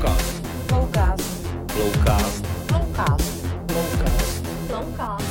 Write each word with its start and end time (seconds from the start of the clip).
Flowcast. 0.00 0.46
Flowcast. 0.66 1.26
Flowcast. 1.68 2.46
Flowcast. 2.66 4.46
Flowcast. 4.66 5.24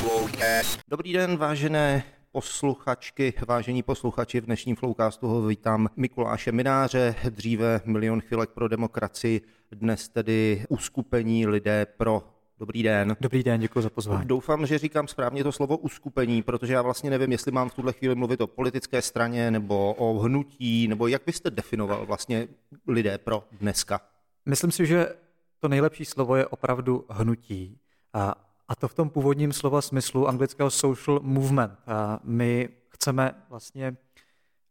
Flowcast. 0.00 0.80
Dobrý 0.88 1.12
den, 1.12 1.36
vážené 1.36 2.04
posluchačky, 2.32 3.34
vážení 3.48 3.82
posluchači. 3.82 4.40
V 4.40 4.46
dnešním 4.46 4.76
Flowcastu 4.76 5.26
ho 5.26 5.46
vítám 5.46 5.88
Mikuláše 5.96 6.52
Mináře, 6.52 7.14
dříve 7.30 7.80
Milion 7.84 8.20
chvilek 8.20 8.50
pro 8.50 8.68
demokracii, 8.68 9.40
dnes 9.72 10.08
tedy 10.08 10.64
uskupení 10.68 11.46
lidé 11.46 11.86
pro 11.86 12.22
Dobrý 12.58 12.82
den. 12.82 13.16
Dobrý 13.20 13.42
den, 13.42 13.60
děkuji 13.60 13.80
za 13.80 13.90
pozvání. 13.90 14.26
Doufám, 14.28 14.66
že 14.66 14.78
říkám 14.78 15.08
správně 15.08 15.44
to 15.44 15.52
slovo 15.52 15.76
uskupení, 15.76 16.42
protože 16.42 16.72
já 16.72 16.82
vlastně 16.82 17.10
nevím, 17.10 17.32
jestli 17.32 17.52
mám 17.52 17.68
v 17.68 17.74
tuhle 17.74 17.92
chvíli 17.92 18.14
mluvit 18.14 18.40
o 18.40 18.46
politické 18.46 19.02
straně 19.02 19.50
nebo 19.50 19.94
o 19.94 20.18
hnutí, 20.18 20.88
nebo 20.88 21.06
jak 21.06 21.22
byste 21.26 21.50
definoval 21.50 22.06
vlastně 22.06 22.48
lidé 22.86 23.18
pro 23.18 23.44
dneska? 23.52 24.00
Myslím 24.46 24.70
si, 24.70 24.86
že 24.86 25.14
to 25.58 25.68
nejlepší 25.68 26.04
slovo 26.04 26.36
je 26.36 26.46
opravdu 26.46 27.04
hnutí. 27.08 27.78
A, 28.12 28.34
a 28.68 28.74
to 28.74 28.88
v 28.88 28.94
tom 28.94 29.10
původním 29.10 29.52
slova 29.52 29.82
smyslu 29.82 30.28
anglického 30.28 30.70
social 30.70 31.20
movement. 31.22 31.72
A 31.86 32.20
my 32.24 32.68
chceme 32.88 33.34
vlastně 33.48 33.96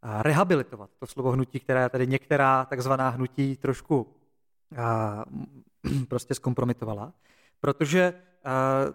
rehabilitovat 0.04 0.90
to 1.00 1.08
slovo 1.08 1.32
hnutí, 1.32 1.60
které 1.60 1.90
tady 1.90 2.08
některá 2.08 2.66
takzvaná 2.66 3.10
hnutí 3.10 3.58
trošku 3.58 4.08
a, 4.78 5.26
prostě 6.08 6.34
zkompromitovala 6.34 7.14
protože 7.62 8.14
uh, 8.46 8.94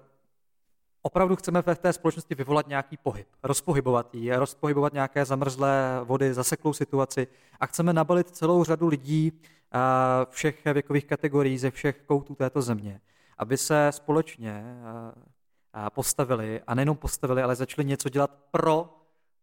opravdu 1.02 1.36
chceme 1.36 1.62
v 1.62 1.78
té 1.78 1.92
společnosti 1.92 2.34
vyvolat 2.34 2.68
nějaký 2.68 2.96
pohyb, 2.96 3.26
rozpohybovat 3.42 4.14
ji, 4.14 4.36
rozpohybovat 4.36 4.92
nějaké 4.92 5.24
zamrzlé 5.24 6.00
vody, 6.04 6.34
zaseklou 6.34 6.72
situaci 6.72 7.26
a 7.60 7.66
chceme 7.66 7.92
nabalit 7.92 8.30
celou 8.30 8.64
řadu 8.64 8.88
lidí 8.88 9.32
uh, 9.32 9.40
všech 10.30 10.64
věkových 10.64 11.04
kategorií 11.04 11.58
ze 11.58 11.70
všech 11.70 12.02
koutů 12.02 12.34
této 12.34 12.62
země, 12.62 13.00
aby 13.38 13.56
se 13.56 13.88
společně 13.90 14.64
uh, 15.76 15.88
postavili 15.88 16.62
a 16.66 16.74
nejenom 16.74 16.96
postavili, 16.96 17.42
ale 17.42 17.56
začali 17.56 17.84
něco 17.84 18.08
dělat 18.08 18.30
pro 18.50 18.96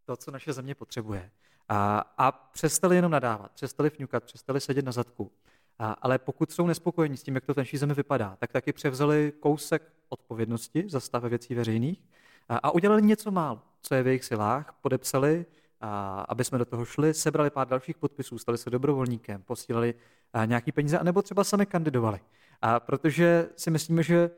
to, 0.04 0.16
co 0.16 0.30
naše 0.30 0.52
země 0.52 0.74
potřebuje. 0.74 1.30
A, 1.68 2.04
a 2.18 2.32
přestali 2.32 2.96
jenom 2.96 3.12
nadávat, 3.12 3.50
přestali 3.52 3.90
fňukat, 3.90 4.24
přestali 4.24 4.60
sedět 4.60 4.84
na 4.84 4.92
zadku 4.92 5.32
a, 5.78 5.92
ale 5.92 6.18
pokud 6.18 6.52
jsou 6.52 6.66
nespokojení 6.66 7.16
s 7.16 7.22
tím, 7.22 7.34
jak 7.34 7.44
to 7.44 7.54
v 7.54 7.56
naší 7.56 7.76
zemi 7.76 7.94
vypadá, 7.94 8.36
tak 8.40 8.52
taky 8.52 8.72
převzali 8.72 9.32
kousek 9.40 9.92
odpovědnosti 10.08 10.84
za 10.88 11.00
stav 11.00 11.24
věcí 11.24 11.54
veřejných 11.54 12.02
a, 12.48 12.56
a 12.56 12.70
udělali 12.70 13.02
něco 13.02 13.30
málo, 13.30 13.60
co 13.82 13.94
je 13.94 14.02
v 14.02 14.06
jejich 14.06 14.24
silách, 14.24 14.74
podepsali, 14.80 15.46
a, 15.80 16.20
aby 16.28 16.44
jsme 16.44 16.58
do 16.58 16.64
toho 16.64 16.84
šli, 16.84 17.14
sebrali 17.14 17.50
pár 17.50 17.68
dalších 17.68 17.96
podpisů, 17.96 18.38
stali 18.38 18.58
se 18.58 18.70
dobrovolníkem, 18.70 19.42
posílali 19.42 19.94
a, 20.32 20.44
nějaký 20.44 20.72
peníze, 20.72 20.98
anebo 20.98 21.22
třeba 21.22 21.44
sami 21.44 21.66
kandidovali. 21.66 22.20
A 22.62 22.80
protože 22.80 23.48
si 23.56 23.70
myslíme, 23.70 24.02
že 24.02 24.30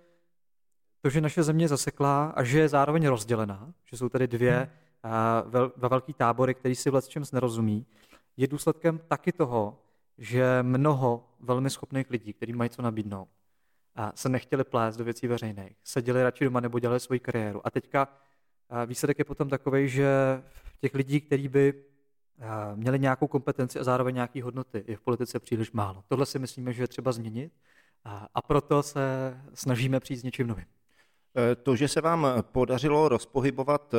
to, 1.00 1.10
že 1.10 1.20
naše 1.20 1.42
země 1.42 1.64
je 1.64 1.68
zaseklá 1.68 2.26
a 2.26 2.42
že 2.42 2.58
je 2.58 2.68
zároveň 2.68 3.06
rozdělená, 3.06 3.72
že 3.84 3.96
jsou 3.96 4.08
tady 4.08 4.26
dvě 4.26 4.56
hmm. 4.56 4.68
a, 5.12 5.42
vel, 5.46 5.72
velký 5.76 6.12
tábory, 6.14 6.54
který 6.54 6.74
si 6.74 6.90
vlastně 6.90 7.12
čem 7.12 7.22
nerozumí, 7.32 7.86
je 8.36 8.46
důsledkem 8.46 9.00
taky 9.08 9.32
toho, 9.32 9.78
že 10.18 10.62
mnoho 10.62 11.28
velmi 11.40 11.70
schopných 11.70 12.10
lidí, 12.10 12.32
kteří 12.32 12.52
mají 12.52 12.70
co 12.70 12.82
nabídnout, 12.82 13.28
a 13.94 14.12
se 14.14 14.28
nechtěli 14.28 14.64
plést 14.64 14.96
do 14.96 15.04
věcí 15.04 15.26
veřejných, 15.26 15.76
seděli 15.84 16.22
radši 16.22 16.44
doma 16.44 16.60
nebo 16.60 16.78
dělali 16.78 17.00
svoji 17.00 17.20
kariéru. 17.20 17.66
A 17.66 17.70
teďka 17.70 18.08
výsledek 18.86 19.18
je 19.18 19.24
potom 19.24 19.48
takový, 19.48 19.88
že 19.88 20.08
těch 20.80 20.94
lidí, 20.94 21.20
kteří 21.20 21.48
by 21.48 21.84
měli 22.74 22.98
nějakou 22.98 23.26
kompetenci 23.26 23.78
a 23.78 23.84
zároveň 23.84 24.14
nějaké 24.14 24.42
hodnoty, 24.42 24.84
je 24.86 24.96
v 24.96 25.00
politice 25.00 25.40
příliš 25.40 25.72
málo. 25.72 26.04
Tohle 26.08 26.26
si 26.26 26.38
myslíme, 26.38 26.72
že 26.72 26.82
je 26.82 26.88
třeba 26.88 27.12
změnit 27.12 27.52
a 28.34 28.42
proto 28.42 28.82
se 28.82 29.00
snažíme 29.54 30.00
přijít 30.00 30.16
s 30.16 30.22
něčím 30.22 30.46
novým. 30.46 30.64
E, 31.36 31.54
to, 31.54 31.76
že 31.76 31.88
se 31.88 32.00
vám 32.00 32.26
podařilo 32.40 33.08
rozpohybovat 33.08 33.94
e, 33.94 33.98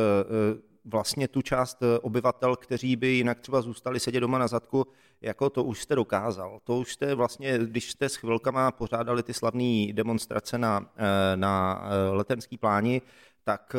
vlastně 0.87 1.27
tu 1.27 1.41
část 1.41 1.83
eh, 1.83 1.99
obyvatel, 1.99 2.55
kteří 2.55 2.95
by 2.95 3.07
jinak 3.07 3.39
třeba 3.39 3.61
zůstali 3.61 3.99
sedět 3.99 4.19
doma 4.19 4.37
na 4.37 4.47
zadku, 4.47 4.87
jako 5.21 5.49
to 5.49 5.63
už 5.63 5.81
jste 5.81 5.95
dokázal. 5.95 6.59
To 6.63 6.77
už 6.77 6.93
jste 6.93 7.15
vlastně, 7.15 7.57
když 7.57 7.91
jste 7.91 8.09
s 8.09 8.15
chvilkama 8.15 8.71
pořádali 8.71 9.23
ty 9.23 9.33
slavné 9.33 9.93
demonstrace 9.93 10.57
na, 10.57 10.91
eh, 10.97 11.37
na 11.37 11.83
eh, 11.83 12.15
letenský 12.15 12.57
pláni, 12.57 13.01
tak 13.43 13.75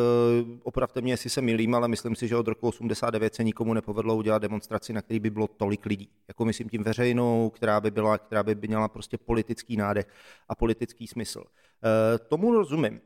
opravdu 0.62 1.02
mě, 1.02 1.12
jestli 1.12 1.30
se 1.30 1.40
milím, 1.40 1.74
ale 1.74 1.88
myslím 1.88 2.16
si, 2.16 2.28
že 2.28 2.36
od 2.36 2.48
roku 2.48 2.68
89 2.68 3.34
se 3.34 3.44
nikomu 3.44 3.74
nepovedlo 3.74 4.16
udělat 4.16 4.42
demonstraci, 4.42 4.92
na 4.92 5.02
který 5.02 5.20
by 5.20 5.30
bylo 5.30 5.46
tolik 5.46 5.86
lidí. 5.86 6.08
Jako 6.28 6.44
myslím 6.44 6.68
tím 6.68 6.82
veřejnou, 6.82 7.50
která 7.50 7.80
by, 7.80 7.90
byla, 7.90 8.18
která 8.18 8.42
by 8.42 8.54
měla 8.68 8.88
prostě 8.88 9.18
politický 9.18 9.76
nádech 9.76 10.06
a 10.48 10.54
politický 10.54 11.06
smysl. 11.06 11.44
Tomu 12.28 12.52
rozumím. 12.52 13.00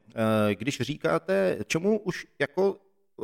Když 0.55 0.81
říkáte, 0.81 1.59
čemu 1.67 1.99
už 1.99 2.27
jako 2.39 2.77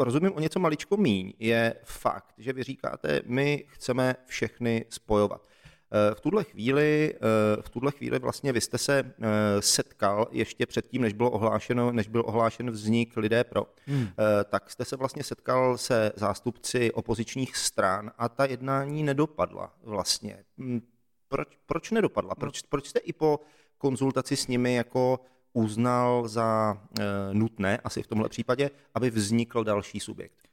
rozumím 0.05 0.33
o 0.33 0.41
něco 0.41 0.61
maličko 0.61 0.97
míň, 0.97 1.33
je 1.39 1.75
fakt, 1.85 2.35
že 2.39 2.53
vy 2.53 2.63
říkáte, 2.63 3.21
my 3.27 3.65
chceme 3.69 4.17
všechny 4.27 4.85
spojovat. 4.89 5.49
Eh, 5.93 6.15
v 6.15 6.21
tuhle 6.21 6.45
chvíli, 6.45 7.15
eh, 7.15 7.63
v 7.63 7.69
tuhle 7.69 7.93
chvíli 7.93 8.19
vlastně 8.19 8.53
vy 8.53 8.61
jste 8.61 8.79
se 8.79 8.99
eh, 8.99 9.27
setkal 9.63 10.29
ještě 10.31 10.67
předtím, 10.67 11.03
než 11.03 11.13
bylo 11.13 11.31
ohlášeno, 11.31 11.93
než 11.93 12.09
byl 12.09 12.23
ohlášen 12.27 12.71
vznik 12.71 13.17
Lidé 13.17 13.45
pro, 13.45 13.67
hmm. 13.87 14.09
tak 14.51 14.71
jste 14.71 14.85
se 14.85 14.97
vlastně 14.97 15.25
setkal 15.25 15.79
se 15.79 16.13
zástupci 16.17 16.93
opozičních 16.93 17.57
stran 17.57 18.11
a 18.19 18.29
ta 18.29 18.45
jednání 18.45 19.03
nedopadla 19.03 19.73
vlastně. 19.83 20.45
Hm, 20.59 20.81
proč, 21.29 21.49
proč 21.67 21.91
nedopadla? 21.91 22.35
Proč, 22.35 22.63
proč 22.63 22.89
jste 22.89 22.99
i 22.99 23.13
po 23.13 23.41
konzultaci 23.79 24.37
s 24.37 24.47
nimi 24.47 24.75
jako 24.75 25.21
uznal 25.59 26.29
za 26.29 26.79
e, 27.01 27.35
nutné, 27.35 27.79
asi 27.79 28.03
v 28.03 28.07
tomhle 28.07 28.29
případě, 28.29 28.71
aby 28.95 29.11
vznikl 29.11 29.65
další 29.65 30.01
subjekt? 30.01 30.49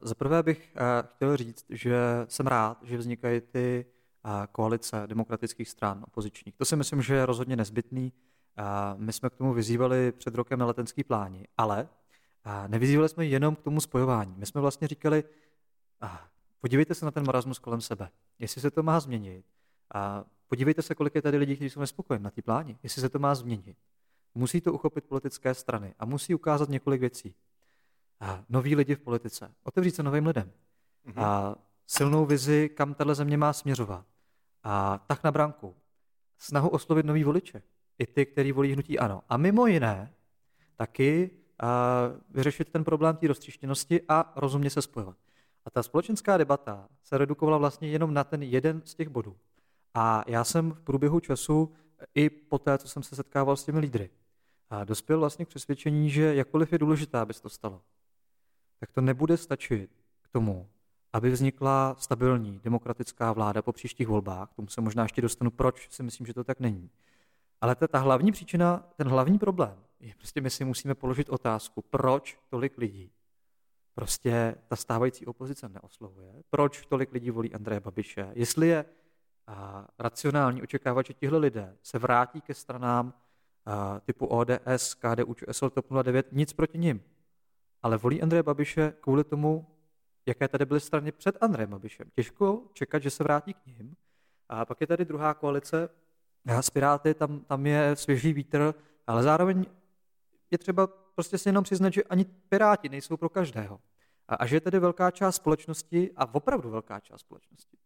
Za 0.00 0.14
prvé 0.14 0.42
bych 0.42 0.76
e, 0.76 1.02
chtěl 1.08 1.36
říct, 1.36 1.66
že 1.68 1.98
jsem 2.28 2.46
rád, 2.46 2.78
že 2.82 2.96
vznikají 2.96 3.40
ty 3.40 3.84
e, 4.24 4.46
koalice 4.52 5.02
demokratických 5.06 5.68
stran 5.68 6.04
opozičních. 6.06 6.56
To 6.56 6.64
si 6.64 6.76
myslím, 6.76 7.02
že 7.02 7.14
je 7.14 7.26
rozhodně 7.26 7.56
nezbytný. 7.56 8.12
My 8.96 9.12
jsme 9.12 9.30
k 9.30 9.34
tomu 9.34 9.52
vyzývali 9.52 10.12
před 10.12 10.34
rokem 10.34 10.58
na 10.58 10.66
letenský 10.66 11.04
pláni, 11.04 11.46
ale 11.56 11.88
nevyzývali 12.66 13.08
jsme 13.08 13.26
jenom 13.26 13.56
k 13.56 13.62
tomu 13.62 13.80
spojování. 13.80 14.34
My 14.36 14.46
jsme 14.46 14.60
vlastně 14.60 14.88
říkali, 14.88 15.24
podívejte 16.60 16.94
se 16.94 17.04
na 17.04 17.10
ten 17.10 17.26
marasmus 17.26 17.58
kolem 17.58 17.80
sebe, 17.80 18.10
jestli 18.38 18.60
se 18.60 18.70
to 18.70 18.82
má 18.82 19.00
změnit. 19.00 19.44
Podívejte 20.48 20.82
se, 20.82 20.94
kolik 20.94 21.14
je 21.14 21.22
tady 21.22 21.36
lidí, 21.36 21.54
kteří 21.54 21.70
jsou 21.70 21.80
nespokojeni 21.80 22.24
na 22.24 22.30
té 22.30 22.42
pláni, 22.42 22.78
jestli 22.82 23.02
se 23.02 23.08
to 23.08 23.18
má 23.18 23.34
změnit. 23.34 23.76
Musí 24.34 24.60
to 24.60 24.72
uchopit 24.72 25.04
politické 25.04 25.54
strany 25.54 25.94
a 25.98 26.04
musí 26.04 26.34
ukázat 26.34 26.68
několik 26.68 27.00
věcí. 27.00 27.34
A 28.20 28.44
noví 28.48 28.76
lidi 28.76 28.94
v 28.94 29.00
politice, 29.00 29.54
otevřít 29.62 29.94
se 29.94 30.02
novým 30.02 30.26
lidem. 30.26 30.52
Mm-hmm. 31.06 31.22
A 31.22 31.56
silnou 31.86 32.26
vizi, 32.26 32.68
kam 32.68 32.94
tahle 32.94 33.14
země 33.14 33.36
má 33.36 33.52
směřovat. 33.52 34.06
A 34.62 34.98
tak 35.06 35.24
na 35.24 35.32
branku. 35.32 35.74
Snahu 36.38 36.68
oslovit 36.68 37.06
nový 37.06 37.24
voliče. 37.24 37.62
I 37.98 38.06
ty, 38.06 38.26
který 38.26 38.52
volí 38.52 38.72
hnutí 38.72 38.98
ano. 38.98 39.22
A 39.28 39.36
mimo 39.36 39.66
jiné 39.66 40.14
taky 40.76 41.30
a 41.62 42.00
vyřešit 42.30 42.68
ten 42.68 42.84
problém 42.84 43.16
té 43.16 43.26
roztříštěnosti 43.26 44.00
a 44.08 44.32
rozumně 44.36 44.70
se 44.70 44.82
spojovat. 44.82 45.16
A 45.64 45.70
ta 45.70 45.82
společenská 45.82 46.36
debata 46.36 46.88
se 47.02 47.18
redukovala 47.18 47.58
vlastně 47.58 47.88
jenom 47.88 48.14
na 48.14 48.24
ten 48.24 48.42
jeden 48.42 48.82
z 48.84 48.94
těch 48.94 49.08
bodů. 49.08 49.36
A 49.94 50.24
já 50.26 50.44
jsem 50.44 50.70
v 50.72 50.80
průběhu 50.80 51.20
času 51.20 51.72
i 52.14 52.30
po 52.30 52.58
té, 52.58 52.78
co 52.78 52.88
jsem 52.88 53.02
se 53.02 53.16
setkával 53.16 53.56
s 53.56 53.64
těmi 53.64 53.78
lídry, 53.78 54.10
a 54.70 54.84
dospěl 54.84 55.18
vlastně 55.18 55.44
k 55.44 55.48
přesvědčení, 55.48 56.10
že 56.10 56.34
jakkoliv 56.34 56.72
je 56.72 56.78
důležité, 56.78 57.18
aby 57.18 57.34
se 57.34 57.42
to 57.42 57.48
stalo, 57.48 57.82
tak 58.80 58.92
to 58.92 59.00
nebude 59.00 59.36
stačit 59.36 59.90
k 60.22 60.28
tomu, 60.28 60.68
aby 61.12 61.30
vznikla 61.30 61.96
stabilní 61.98 62.60
demokratická 62.64 63.32
vláda 63.32 63.62
po 63.62 63.72
příštích 63.72 64.08
volbách. 64.08 64.50
K 64.50 64.54
tomu 64.54 64.68
se 64.68 64.80
možná 64.80 65.02
ještě 65.02 65.22
dostanu, 65.22 65.50
proč 65.50 65.90
si 65.90 66.02
myslím, 66.02 66.26
že 66.26 66.34
to 66.34 66.44
tak 66.44 66.60
není. 66.60 66.90
Ale 67.60 67.74
ta, 67.74 67.88
ta 67.88 67.98
hlavní 67.98 68.32
příčina, 68.32 68.84
ten 68.96 69.08
hlavní 69.08 69.38
problém 69.38 69.78
je 70.00 70.14
prostě 70.14 70.40
my 70.40 70.50
si 70.50 70.64
musíme 70.64 70.94
položit 70.94 71.28
otázku, 71.28 71.82
proč 71.82 72.38
tolik 72.48 72.78
lidí 72.78 73.10
prostě 73.94 74.54
ta 74.68 74.76
stávající 74.76 75.26
opozice 75.26 75.68
neoslovuje, 75.68 76.42
proč 76.50 76.86
tolik 76.86 77.12
lidí 77.12 77.30
volí 77.30 77.54
Andreje 77.54 77.80
Babiše, 77.80 78.30
jestli 78.34 78.68
je 78.68 78.84
a, 79.48 79.86
racionální 79.98 80.62
očekávat, 80.62 81.06
že 81.06 81.14
tihle 81.14 81.38
lidé 81.38 81.76
se 81.82 81.98
vrátí 81.98 82.40
ke 82.40 82.54
stranám 82.54 83.14
typu 84.04 84.26
ODS, 84.26 84.94
KDU, 84.94 85.34
ČSL, 85.34 85.70
TOP 85.70 85.86
09, 86.02 86.26
nic 86.32 86.52
proti 86.52 86.78
nim. 86.78 87.02
Ale 87.82 87.96
volí 87.96 88.22
Andreje 88.22 88.42
Babiše 88.42 88.92
kvůli 89.00 89.24
tomu, 89.24 89.66
jaké 90.26 90.48
tady 90.48 90.66
byly 90.66 90.80
strany 90.80 91.12
před 91.12 91.36
Andrejem 91.40 91.70
Babišem. 91.70 92.10
Těžko 92.14 92.62
čekat, 92.72 93.02
že 93.02 93.10
se 93.10 93.24
vrátí 93.24 93.54
k 93.54 93.66
ním. 93.66 93.96
A 94.48 94.64
pak 94.64 94.80
je 94.80 94.86
tady 94.86 95.04
druhá 95.04 95.34
koalice 95.34 95.88
s 96.46 96.70
Piráty, 96.70 97.14
tam, 97.14 97.40
tam 97.40 97.66
je 97.66 97.96
svěží 97.96 98.32
vítr, 98.32 98.74
ale 99.06 99.22
zároveň 99.22 99.66
je 100.50 100.58
třeba 100.58 100.86
prostě 100.86 101.38
si 101.38 101.48
jenom 101.48 101.64
přiznat, 101.64 101.92
že 101.92 102.04
ani 102.04 102.24
Piráti 102.24 102.88
nejsou 102.88 103.16
pro 103.16 103.28
každého. 103.28 103.80
A, 104.28 104.34
a 104.34 104.46
že 104.46 104.56
je 104.56 104.60
tady 104.60 104.78
velká 104.78 105.10
část 105.10 105.36
společnosti, 105.36 106.10
a 106.16 106.34
opravdu 106.34 106.70
velká 106.70 107.00
část 107.00 107.20
společnosti, 107.20 107.76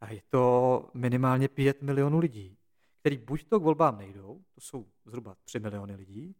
a 0.00 0.12
je 0.12 0.22
to 0.28 0.88
minimálně 0.94 1.48
pět 1.48 1.82
milionů 1.82 2.18
lidí, 2.18 2.56
který 3.00 3.18
buď 3.18 3.44
to 3.44 3.60
k 3.60 3.62
volbám 3.62 3.98
nejdou, 3.98 4.40
to 4.54 4.60
jsou 4.60 4.86
zhruba 5.04 5.36
3 5.44 5.58
miliony 5.58 5.94
lidí, 5.94 6.34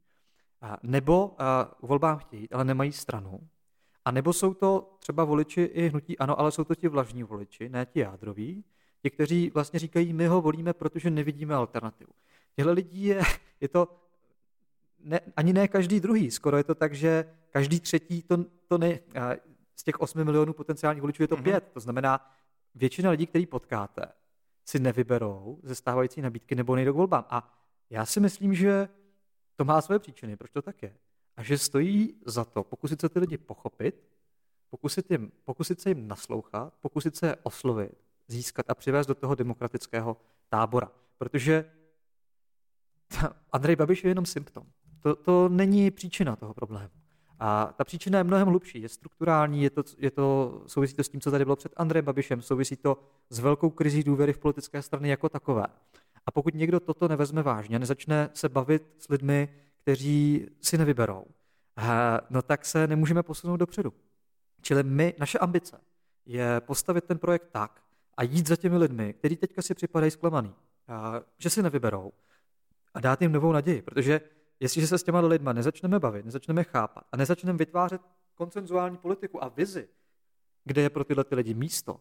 a, 0.61 0.77
nebo 0.83 1.35
a, 1.39 1.65
k 1.81 1.83
volbám 1.83 2.19
chtějí, 2.19 2.51
ale 2.51 2.65
nemají 2.65 2.93
stranu, 2.93 3.41
a 4.05 4.11
nebo 4.11 4.33
jsou 4.33 4.55
to 4.55 4.97
třeba 4.99 5.25
voliči 5.25 5.63
i 5.63 5.89
hnutí 5.89 6.19
ano, 6.19 6.41
ale 6.41 6.53
jsou 6.53 6.65
to 6.65 6.75
ti 6.75 6.89
vlažní 6.89 7.23
voliči, 7.23 7.69
ne 7.69 7.87
ti 7.87 8.01
jádroví, 8.01 8.65
ti, 9.03 9.11
kteří 9.11 9.51
vlastně 9.55 9.79
říkají, 9.79 10.13
my 10.13 10.27
ho 10.27 10.41
volíme, 10.41 10.73
protože 10.73 11.11
nevidíme 11.11 11.55
alternativu. 11.55 12.13
Těchto 12.57 12.73
lidí 12.73 13.05
je, 13.05 13.23
je 13.61 13.69
to 13.69 13.89
ne, 14.99 15.21
ani 15.37 15.53
ne 15.53 15.69
každý 15.69 16.01
druhý, 16.01 16.31
skoro 16.31 16.57
je 16.57 16.65
to 16.65 16.75
tak, 16.75 16.95
že 16.95 17.25
každý 17.51 17.81
třetí 17.81 18.23
to, 18.23 18.45
to 18.69 18.79
ne, 18.79 18.99
z 19.77 19.85
těch 19.85 20.01
8 20.01 20.25
milionů 20.25 20.53
potenciálních 20.53 21.01
voličů 21.01 21.23
je 21.23 21.29
to 21.29 21.37
mm-hmm. 21.37 21.43
pět. 21.43 21.71
To 21.73 21.81
znamená, 21.81 22.31
většina 22.75 23.11
lidí, 23.11 23.27
který 23.27 23.47
potkáte, 23.47 24.03
si 24.65 24.79
nevyberou 24.79 25.61
ze 25.63 25.75
stávající 25.75 26.23
nabídky 26.23 26.55
nebo 26.55 26.77
nejdou 26.77 26.93
k 26.93 26.97
volbám. 26.97 27.25
A 27.29 27.61
já 27.91 28.07
si 28.07 28.21
myslím, 28.21 28.55
že 28.55 28.89
to 29.57 29.65
má 29.65 29.81
své 29.81 29.99
příčiny, 29.99 30.37
proč 30.37 30.51
to 30.51 30.63
tak 30.63 30.83
je. 30.83 30.97
A 31.37 31.43
že 31.43 31.59
stojí 31.59 32.15
za 32.27 32.45
to 32.45 32.65
pokusit 32.65 33.01
se 33.01 33.09
ty 33.09 33.19
lidi 33.19 33.39
pochopit, 33.39 34.09
pokusit, 34.71 35.11
jim, 35.11 35.33
pokusit 35.45 35.81
se 35.81 35.91
jim 35.91 36.09
naslouchat, 36.09 36.75
pokusit 36.81 37.17
se 37.17 37.27
je 37.27 37.37
oslovit, 37.43 37.93
získat 38.29 38.71
a 38.71 38.75
přivést 38.75 39.07
do 39.07 39.15
toho 39.15 39.35
demokratického 39.35 40.17
tábora. 40.49 40.91
Protože 41.19 41.73
Andrej 43.53 43.77
Babiš 43.77 44.05
je 44.05 44.11
jenom 44.11 44.27
symptom. 44.27 44.67
To, 45.01 45.17
to 45.17 45.49
není 45.49 45.91
příčina 45.91 46.37
toho 46.37 46.55
problému. 46.55 47.00
A 47.43 47.75
ta 47.77 47.85
příčina 47.85 48.19
je 48.19 48.25
mnohem 48.25 48.49
hlubší, 48.49 48.83
je 48.83 48.89
strukturální, 48.89 49.63
je 49.63 49.71
to, 49.71 49.83
je 49.99 50.11
to, 50.11 50.63
souvisí 50.67 50.95
to 50.95 51.05
s 51.05 51.09
tím, 51.09 51.21
co 51.21 51.31
tady 51.31 51.45
bylo 51.45 51.57
před 51.57 51.73
Andrejem 51.77 52.05
Babišem, 52.05 52.43
souvisí 52.43 52.77
to 52.77 52.99
s 53.31 53.39
velkou 53.39 53.71
krizí 53.71 54.05
důvěry 54.05 54.33
v 54.33 54.39
politické 54.39 54.83
strany 54.83 55.09
jako 55.09 55.29
takové. 55.29 55.67
A 56.27 56.31
pokud 56.31 56.55
někdo 56.55 56.81
toto 56.81 57.09
nevezme 57.09 57.43
vážně, 57.43 57.79
nezačne 57.79 58.31
se 58.35 58.49
bavit 58.49 58.83
s 58.99 59.09
lidmi, 59.09 59.49
kteří 59.83 60.47
si 60.61 60.79
nevyberou, 60.79 61.25
no 62.31 62.43
tak 62.43 62.65
se 62.65 62.87
nemůžeme 62.87 63.23
posunout 63.23 63.57
dopředu. 63.57 63.93
Čili 64.63 64.83
my, 64.83 65.15
naše 65.19 65.39
ambice 65.39 65.81
je 66.27 66.61
postavit 66.61 67.05
ten 67.05 67.19
projekt 67.19 67.49
tak 67.53 67.83
a 68.17 68.23
jít 68.23 68.47
za 68.47 68.57
těmi 68.57 68.77
lidmi, 68.77 69.13
kteří 69.13 69.37
teďka 69.37 69.63
si 69.63 69.75
připadají 69.75 70.11
zklamaný, 70.11 70.55
že 71.39 71.51
si 71.51 71.63
nevyberou 71.63 72.13
a 72.95 73.01
dát 73.01 73.23
jim 73.23 73.33
novou 73.33 73.53
naději, 73.53 73.83
protože 73.83 74.21
jestliže 74.61 74.87
se 74.87 74.99
s 74.99 75.03
těma 75.03 75.21
lidma 75.21 75.53
nezačneme 75.53 75.99
bavit, 75.99 76.25
nezačneme 76.25 76.65
chápat 76.65 77.05
a 77.13 77.17
nezačneme 77.17 77.59
vytvářet 77.59 78.01
koncenzuální 78.35 78.97
politiku 78.97 79.45
a 79.45 79.49
vizi, 79.49 79.89
kde 80.65 80.83
je 80.83 80.91
pro 80.91 81.05
tyhle 81.05 81.25
ty 81.25 81.35
lidi 81.35 81.55
místo, 81.55 82.01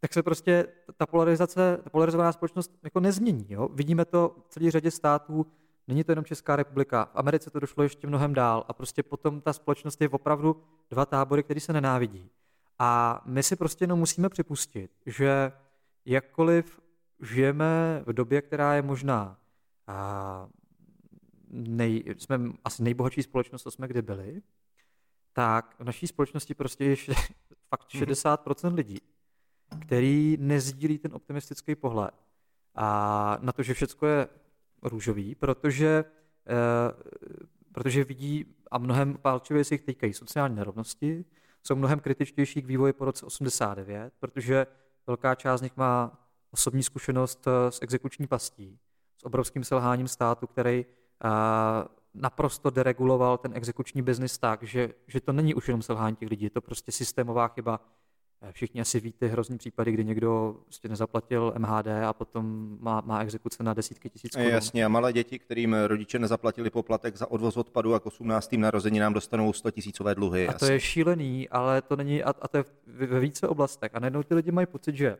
tak 0.00 0.12
se 0.12 0.22
prostě 0.22 0.66
ta 0.96 1.06
polarizace, 1.06 1.78
ta 1.84 1.90
polarizovaná 1.90 2.32
společnost 2.32 2.78
jako 2.82 3.00
nezmění. 3.00 3.46
Jo? 3.48 3.68
Vidíme 3.68 4.04
to 4.04 4.36
v 4.44 4.48
celé 4.48 4.70
řadě 4.70 4.90
států, 4.90 5.46
není 5.88 6.04
to 6.04 6.12
jenom 6.12 6.24
Česká 6.24 6.56
republika, 6.56 7.04
v 7.04 7.16
Americe 7.16 7.50
to 7.50 7.60
došlo 7.60 7.82
ještě 7.82 8.06
mnohem 8.06 8.34
dál 8.34 8.64
a 8.68 8.72
prostě 8.72 9.02
potom 9.02 9.40
ta 9.40 9.52
společnost 9.52 10.00
je 10.00 10.08
opravdu 10.08 10.62
dva 10.90 11.06
tábory, 11.06 11.42
které 11.42 11.60
se 11.60 11.72
nenávidí. 11.72 12.30
A 12.78 13.22
my 13.24 13.42
si 13.42 13.56
prostě 13.56 13.82
jenom 13.82 13.98
musíme 13.98 14.28
připustit, 14.28 14.90
že 15.06 15.52
jakkoliv 16.04 16.80
žijeme 17.20 18.02
v 18.06 18.12
době, 18.12 18.42
která 18.42 18.74
je 18.74 18.82
možná 18.82 19.38
a 19.86 20.48
nej, 21.52 22.04
jsme 22.18 22.40
asi 22.64 22.82
nejbohatší 22.82 23.22
společnost, 23.22 23.62
co 23.62 23.70
jsme 23.70 23.88
kdy 23.88 24.02
byli, 24.02 24.42
tak 25.32 25.74
v 25.78 25.84
naší 25.84 26.06
společnosti 26.06 26.54
prostě 26.54 26.84
je 26.84 26.96
fakt 27.68 27.88
60% 27.88 28.66
mhm. 28.66 28.74
lidí, 28.74 28.98
který 29.80 30.36
nezdílí 30.40 30.98
ten 30.98 31.14
optimistický 31.14 31.74
pohled 31.74 32.14
a 32.74 33.38
na 33.40 33.52
to, 33.52 33.62
že 33.62 33.74
všechno 33.74 34.08
je 34.08 34.28
růžový, 34.82 35.34
protože, 35.34 36.04
eh, 36.46 37.12
protože 37.72 38.04
vidí 38.04 38.46
a 38.70 38.78
mnohem 38.78 39.18
pálčivě 39.18 39.64
si 39.64 39.74
jich 39.74 39.82
týkají 39.82 40.14
sociální 40.14 40.56
nerovnosti, 40.56 41.24
jsou 41.62 41.76
mnohem 41.76 42.00
kritičtější 42.00 42.62
k 42.62 42.66
vývoji 42.66 42.92
po 42.92 43.04
roce 43.04 43.26
89, 43.26 44.12
protože 44.20 44.66
velká 45.06 45.34
část 45.34 45.60
z 45.60 45.62
nich 45.62 45.76
má 45.76 46.18
osobní 46.50 46.82
zkušenost 46.82 47.46
eh, 47.46 47.72
s 47.72 47.82
exekuční 47.82 48.26
pastí, 48.26 48.78
s 49.18 49.24
obrovským 49.24 49.64
selháním 49.64 50.08
státu, 50.08 50.46
který 50.46 50.84
naprosto 52.14 52.70
dereguloval 52.70 53.38
ten 53.38 53.52
exekuční 53.54 54.02
biznis 54.02 54.38
tak, 54.38 54.62
že, 54.62 54.90
že 55.06 55.20
to 55.20 55.32
není 55.32 55.54
už 55.54 55.68
jenom 55.68 55.82
selhání 55.82 56.16
těch 56.16 56.30
lidí, 56.30 56.44
je 56.44 56.50
to 56.50 56.60
prostě 56.60 56.92
systémová 56.92 57.48
chyba. 57.48 57.80
Eh, 58.44 58.52
všichni 58.52 58.80
asi 58.80 59.00
víte 59.00 59.26
hrozný 59.26 59.58
případy, 59.58 59.92
kdy 59.92 60.04
někdo 60.04 60.56
prostě 60.64 60.88
nezaplatil 60.88 61.54
MHD 61.58 61.86
a 61.86 62.12
potom 62.12 62.76
má, 62.80 63.02
má 63.06 63.20
exekuce 63.20 63.62
na 63.62 63.74
desítky 63.74 64.10
tisíc 64.10 64.32
korun. 64.32 64.48
Jasně, 64.48 64.84
a 64.84 64.88
malé 64.88 65.12
děti, 65.12 65.38
kterým 65.38 65.76
rodiče 65.86 66.18
nezaplatili 66.18 66.70
poplatek 66.70 67.16
za 67.16 67.30
odvoz 67.30 67.56
odpadu 67.56 67.94
a 67.94 68.00
k 68.00 68.06
18. 68.06 68.52
narozeninám 68.52 69.12
dostanou 69.12 69.52
100 69.52 69.70
tisícové 69.70 70.14
dluhy. 70.14 70.48
A 70.48 70.52
to 70.52 70.64
je 70.64 70.80
šílený, 70.80 71.48
ale 71.48 71.82
to 71.82 71.96
není, 71.96 72.22
a, 72.22 72.34
a 72.40 72.48
to 72.48 72.56
je 72.56 72.64
ve 72.86 73.20
více 73.20 73.48
oblastech. 73.48 73.90
A 73.94 73.98
najednou 73.98 74.22
ty 74.22 74.34
lidi 74.34 74.50
mají 74.50 74.66
pocit, 74.66 74.96
že 74.96 75.18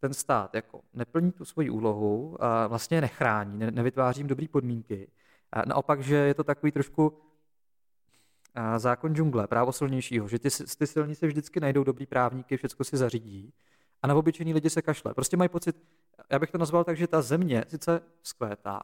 ten 0.00 0.14
stát 0.14 0.54
jako 0.54 0.80
neplní 0.94 1.32
tu 1.32 1.44
svoji 1.44 1.70
úlohu 1.70 2.44
a 2.44 2.66
vlastně 2.66 3.00
nechrání, 3.00 3.58
ne, 3.58 3.70
nevytváří 3.70 4.20
jim 4.20 4.26
dobré 4.26 4.48
podmínky. 4.48 5.10
A 5.52 5.62
naopak, 5.66 6.02
že 6.02 6.16
je 6.16 6.34
to 6.34 6.44
takový 6.44 6.72
trošku 6.72 7.22
zákon 8.76 9.14
džungle, 9.14 9.46
právo 9.46 9.72
silnějšího, 9.72 10.28
že 10.28 10.38
ty, 10.38 10.48
ty 10.78 10.86
silní 10.86 11.14
se 11.14 11.26
vždycky 11.26 11.60
najdou 11.60 11.84
dobrý 11.84 12.06
právníky, 12.06 12.56
všechno 12.56 12.84
si 12.84 12.96
zařídí 12.96 13.52
a 14.02 14.06
na 14.06 14.14
obyčejní 14.14 14.54
lidi 14.54 14.70
se 14.70 14.82
kašle. 14.82 15.14
Prostě 15.14 15.36
mají 15.36 15.48
pocit, 15.48 15.76
já 16.30 16.38
bych 16.38 16.50
to 16.50 16.58
nazval 16.58 16.84
tak, 16.84 16.96
že 16.96 17.06
ta 17.06 17.22
země 17.22 17.64
sice 17.68 18.00
skvétá, 18.22 18.80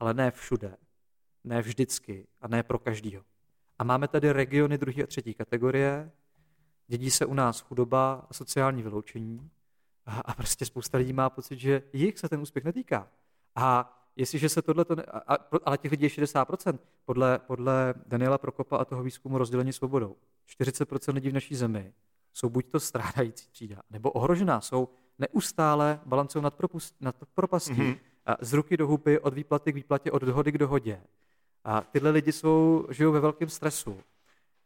ale 0.00 0.14
ne 0.14 0.30
všude, 0.30 0.76
ne 1.44 1.62
vždycky 1.62 2.26
a 2.40 2.48
ne 2.48 2.62
pro 2.62 2.78
každýho. 2.78 3.22
A 3.78 3.84
máme 3.84 4.08
tady 4.08 4.32
regiony 4.32 4.78
druhé 4.78 5.02
a 5.02 5.06
třetí 5.06 5.34
kategorie, 5.34 6.10
dědí 6.86 7.10
se 7.10 7.26
u 7.26 7.34
nás 7.34 7.60
chudoba 7.60 8.26
a 8.30 8.34
sociální 8.34 8.82
vyloučení 8.82 9.50
a, 10.06 10.20
a 10.20 10.34
prostě 10.34 10.64
spousta 10.64 10.98
lidí 10.98 11.12
má 11.12 11.30
pocit, 11.30 11.58
že 11.58 11.82
jich 11.92 12.18
se 12.18 12.28
ten 12.28 12.40
úspěch 12.40 12.64
netýká. 12.64 13.08
A 13.54 13.98
jestliže 14.16 14.48
se 14.48 14.62
tohle, 14.62 14.84
ale 15.64 15.78
těch 15.78 15.90
lidí 15.90 16.02
je 16.02 16.08
60%, 16.08 16.78
podle, 17.04 17.38
podle 17.38 17.94
Daniela 18.06 18.38
Prokopa 18.38 18.76
a 18.76 18.84
toho 18.84 19.02
výzkumu 19.02 19.38
rozdělení 19.38 19.72
svobodou. 19.72 20.16
40% 20.60 21.14
lidí 21.14 21.30
v 21.30 21.34
naší 21.34 21.54
zemi 21.54 21.92
jsou 22.32 22.48
buď 22.48 22.66
to 22.66 22.80
strádající 22.80 23.48
třída, 23.50 23.76
nebo 23.90 24.10
ohrožená, 24.10 24.60
jsou 24.60 24.88
neustále 25.18 26.00
balancou 26.06 26.40
nad, 26.40 26.54
propust, 26.54 26.94
nad 27.00 27.16
propastí, 27.34 27.72
mm-hmm. 27.72 28.36
z 28.40 28.52
ruky 28.52 28.76
do 28.76 28.86
huby, 28.86 29.18
od 29.18 29.34
výplaty 29.34 29.72
k 29.72 29.74
výplatě, 29.74 30.10
od 30.10 30.22
dohody 30.22 30.52
k 30.52 30.58
dohodě. 30.58 31.02
A 31.64 31.80
tyhle 31.80 32.10
lidi 32.10 32.32
jsou, 32.32 32.86
žijou 32.90 33.12
ve 33.12 33.20
velkém 33.20 33.48
stresu. 33.48 34.00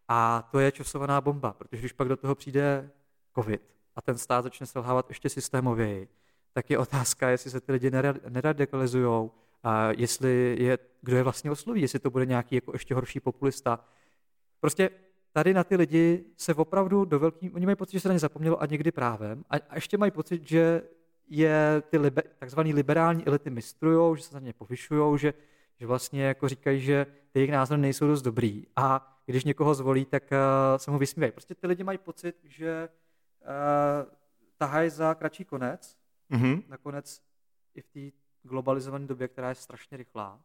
A 0.09 0.49
to 0.51 0.59
je 0.59 0.73
časovaná 0.73 1.21
bomba, 1.21 1.53
protože 1.53 1.81
když 1.83 1.93
pak 1.93 2.09
do 2.09 2.17
toho 2.17 2.35
přijde 2.35 2.91
covid 3.35 3.76
a 3.97 4.03
ten 4.03 4.19
stát 4.19 4.43
začne 4.43 4.67
selhávat 4.67 5.09
ještě 5.09 5.29
systémověji, 5.29 6.09
tak 6.53 6.71
je 6.71 6.79
otázka, 6.79 7.29
jestli 7.29 7.51
se 7.51 7.61
ty 7.61 7.73
lidi 7.73 7.91
neradikalizují, 8.29 9.31
a 9.63 9.91
jestli 9.91 10.57
je, 10.61 10.79
kdo 11.03 11.17
je 11.17 11.23
vlastně 11.23 11.51
osloví, 11.51 11.81
jestli 11.81 11.99
to 11.99 12.11
bude 12.11 12.27
nějaký 12.27 12.55
jako 12.55 12.73
ještě 12.73 12.95
horší 12.95 13.21
populista. 13.21 13.85
Prostě 14.61 14.91
tady 15.33 15.55
na 15.55 15.65
ty 15.65 15.77
lidi 15.77 16.25
se 16.37 16.55
opravdu 16.55 17.05
do 17.05 17.19
velký, 17.19 17.51
oni 17.51 17.67
mají 17.67 17.77
pocit, 17.77 17.93
že 17.93 18.01
se 18.01 18.09
na 18.09 18.13
ně 18.13 18.19
zapomnělo 18.19 18.63
a 18.63 18.67
někdy 18.67 18.93
právem 18.93 19.45
a, 19.51 19.57
a 19.71 19.75
ještě 19.75 19.99
mají 19.99 20.11
pocit, 20.11 20.49
že 20.49 20.83
je 21.29 21.83
ty 21.91 21.99
liber, 21.99 22.25
takzvaný 22.39 22.75
liberální 22.75 23.27
elity 23.27 23.51
mistrujou, 23.51 24.17
že 24.17 24.23
se 24.23 24.35
na 24.35 24.41
ně 24.41 24.53
povyšují, 24.53 25.19
že, 25.19 25.35
že 25.81 25.87
vlastně 25.87 26.23
jako 26.23 26.49
říkají, 26.49 26.81
že 26.81 27.07
ty 27.33 27.39
jejich 27.39 27.53
názory 27.53 27.81
nejsou 27.81 28.07
dost 28.07 28.23
dobrý 28.23 28.67
a 28.77 29.19
když 29.27 29.45
někoho 29.45 29.75
zvolí, 29.75 30.05
tak 30.05 30.23
uh, 30.23 30.39
se 30.77 30.91
mu 30.91 30.99
vysmívají. 30.99 31.33
Prostě 31.33 31.55
ty 31.55 31.67
lidi 31.67 31.85
mají 31.85 31.99
pocit, 31.99 32.37
že 32.45 32.89
uh, 33.47 34.13
tahají 34.57 34.91
za 34.91 35.15
kratší 35.15 35.45
konec 35.45 35.97
mm-hmm. 36.31 36.63
nakonec 36.69 37.23
i 37.75 37.81
v 37.81 37.89
té 37.89 38.17
globalizované 38.43 39.07
době, 39.07 39.29
která 39.29 39.49
je 39.49 39.55
strašně 39.55 39.97
rychlá. 39.97 40.41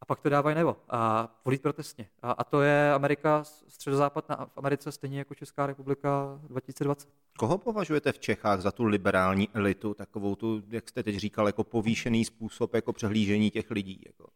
A 0.00 0.06
pak 0.06 0.20
to 0.20 0.28
dávají 0.28 0.56
nebo 0.56 0.76
a 0.88 1.28
volí 1.44 1.58
protestně. 1.58 2.08
A, 2.22 2.32
a 2.32 2.44
to 2.44 2.62
je 2.62 2.92
Amerika, 2.92 3.44
středozápad 3.44 4.28
na, 4.28 4.46
v 4.46 4.58
Americe 4.58 4.92
stejně 4.92 5.18
jako 5.18 5.34
Česká 5.34 5.66
republika 5.66 6.40
2020. 6.42 7.08
Koho 7.38 7.58
považujete 7.58 8.12
v 8.12 8.18
Čechách 8.18 8.60
za 8.60 8.72
tu 8.72 8.84
liberální 8.84 9.48
elitu, 9.54 9.94
takovou 9.94 10.34
tu, 10.34 10.62
jak 10.68 10.88
jste 10.88 11.02
teď 11.02 11.16
říkal, 11.16 11.46
jako 11.46 11.64
povýšený 11.64 12.24
způsob 12.24 12.74
jako 12.74 12.92
přehlížení 12.92 13.50
těch 13.50 13.70
lidí? 13.70 14.02
Jako? 14.06 14.28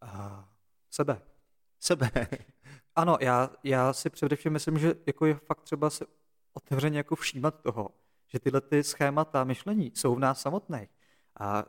A, 0.00 0.48
sebe. 0.90 1.22
Sebe. 1.80 2.10
ano, 2.96 3.16
já, 3.20 3.50
já 3.64 3.92
si 3.92 4.10
především 4.10 4.52
myslím, 4.52 4.78
že 4.78 4.94
jako 5.06 5.26
je 5.26 5.34
fakt 5.34 5.62
třeba 5.62 5.90
se 5.90 6.06
otevřeně 6.52 6.98
jako 6.98 7.16
všímat 7.16 7.62
toho, 7.62 7.90
že 8.28 8.40
tyhle 8.40 8.60
ty 8.60 8.82
schémata 8.82 9.44
myšlení 9.44 9.92
jsou 9.94 10.14
v 10.14 10.18
nás 10.18 10.40
samotných. 10.40 10.88
A 11.40 11.64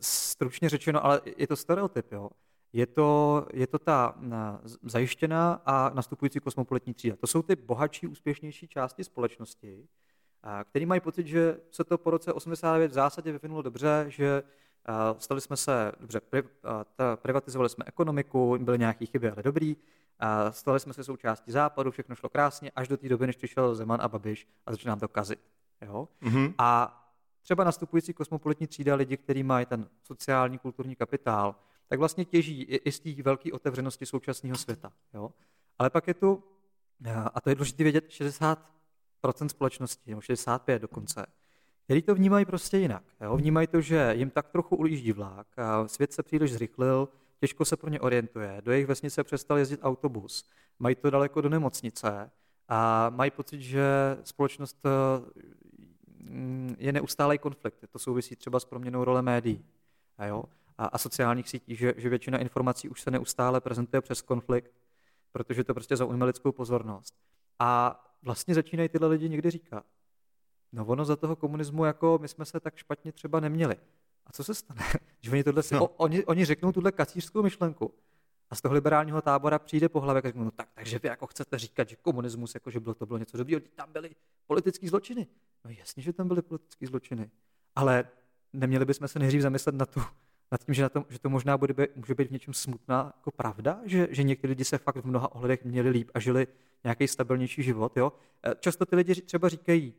stručně 0.00 0.68
řečeno, 0.68 1.04
ale 1.04 1.20
je 1.36 1.46
to 1.46 1.56
stereotyp, 1.56 2.12
jo? 2.12 2.30
Je 2.72 2.86
to, 2.86 3.46
je 3.52 3.66
to 3.66 3.78
ta 3.78 4.14
zajištěná 4.82 5.62
a 5.66 5.90
nastupující 5.94 6.40
kosmopolitní 6.40 6.94
třída. 6.94 7.16
To 7.16 7.26
jsou 7.26 7.42
ty 7.42 7.56
bohatší, 7.56 8.06
úspěšnější 8.06 8.68
části 8.68 9.04
společnosti, 9.04 9.88
který 10.64 10.86
mají 10.86 11.00
pocit, 11.00 11.26
že 11.26 11.60
se 11.70 11.84
to 11.84 11.98
po 11.98 12.10
roce 12.10 12.32
89 12.32 12.90
v 12.90 12.94
zásadě 12.94 13.32
vyvinulo 13.32 13.62
dobře, 13.62 14.04
že 14.08 14.42
Stali 15.18 15.40
jsme 15.40 15.56
se, 15.56 15.92
dobře, 16.00 16.20
pri, 16.20 16.42
ta, 16.96 17.16
privatizovali 17.16 17.68
jsme 17.68 17.84
ekonomiku, 17.86 18.58
byly 18.58 18.78
nějaké 18.78 19.06
chyby, 19.06 19.30
ale 19.30 19.42
dobrý. 19.42 19.76
Stali 20.50 20.80
jsme 20.80 20.92
se 20.92 21.04
součástí 21.04 21.52
západu, 21.52 21.90
všechno 21.90 22.14
šlo 22.14 22.28
krásně, 22.28 22.70
až 22.76 22.88
do 22.88 22.96
té 22.96 23.08
doby, 23.08 23.26
než 23.26 23.36
přišel 23.36 23.74
Zeman 23.74 24.02
a 24.02 24.08
Babiš 24.08 24.48
a 24.66 24.70
začali 24.70 24.88
nám 24.88 25.00
to 25.00 25.08
kazit. 25.08 25.40
Jo? 25.82 26.08
Mm-hmm. 26.22 26.54
A 26.58 27.02
třeba 27.42 27.64
nastupující 27.64 28.12
kosmopolitní 28.12 28.66
třída, 28.66 28.94
lidi, 28.94 29.16
kteří 29.16 29.42
mají 29.42 29.66
ten 29.66 29.88
sociální, 30.02 30.58
kulturní 30.58 30.96
kapitál, 30.96 31.54
tak 31.86 31.98
vlastně 31.98 32.24
těží 32.24 32.62
i 32.62 32.92
z 32.92 33.00
té 33.00 33.22
velké 33.22 33.52
otevřenosti 33.52 34.06
současného 34.06 34.56
světa. 34.56 34.92
Jo? 35.14 35.30
Ale 35.78 35.90
pak 35.90 36.08
je 36.08 36.14
tu, 36.14 36.44
a 37.34 37.40
to 37.40 37.48
je 37.48 37.54
důležité 37.54 37.82
vědět, 37.82 38.08
60% 38.08 38.56
společnosti, 39.48 40.10
nebo 40.10 40.20
65 40.20 40.82
dokonce, 40.82 41.26
který 41.86 42.02
to 42.02 42.14
vnímají 42.14 42.44
prostě 42.44 42.78
jinak. 42.78 43.04
Jo? 43.20 43.36
Vnímají 43.36 43.66
to, 43.66 43.80
že 43.80 44.12
jim 44.16 44.30
tak 44.30 44.48
trochu 44.48 44.76
ujíždí 44.76 45.12
vlak, 45.12 45.46
a 45.56 45.88
svět 45.88 46.12
se 46.12 46.22
příliš 46.22 46.52
zrychlil, 46.52 47.08
těžko 47.40 47.64
se 47.64 47.76
pro 47.76 47.90
ně 47.90 48.00
orientuje, 48.00 48.62
do 48.64 48.72
jejich 48.72 48.86
vesnice 48.86 49.24
přestal 49.24 49.58
jezdit 49.58 49.80
autobus, 49.82 50.50
mají 50.78 50.94
to 50.94 51.10
daleko 51.10 51.40
do 51.40 51.48
nemocnice 51.48 52.30
a 52.68 53.10
mají 53.10 53.30
pocit, 53.30 53.60
že 53.60 53.84
společnost 54.22 54.78
mm, 56.18 56.76
je 56.78 56.92
neustálý 56.92 57.38
konflikt. 57.38 57.84
To 57.90 57.98
souvisí 57.98 58.36
třeba 58.36 58.60
s 58.60 58.64
proměnou 58.64 59.04
role 59.04 59.22
médií 59.22 59.64
a, 60.18 60.26
jo? 60.26 60.44
a, 60.78 60.86
a 60.86 60.98
sociálních 60.98 61.48
sítí, 61.48 61.76
že, 61.76 61.94
že 61.96 62.08
většina 62.08 62.38
informací 62.38 62.88
už 62.88 63.00
se 63.00 63.10
neustále 63.10 63.60
prezentuje 63.60 64.00
přes 64.00 64.22
konflikt, 64.22 64.72
protože 65.32 65.64
to 65.64 65.74
prostě 65.74 65.96
zaujme 65.96 66.24
lidskou 66.24 66.52
pozornost. 66.52 67.14
A 67.58 68.00
vlastně 68.22 68.54
začínají 68.54 68.88
tyhle 68.88 69.08
lidi 69.08 69.28
někdy 69.28 69.50
říkat. 69.50 69.84
No 70.76 70.86
ono 70.86 71.04
za 71.04 71.16
toho 71.16 71.36
komunismu, 71.36 71.84
jako 71.84 72.18
my 72.22 72.28
jsme 72.28 72.44
se 72.44 72.60
tak 72.60 72.76
špatně 72.76 73.12
třeba 73.12 73.40
neměli. 73.40 73.76
A 74.26 74.32
co 74.32 74.44
se 74.44 74.54
stane? 74.54 74.80
že 75.20 75.30
oni, 75.30 75.44
tohle 75.44 75.62
si, 75.62 75.74
no. 75.74 75.84
o, 75.84 75.86
oni, 75.86 76.24
oni 76.24 76.44
řeknou 76.44 76.72
tuhle 76.72 76.92
kacířskou 76.92 77.42
myšlenku 77.42 77.94
a 78.50 78.54
z 78.54 78.60
toho 78.60 78.74
liberálního 78.74 79.22
tábora 79.22 79.58
přijde 79.58 79.88
po 79.88 80.00
hlavě 80.00 80.22
a 80.22 80.28
řeknou, 80.28 80.44
no 80.44 80.50
tak, 80.50 80.68
takže 80.74 80.98
vy 80.98 81.08
jako 81.08 81.26
chcete 81.26 81.58
říkat, 81.58 81.88
že 81.88 81.96
komunismus, 81.96 82.54
jako 82.54 82.70
že 82.70 82.80
bylo, 82.80 82.94
to 82.94 83.06
bylo 83.06 83.18
něco 83.18 83.36
dobrého, 83.36 83.60
tam 83.74 83.92
byly 83.92 84.10
politické 84.46 84.88
zločiny. 84.88 85.26
No 85.64 85.70
jasně, 85.78 86.02
že 86.02 86.12
tam 86.12 86.28
byly 86.28 86.42
politické 86.42 86.86
zločiny. 86.86 87.30
Ale 87.74 88.04
neměli 88.52 88.84
bychom 88.84 89.08
se 89.08 89.18
nejdřív 89.18 89.40
zamyslet 89.40 89.74
na 89.74 89.86
tu, 89.86 90.00
nad 90.52 90.64
tím, 90.64 90.74
že, 90.74 90.82
na 90.82 90.88
tom, 90.88 91.04
že 91.08 91.18
to 91.18 91.30
možná 91.30 91.58
bude, 91.58 91.88
může 91.96 92.14
být 92.14 92.28
v 92.28 92.32
něčem 92.32 92.54
smutná 92.54 93.12
jako 93.16 93.30
pravda, 93.30 93.80
že, 93.84 94.08
že 94.10 94.22
někteří 94.22 94.48
lidi 94.48 94.64
se 94.64 94.78
fakt 94.78 94.96
v 94.96 95.06
mnoha 95.06 95.34
ohledech 95.34 95.64
měli 95.64 95.90
líp 95.90 96.10
a 96.14 96.20
žili 96.20 96.46
nějaký 96.84 97.08
stabilnější 97.08 97.62
život. 97.62 97.96
Jo? 97.96 98.12
E, 98.46 98.54
často 98.60 98.86
ty 98.86 98.96
lidi 98.96 99.14
třeba 99.14 99.48
říkají, 99.48 99.94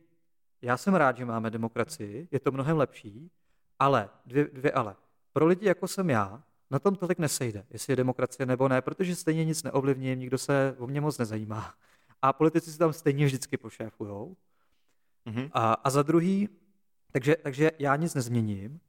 já 0.62 0.76
jsem 0.76 0.94
rád, 0.94 1.16
že 1.16 1.24
máme 1.24 1.50
demokracii, 1.50 2.28
je 2.30 2.40
to 2.40 2.52
mnohem 2.52 2.76
lepší, 2.76 3.30
ale, 3.78 4.08
dvě, 4.26 4.44
dvě 4.52 4.72
ale. 4.72 4.96
Pro 5.32 5.46
lidi, 5.46 5.66
jako 5.66 5.88
jsem 5.88 6.10
já, 6.10 6.42
na 6.70 6.78
tom 6.78 6.96
tolik 6.96 7.18
nesejde, 7.18 7.66
jestli 7.70 7.92
je 7.92 7.96
demokracie 7.96 8.46
nebo 8.46 8.68
ne, 8.68 8.82
protože 8.82 9.16
stejně 9.16 9.44
nic 9.44 9.62
neovlivní, 9.62 10.16
nikdo 10.16 10.38
se 10.38 10.76
o 10.78 10.86
mě 10.86 11.00
moc 11.00 11.18
nezajímá. 11.18 11.74
A 12.22 12.32
politici 12.32 12.72
si 12.72 12.78
tam 12.78 12.92
stejně 12.92 13.26
vždycky 13.26 13.56
pošéfujou. 13.56 14.36
Mm-hmm. 15.26 15.50
A, 15.52 15.72
a 15.72 15.90
za 15.90 16.02
druhý, 16.02 16.48
takže, 17.12 17.36
takže 17.36 17.70
já 17.78 17.96
nic 17.96 18.14
nezměním, 18.14 18.80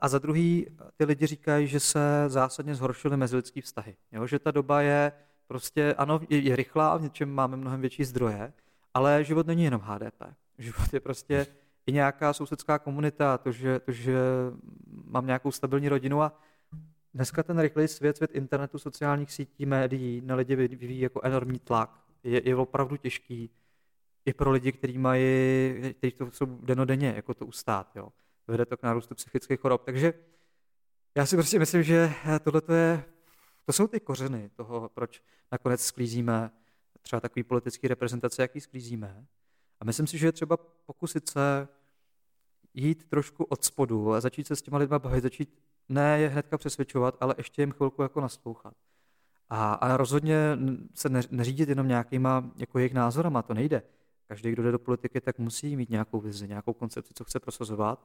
a 0.00 0.08
za 0.08 0.18
druhý, 0.18 0.66
ty 0.96 1.04
lidi 1.04 1.26
říkají, 1.26 1.66
že 1.66 1.80
se 1.80 2.24
zásadně 2.26 2.74
zhoršily 2.74 3.16
mezilidské 3.16 3.62
vztahy. 3.62 3.96
Jo? 4.12 4.26
Že 4.26 4.38
ta 4.38 4.50
doba 4.50 4.80
je 4.80 5.12
prostě, 5.46 5.94
ano, 5.94 6.20
je, 6.28 6.38
je 6.38 6.56
rychlá, 6.56 6.96
v 6.96 7.02
něčem 7.02 7.30
máme 7.30 7.56
mnohem 7.56 7.80
větší 7.80 8.04
zdroje, 8.04 8.52
ale 8.94 9.24
život 9.24 9.46
není 9.46 9.64
jenom 9.64 9.80
HDP. 9.80 10.22
Život 10.58 10.92
je 10.92 11.00
prostě 11.00 11.46
i 11.86 11.92
nějaká 11.92 12.32
sousedská 12.32 12.78
komunita, 12.78 13.38
to 13.38 13.52
že, 13.52 13.80
to, 13.80 13.92
že 13.92 14.14
mám 15.04 15.26
nějakou 15.26 15.52
stabilní 15.52 15.88
rodinu 15.88 16.22
a 16.22 16.40
dneska 17.14 17.42
ten 17.42 17.58
rychlý 17.58 17.88
svět, 17.88 18.16
svět 18.16 18.30
internetu, 18.34 18.78
sociálních 18.78 19.32
sítí, 19.32 19.66
médií 19.66 20.22
na 20.24 20.34
lidi 20.34 20.56
vyvíjí 20.56 21.00
jako 21.00 21.20
enormní 21.24 21.58
tlak. 21.58 22.00
Je, 22.24 22.48
je 22.48 22.56
opravdu 22.56 22.96
těžký 22.96 23.50
i 24.24 24.32
pro 24.32 24.50
lidi, 24.50 24.72
kteří 24.72 24.98
mají, 24.98 25.24
kteří 25.98 26.12
to 26.12 26.30
jsou 26.30 26.46
denodenně, 26.46 27.12
jako 27.16 27.34
to 27.34 27.46
ustát. 27.46 27.96
Jo 27.96 28.08
vede 28.50 28.66
to 28.66 28.76
k 28.76 28.82
nárůstu 28.82 29.14
psychických 29.14 29.60
chorob. 29.60 29.84
Takže 29.84 30.14
já 31.14 31.26
si 31.26 31.36
prostě 31.36 31.58
myslím, 31.58 31.82
že 31.82 32.12
tohle 32.42 32.62
je, 32.76 33.04
to 33.64 33.72
jsou 33.72 33.86
ty 33.86 34.00
kořeny 34.00 34.50
toho, 34.56 34.88
proč 34.88 35.22
nakonec 35.52 35.84
sklízíme 35.84 36.50
třeba 37.02 37.20
takový 37.20 37.42
politický 37.42 37.88
reprezentace, 37.88 38.42
jaký 38.42 38.60
sklízíme. 38.60 39.26
A 39.80 39.84
myslím 39.84 40.06
si, 40.06 40.18
že 40.18 40.26
je 40.26 40.32
třeba 40.32 40.56
pokusit 40.56 41.28
se 41.28 41.68
jít 42.74 43.08
trošku 43.08 43.44
od 43.44 43.64
spodu 43.64 44.12
a 44.12 44.20
začít 44.20 44.46
se 44.46 44.56
s 44.56 44.62
těma 44.62 44.78
lidma 44.78 44.98
bavit, 44.98 45.22
začít 45.22 45.58
ne 45.88 46.20
je 46.20 46.28
hnedka 46.28 46.58
přesvědčovat, 46.58 47.16
ale 47.20 47.34
ještě 47.38 47.62
jim 47.62 47.72
chvilku 47.72 48.02
jako 48.02 48.20
naslouchat. 48.20 48.74
A, 49.48 49.72
a 49.72 49.96
rozhodně 49.96 50.58
se 50.94 51.08
neřídit 51.30 51.68
jenom 51.68 51.88
nějakýma 51.88 52.50
jako 52.56 52.78
jejich 52.78 52.94
názorama, 52.94 53.42
to 53.42 53.54
nejde. 53.54 53.82
Každý, 54.26 54.50
kdo 54.50 54.62
jde 54.62 54.72
do 54.72 54.78
politiky, 54.78 55.20
tak 55.20 55.38
musí 55.38 55.76
mít 55.76 55.90
nějakou 55.90 56.20
vizi, 56.20 56.48
nějakou 56.48 56.72
koncepci, 56.72 57.14
co 57.14 57.24
chce 57.24 57.40
prosazovat 57.40 58.04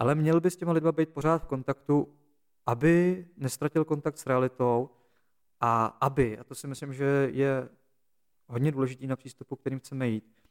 ale 0.00 0.14
měl 0.14 0.40
by 0.40 0.50
s 0.50 0.56
těma 0.56 0.72
lidma 0.72 0.92
být 0.92 1.08
pořád 1.08 1.38
v 1.38 1.46
kontaktu, 1.46 2.08
aby 2.66 3.26
nestratil 3.36 3.84
kontakt 3.84 4.18
s 4.18 4.26
realitou 4.26 4.90
a 5.60 5.86
aby, 5.86 6.38
a 6.38 6.44
to 6.44 6.54
si 6.54 6.66
myslím, 6.66 6.92
že 6.92 7.28
je 7.32 7.68
hodně 8.50 8.72
důležitý 8.72 9.06
na 9.06 9.16
přístupu, 9.16 9.56
kterým 9.56 9.78
chceme 9.78 10.08
jít, 10.08 10.42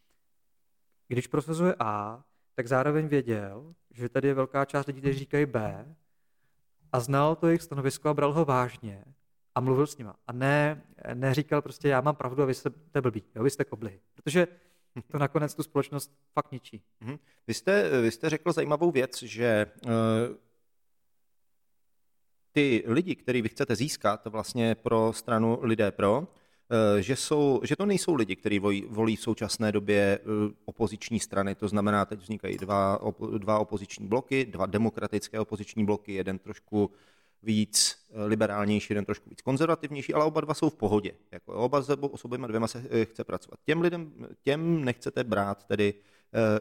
když 1.08 1.28
prosazuje 1.28 1.76
A, 1.80 2.24
tak 2.56 2.68
zároveň 2.68 3.08
věděl, 3.08 3.76
že 3.92 4.10
tady 4.10 4.28
je 4.28 4.34
velká 4.34 4.66
část 4.66 4.88
lidí, 4.88 5.02
kteří 5.02 5.20
říkají 5.20 5.46
B 5.46 5.86
a 6.92 7.00
znal 7.00 7.36
to 7.36 7.48
jejich 7.48 7.62
stanovisko 7.62 8.10
a 8.10 8.14
bral 8.14 8.34
ho 8.34 8.46
vážně 8.46 9.06
a 9.56 9.62
mluvil 9.62 9.88
s 9.88 9.98
nima. 9.98 10.16
A 10.28 10.34
ne, 10.34 10.84
neříkal 11.14 11.62
prostě, 11.62 11.88
já 11.88 12.02
mám 12.02 12.16
pravdu 12.16 12.44
a 12.44 12.46
vy 12.46 12.54
jste 12.54 13.02
blbí, 13.02 13.24
jo, 13.36 13.44
vy 13.44 13.50
jste 13.50 13.66
kobly. 13.66 14.00
Protože 14.16 14.48
to 15.12 15.18
nakonec 15.18 15.56
tu 15.56 15.64
společnost 15.64 16.12
fakt 16.34 16.52
ničí. 16.52 16.82
Mhm. 17.00 17.20
Vy 17.48 17.54
jste, 17.54 18.02
vy 18.02 18.12
jste 18.12 18.30
řekl 18.30 18.52
zajímavou 18.52 18.92
věc, 18.92 19.24
že 19.24 19.66
uh, 19.86 19.92
ty 22.52 22.84
lidi, 22.88 23.16
který 23.16 23.42
vy 23.42 23.50
chcete 23.50 23.76
získat 23.76 24.28
vlastně 24.28 24.76
pro 24.76 25.14
stranu 25.14 25.60
Lidé 25.62 25.92
pro, 25.92 26.28
že, 27.00 27.16
jsou, 27.16 27.62
že 27.64 27.76
to 27.76 27.86
nejsou 27.86 28.16
lidi, 28.16 28.36
kteří 28.36 28.60
volí, 28.90 29.16
v 29.16 29.22
současné 29.22 29.72
době 29.72 30.20
uh, 30.20 30.52
opoziční 30.66 31.20
strany, 31.20 31.56
to 31.56 31.68
znamená, 31.68 32.06
teď 32.06 32.20
vznikají 32.20 32.58
dva, 32.58 33.00
dva 33.38 33.60
opoziční 33.60 34.08
bloky, 34.08 34.46
dva 34.46 34.66
demokratické 34.66 35.40
opoziční 35.40 35.86
bloky, 35.86 36.14
jeden 36.14 36.40
trošku 36.40 36.92
víc 37.44 37.98
eh, 38.10 38.26
liberálnější, 38.26 38.88
jeden 38.94 39.06
trošku 39.06 39.30
víc 39.30 39.42
konzervativnější, 39.42 40.14
ale 40.14 40.26
oba 40.26 40.42
dva 40.42 40.54
jsou 40.54 40.70
v 40.70 40.76
pohodě. 40.76 41.12
Jako 41.32 41.54
oba 41.54 41.82
s 41.82 42.26
oběma 42.26 42.48
dvěma 42.48 42.68
se 42.68 42.86
eh, 42.90 43.06
chce 43.06 43.24
pracovat. 43.24 43.60
Těm 43.66 43.82
lidem, 43.82 44.12
těm 44.44 44.86
nechcete 44.86 45.24
brát 45.24 45.64
tedy 45.64 45.94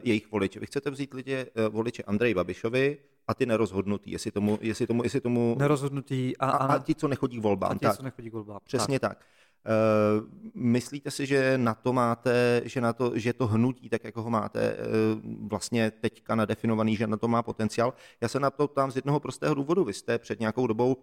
jejich 0.03 0.33
voliče. 0.33 0.61
Vy 0.61 0.67
chcete 0.67 0.91
vzít 0.91 1.15
lidi, 1.15 1.47
voliče 1.69 2.03
Andrej 2.03 2.35
Babišovi 2.35 2.99
a 3.28 3.35
ty 3.35 3.47
nerozhodnutý, 3.47 4.11
jestli 4.11 4.30
tomu, 4.30 4.58
jestli 4.61 4.87
tomu, 4.87 5.02
jestli 5.02 5.20
tomu... 5.20 5.56
Nerozhodnutý 5.58 6.37
a, 6.37 6.50
a, 6.50 6.75
a, 6.75 6.78
ti, 6.78 6.94
co 6.94 7.08
nechodí 7.08 7.38
k 7.38 7.42
volbám. 7.42 7.70
A 7.70 7.75
ti, 7.75 7.80
tak. 7.80 7.97
co 7.97 8.02
nechodí 8.02 8.30
k 8.30 8.32
volbám. 8.32 8.58
Přesně 8.64 9.00
tak. 9.00 9.18
tak. 9.18 9.26
Uh, 9.68 10.26
myslíte 10.54 11.11
si, 11.11 11.26
že 11.26 11.58
na 11.58 11.75
to 11.75 11.92
máte, 11.92 12.62
že, 12.64 12.80
na 12.80 12.92
to, 12.92 13.12
že 13.14 13.32
to 13.32 13.47
hnutí, 13.47 13.88
tak 13.88 14.04
jako 14.04 14.23
ho 14.23 14.30
máte 14.30 14.76
uh, 14.76 15.49
vlastně 15.49 15.90
teďka 15.90 16.35
nadefinovaný, 16.35 16.97
že 16.97 17.06
na 17.06 17.16
to 17.16 17.28
má 17.28 17.42
potenciál? 17.42 17.94
Já 18.20 18.28
se 18.28 18.40
na 18.40 18.50
to 18.50 18.68
tam 18.68 18.90
z 18.90 18.97
jednoho 18.97 19.20
prostého 19.20 19.54
důvodu. 19.54 19.85
Vy 19.85 19.92
jste 19.92 20.18
před 20.18 20.40
nějakou 20.40 20.66
dobou 20.66 20.94
uh, 20.94 21.00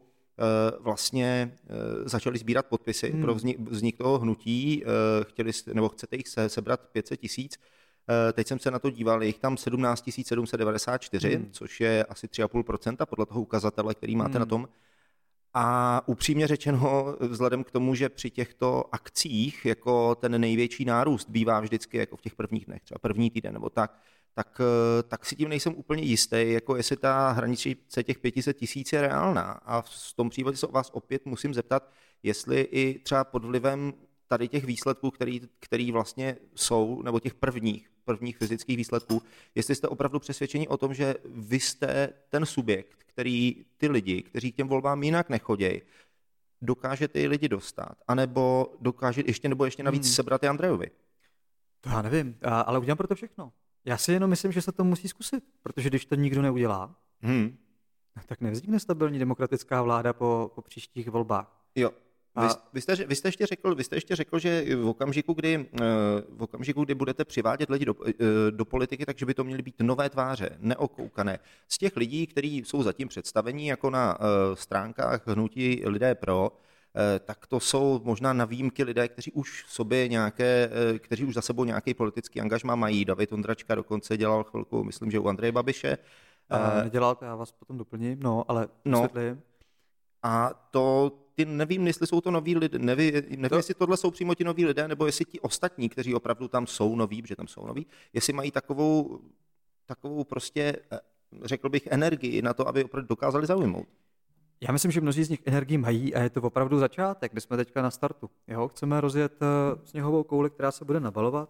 vlastně 0.83 1.57
začali 2.05 2.37
sbírat 2.37 2.65
podpisy 2.65 3.11
hmm. 3.11 3.21
pro 3.21 3.35
vznik, 3.35 3.59
vznik 3.59 3.97
toho 3.97 4.19
hnutí, 4.19 4.83
chtěli, 5.23 5.51
nebo 5.73 5.89
chcete 5.89 6.15
jich 6.15 6.27
se, 6.27 6.49
sebrat 6.49 6.79
500 6.91 7.19
tisíc. 7.19 7.59
Teď 8.33 8.47
jsem 8.47 8.59
se 8.59 8.71
na 8.71 8.79
to 8.79 8.89
díval, 8.89 9.23
je 9.23 9.27
jich 9.27 9.39
tam 9.39 9.57
17 9.57 10.09
794, 10.23 11.35
hmm. 11.35 11.49
což 11.51 11.81
je 11.81 12.03
asi 12.03 12.27
3,5% 12.27 13.05
podle 13.05 13.25
toho 13.25 13.41
ukazatele, 13.41 13.95
který 13.95 14.15
máte 14.15 14.31
hmm. 14.31 14.39
na 14.39 14.45
tom 14.45 14.67
a 15.57 16.01
upřímně 16.05 16.47
řečeno, 16.47 17.15
vzhledem 17.19 17.63
k 17.63 17.71
tomu, 17.71 17.95
že 17.95 18.09
při 18.09 18.29
těchto 18.29 18.95
akcích 18.95 19.65
jako 19.65 20.15
ten 20.15 20.41
největší 20.41 20.85
nárůst 20.85 21.29
bývá 21.29 21.59
vždycky 21.59 21.97
jako 21.97 22.17
v 22.17 22.21
těch 22.21 22.35
prvních 22.35 22.65
dnech, 22.65 22.83
třeba 22.83 22.99
první 22.99 23.31
týden 23.31 23.53
nebo 23.53 23.69
tak, 23.69 23.99
tak, 24.33 24.61
tak 25.07 25.25
si 25.25 25.35
tím 25.35 25.49
nejsem 25.49 25.73
úplně 25.75 26.03
jistý, 26.03 26.51
jako 26.51 26.75
jestli 26.75 26.97
ta 26.97 27.31
hranice 27.31 28.03
těch 28.03 28.19
500 28.19 28.57
tisíc 28.57 28.93
je 28.93 29.01
reálná. 29.01 29.51
A 29.65 29.81
v 29.81 30.13
tom 30.15 30.29
případě 30.29 30.57
se 30.57 30.67
o 30.67 30.71
vás 30.71 30.89
opět 30.93 31.25
musím 31.25 31.53
zeptat, 31.53 31.91
jestli 32.23 32.61
i 32.61 32.99
třeba 32.99 33.23
pod 33.23 33.45
vlivem 33.45 33.93
tady 34.27 34.47
těch 34.47 34.65
výsledků, 34.65 35.11
který, 35.11 35.41
který 35.59 35.91
vlastně 35.91 36.37
jsou, 36.55 37.01
nebo 37.01 37.19
těch 37.19 37.33
prvních, 37.33 37.89
prvních 38.05 38.37
fyzických 38.37 38.77
výsledků, 38.77 39.21
jestli 39.55 39.75
jste 39.75 39.87
opravdu 39.87 40.19
přesvědčeni 40.19 40.67
o 40.67 40.77
tom, 40.77 40.93
že 40.93 41.15
vy 41.25 41.59
jste 41.59 42.09
ten 42.29 42.45
subjekt, 42.45 43.03
který 43.05 43.65
ty 43.77 43.87
lidi, 43.87 44.21
kteří 44.21 44.51
k 44.51 44.55
těm 44.55 44.67
volbám 44.67 45.03
jinak 45.03 45.29
nechodějí, 45.29 45.81
dokáže 46.61 47.07
ty 47.07 47.27
lidi 47.27 47.49
dostat, 47.49 47.95
anebo 48.07 48.73
dokáže 48.81 49.23
ještě, 49.25 49.49
nebo 49.49 49.65
ještě 49.65 49.83
navíc 49.83 50.05
hmm. 50.05 50.13
sebrat 50.13 50.43
i 50.43 50.47
Andrejovi. 50.47 50.91
To 51.81 51.89
já 51.89 52.01
nevím, 52.01 52.37
ale 52.65 52.79
udělám 52.79 52.97
pro 52.97 53.07
to 53.07 53.15
všechno. 53.15 53.51
Já 53.85 53.97
si 53.97 54.11
jenom 54.11 54.29
myslím, 54.29 54.51
že 54.51 54.61
se 54.61 54.71
to 54.71 54.83
musí 54.83 55.07
zkusit, 55.07 55.43
protože 55.63 55.89
když 55.89 56.05
to 56.05 56.15
nikdo 56.15 56.41
neudělá, 56.41 56.95
hmm. 57.21 57.57
Tak 58.25 58.41
nevznikne 58.41 58.79
stabilní 58.79 59.19
demokratická 59.19 59.81
vláda 59.81 60.13
po, 60.13 60.51
po 60.55 60.61
příštích 60.61 61.09
volbách. 61.09 61.65
Jo, 61.75 61.91
A- 62.35 62.69
vy, 62.73 62.81
jste, 62.81 62.95
vy, 62.95 63.15
jste 63.15 63.27
ještě 63.27 63.45
řekl, 63.45 63.75
vy 63.75 63.83
jste 63.83 63.95
ještě 63.95 64.15
řekl, 64.15 64.39
že 64.39 64.75
v 64.75 64.87
okamžiku, 64.87 65.33
kdy, 65.33 65.69
eh, 65.81 65.83
v 66.29 66.43
okamžiku, 66.43 66.83
kdy 66.85 66.95
budete 66.95 67.25
přivádět 67.25 67.69
lidi 67.69 67.85
do, 67.85 67.95
eh, 68.07 68.13
do 68.51 68.65
politiky, 68.65 69.05
takže 69.05 69.25
by 69.25 69.33
to 69.33 69.43
měly 69.43 69.61
být 69.61 69.75
nové 69.81 70.09
tváře, 70.09 70.49
neokoukané. 70.59 71.39
Z 71.67 71.77
těch 71.77 71.97
lidí, 71.97 72.27
kteří 72.27 72.57
jsou 72.65 72.83
zatím 72.83 73.07
představení 73.07 73.67
jako 73.67 73.89
na 73.89 74.17
eh, 74.19 74.55
stránkách 74.55 75.27
hnutí 75.27 75.81
Lidé 75.85 76.15
pro, 76.15 76.51
tak 77.25 77.47
to 77.47 77.59
jsou 77.59 78.01
možná 78.03 78.33
na 78.33 78.45
výjimky 78.45 78.83
lidé, 78.83 79.07
kteří 79.07 79.31
už 79.31 79.65
sobě 79.67 80.07
nějaké, 80.07 80.69
kteří 80.99 81.25
už 81.25 81.33
za 81.33 81.41
sebou 81.41 81.63
nějaký 81.63 81.93
politický 81.93 82.41
angažmá 82.41 82.75
mají. 82.75 83.05
David 83.05 83.33
Ondračka 83.33 83.75
dokonce 83.75 84.17
dělal 84.17 84.43
chvilku, 84.43 84.83
myslím, 84.83 85.11
že 85.11 85.19
u 85.19 85.27
Andreje 85.27 85.51
Babiše. 85.51 85.97
A 86.49 86.83
nedělal 86.83 87.15
to, 87.15 87.25
já 87.25 87.35
vás 87.35 87.51
potom 87.51 87.77
doplním, 87.77 88.19
no, 88.23 88.45
ale 88.47 88.67
No. 88.85 89.01
vysvětlím. 89.01 89.41
A 90.23 90.67
to, 90.71 91.11
ty 91.35 91.45
nevím, 91.45 91.87
jestli 91.87 92.07
jsou 92.07 92.21
to 92.21 92.31
noví 92.31 92.55
lidé, 92.55 92.79
nevím, 92.79 93.13
nevím 93.13 93.49
To- 93.49 93.55
jestli 93.55 93.73
tohle 93.73 93.97
jsou 93.97 94.11
přímo 94.11 94.35
ti 94.35 94.43
noví 94.43 94.65
lidé, 94.65 94.87
nebo 94.87 95.05
jestli 95.05 95.25
ti 95.25 95.39
ostatní, 95.39 95.89
kteří 95.89 96.13
opravdu 96.15 96.47
tam 96.47 96.67
jsou 96.67 96.95
noví, 96.95 97.21
protože 97.21 97.35
tam 97.35 97.47
jsou 97.47 97.65
noví, 97.65 97.85
jestli 98.13 98.33
mají 98.33 98.51
takovou, 98.51 99.19
takovou 99.85 100.23
prostě, 100.23 100.75
eh, 100.91 100.99
řekl 101.43 101.69
bych, 101.69 101.87
energii 101.87 102.41
na 102.41 102.53
to, 102.53 102.67
aby 102.67 102.83
opravdu 102.83 103.07
dokázali 103.07 103.47
zaujmout. 103.47 103.87
Já 104.61 104.71
myslím, 104.71 104.91
že 104.91 105.01
mnozí 105.01 105.23
z 105.23 105.29
nich 105.29 105.39
energii 105.45 105.77
mají 105.77 106.15
a 106.15 106.21
je 106.21 106.29
to 106.29 106.41
opravdu 106.41 106.79
začátek. 106.79 107.33
My 107.33 107.41
jsme 107.41 107.57
teďka 107.57 107.81
na 107.81 107.91
startu. 107.91 108.29
Jo? 108.47 108.67
Chceme 108.67 109.01
rozjet 109.01 109.33
eh, 109.41 109.45
sněhovou 109.83 110.23
kouli, 110.23 110.49
která 110.49 110.71
se 110.71 110.85
bude 110.85 110.99
nabalovat. 110.99 111.49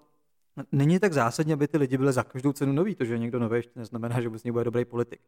Není 0.71 0.99
tak 0.99 1.13
zásadně, 1.13 1.53
aby 1.53 1.67
ty 1.67 1.77
lidi 1.77 1.97
byli 1.97 2.13
za 2.13 2.23
každou 2.23 2.53
cenu 2.53 2.73
noví. 2.73 2.95
To, 2.95 3.05
že 3.05 3.17
někdo 3.17 3.39
nový, 3.39 3.55
ještě 3.57 3.79
neznamená, 3.79 4.21
že 4.21 4.29
z 4.37 4.43
něj 4.43 4.51
bude 4.51 4.63
dobrý 4.63 4.85
politik. 4.85 5.21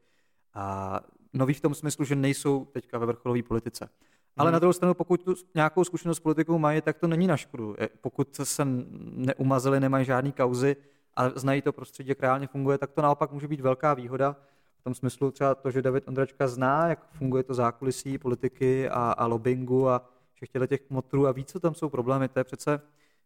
A 0.54 1.00
noví 1.34 1.54
v 1.54 1.62
tom 1.62 1.76
smyslu, 1.76 2.06
že 2.06 2.16
nejsou 2.16 2.66
teďka 2.66 2.98
ve 2.98 3.06
vrcholové 3.06 3.44
politice. 3.44 3.90
Ale 4.38 4.48
Hmm. 4.50 4.54
na 4.54 4.60
druhou 4.60 4.74
stranu, 4.74 4.94
pokud 4.94 5.22
tu 5.24 5.36
nějakou 5.56 5.84
zkušenost 5.84 6.18
s 6.18 6.20
politikou 6.20 6.58
mají, 6.60 6.82
tak 6.82 6.98
to 6.98 7.08
není 7.08 7.28
na 7.28 7.38
škodu. 7.38 7.76
Je- 7.80 7.90
Pokud 8.02 8.36
se 8.44 8.66
neumazili, 9.02 9.80
nemají 9.80 10.06
žádný 10.06 10.32
kauzy 10.32 10.76
a 11.16 11.30
znají 11.30 11.62
to 11.62 11.74
prostředí, 11.74 12.10
jak 12.10 12.20
reálně 12.22 12.48
funguje, 12.48 12.78
tak 12.78 12.92
to 12.92 13.02
naopak 13.02 13.32
může 13.32 13.48
být 13.48 13.60
velká 13.62 13.94
výhoda. 13.94 14.36
V 14.80 14.84
tom 14.84 14.96
smyslu 14.96 15.32
třeba 15.32 15.56
to, 15.56 15.72
že 15.72 15.82
David 15.82 16.08
Ondračka 16.08 16.48
zná, 16.48 16.88
jak 16.88 17.12
funguje 17.12 17.44
to 17.44 17.54
zákulisí 17.54 18.18
politiky 18.18 18.90
a, 18.90 19.12
a 19.12 19.26
lobbingu 19.26 19.90
a 19.90 20.10
všech 20.34 20.50
těchto 20.50 20.68
těch 20.68 20.90
motrů 20.90 21.28
a 21.28 21.32
ví, 21.32 21.46
co 21.46 21.60
tam 21.60 21.74
jsou 21.76 21.90
problémy, 21.90 22.28
to 22.28 22.40
je 22.40 22.44
přece, 22.44 22.82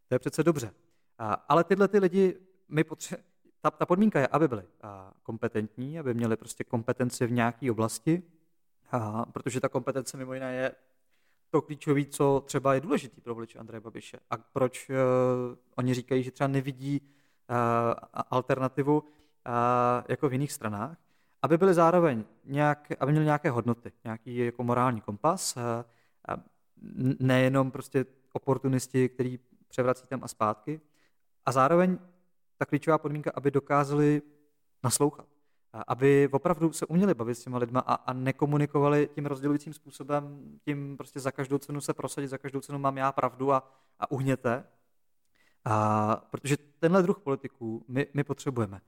to 0.08 0.16
je 0.16 0.20
přece 0.20 0.44
dobře. 0.44 0.72
A, 1.18 1.34
ale 1.34 1.64
tyhle 1.64 1.88
ty 1.88 2.00
lidi, 2.00 2.38
my 2.70 2.84
potře- 2.84 3.18
ta, 3.62 3.72
ta 3.72 3.86
podmínka 3.86 4.20
je, 4.20 4.28
aby 4.28 4.48
byli 4.48 4.64
a, 4.82 5.12
kompetentní, 5.24 6.00
aby 6.00 6.14
měli 6.14 6.36
prostě 6.38 6.64
kompetenci 6.64 7.28
v 7.28 7.32
nějaké 7.32 7.72
oblasti, 7.72 8.24
a, 8.92 9.26
protože 9.26 9.60
ta 9.62 9.70
kompetence 9.70 10.18
mimo 10.18 10.34
jiné 10.34 10.54
je 10.56 10.72
to 11.52 11.62
klíčové, 11.62 12.06
co 12.06 12.44
třeba 12.46 12.74
je 12.74 12.82
důležitý 12.82 13.22
pro 13.22 13.36
voliče 13.36 13.60
Andreje 13.60 13.82
Babiše. 13.82 14.20
A 14.30 14.38
proč 14.38 14.90
uh, 14.90 14.96
oni 15.76 15.94
říkají, 15.94 16.24
že 16.24 16.32
třeba 16.32 16.48
nevidí 16.48 17.02
uh, 17.02 17.56
alternativu 18.30 19.00
uh, 19.00 19.08
jako 20.08 20.30
v 20.30 20.34
jiných 20.34 20.52
stranách, 20.52 20.98
aby 21.42 21.58
byly 21.58 21.74
zároveň 21.74 22.24
nějak, 22.46 22.92
aby 23.00 23.12
měli 23.12 23.26
nějaké 23.26 23.50
hodnoty, 23.50 23.92
nějaký 24.04 24.38
jako 24.38 24.64
morální 24.64 25.02
kompas, 25.02 25.56
uh, 25.56 25.64
nejenom 27.20 27.72
prostě 27.72 28.06
oportunisti, 28.34 29.10
který 29.10 29.40
převrací 29.68 30.08
tam 30.08 30.24
a 30.24 30.28
zpátky, 30.28 30.82
a 31.46 31.52
zároveň 31.52 31.98
ta 32.58 32.66
klíčová 32.66 32.98
podmínka, 32.98 33.32
aby 33.36 33.52
dokázali 33.52 34.22
naslouchat. 34.84 35.31
Aby 35.88 36.30
opravdu 36.32 36.72
se 36.72 36.86
uměli 36.86 37.14
bavit 37.14 37.36
s 37.36 37.44
těma 37.44 37.58
lidma 37.58 37.80
a, 37.80 37.94
a 37.94 38.14
nekomunikovali 38.14 39.10
tím 39.16 39.26
rozdělujícím 39.26 39.74
způsobem, 39.74 40.40
tím 40.66 40.98
prostě 40.98 41.20
za 41.20 41.32
každou 41.32 41.58
cenu 41.58 41.82
se 41.82 41.94
prosadit, 41.94 42.28
za 42.28 42.38
každou 42.38 42.62
cenu 42.62 42.80
mám 42.80 42.98
já 42.98 43.12
pravdu 43.12 43.54
a, 43.54 43.72
a 44.00 44.12
uhněte. 44.12 44.64
A, 45.66 46.16
protože 46.32 46.58
tenhle 46.80 47.04
druh 47.04 47.20
politiků 47.20 47.86
my, 47.88 48.08
my 48.14 48.24
potřebujeme. 48.24 48.82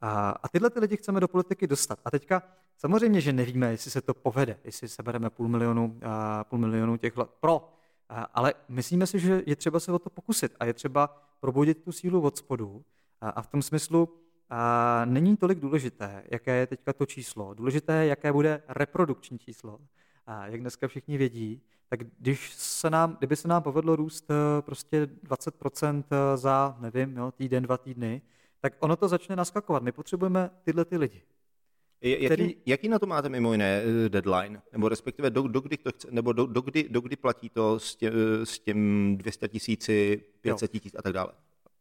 A, 0.00 0.30
a 0.30 0.48
tyhle 0.48 0.70
ty 0.70 0.80
lidi 0.80 0.96
chceme 0.96 1.20
do 1.20 1.28
politiky 1.28 1.66
dostat. 1.66 1.98
A 2.04 2.10
teďka 2.10 2.42
samozřejmě, 2.76 3.20
že 3.20 3.32
nevíme, 3.32 3.70
jestli 3.70 3.90
se 3.90 4.00
to 4.00 4.14
povede, 4.14 4.58
jestli 4.64 4.88
sebereme 4.88 5.30
půl 5.30 5.48
milionu, 5.48 5.98
a, 6.04 6.44
půl 6.44 6.58
milionu 6.58 6.96
těch 6.96 7.16
let 7.16 7.30
pro. 7.40 7.72
A, 8.08 8.22
ale 8.22 8.54
myslíme 8.68 9.06
si, 9.06 9.18
že 9.18 9.42
je 9.46 9.56
třeba 9.56 9.80
se 9.80 9.92
o 9.92 9.98
to 9.98 10.10
pokusit 10.10 10.56
a 10.60 10.64
je 10.64 10.74
třeba 10.74 11.22
probudit 11.40 11.84
tu 11.84 11.92
sílu 11.92 12.20
od 12.20 12.36
spodu. 12.36 12.84
A, 13.20 13.30
a 13.30 13.42
v 13.42 13.46
tom 13.46 13.62
smyslu 13.62 14.08
a 14.50 15.02
není 15.04 15.36
tolik 15.36 15.58
důležité, 15.58 16.24
jaké 16.30 16.56
je 16.56 16.66
teďka 16.66 16.92
to 16.92 17.06
číslo. 17.06 17.54
Důležité 17.54 17.92
je, 17.94 18.06
jaké 18.06 18.32
bude 18.32 18.62
reprodukční 18.68 19.38
číslo. 19.38 19.78
A 20.26 20.46
jak 20.46 20.60
dneska 20.60 20.88
všichni 20.88 21.18
vědí, 21.18 21.62
tak 21.88 22.00
když 22.18 22.52
se 22.54 22.90
nám, 22.90 23.16
kdyby 23.18 23.36
se 23.36 23.48
nám 23.48 23.62
povedlo 23.62 23.96
růst 23.96 24.30
eh, 24.30 24.62
prostě 24.62 25.06
20% 25.06 26.04
za, 26.34 26.76
nevím, 26.80 27.16
jo, 27.16 27.32
týden, 27.32 27.62
dva 27.62 27.78
týdny, 27.78 28.22
tak 28.60 28.72
ono 28.80 28.96
to 28.96 29.08
začne 29.08 29.36
naskakovat. 29.36 29.82
My 29.82 29.92
potřebujeme 29.92 30.50
tyhle 30.62 30.84
ty 30.84 30.96
lidi. 30.96 31.22
Jaký, 32.02 32.24
Který- 32.24 32.56
jaký 32.66 32.88
na 32.88 32.98
to 32.98 33.06
máte 33.06 33.28
mimo 33.28 33.52
jiné 33.52 33.82
eh, 34.06 34.08
deadline? 34.08 34.62
Nebo 34.72 34.88
respektive 34.88 35.30
do, 35.30 35.42
do 35.48 35.60
kdy 35.60 35.76
to 35.76 35.92
chce, 35.92 36.08
nebo 36.10 36.32
do, 36.32 36.46
do, 36.46 36.60
kdy, 36.60 36.88
do 36.88 37.00
kdy 37.00 37.16
platí 37.16 37.48
to 37.48 37.78
s, 37.78 37.96
tě, 37.96 38.12
s 38.44 38.58
těm 38.58 39.16
200 39.16 39.48
tisíci, 39.48 40.24
500 40.40 40.70
tisíc 40.70 40.94
a 40.98 41.02
tak 41.02 41.12
dále? 41.12 41.32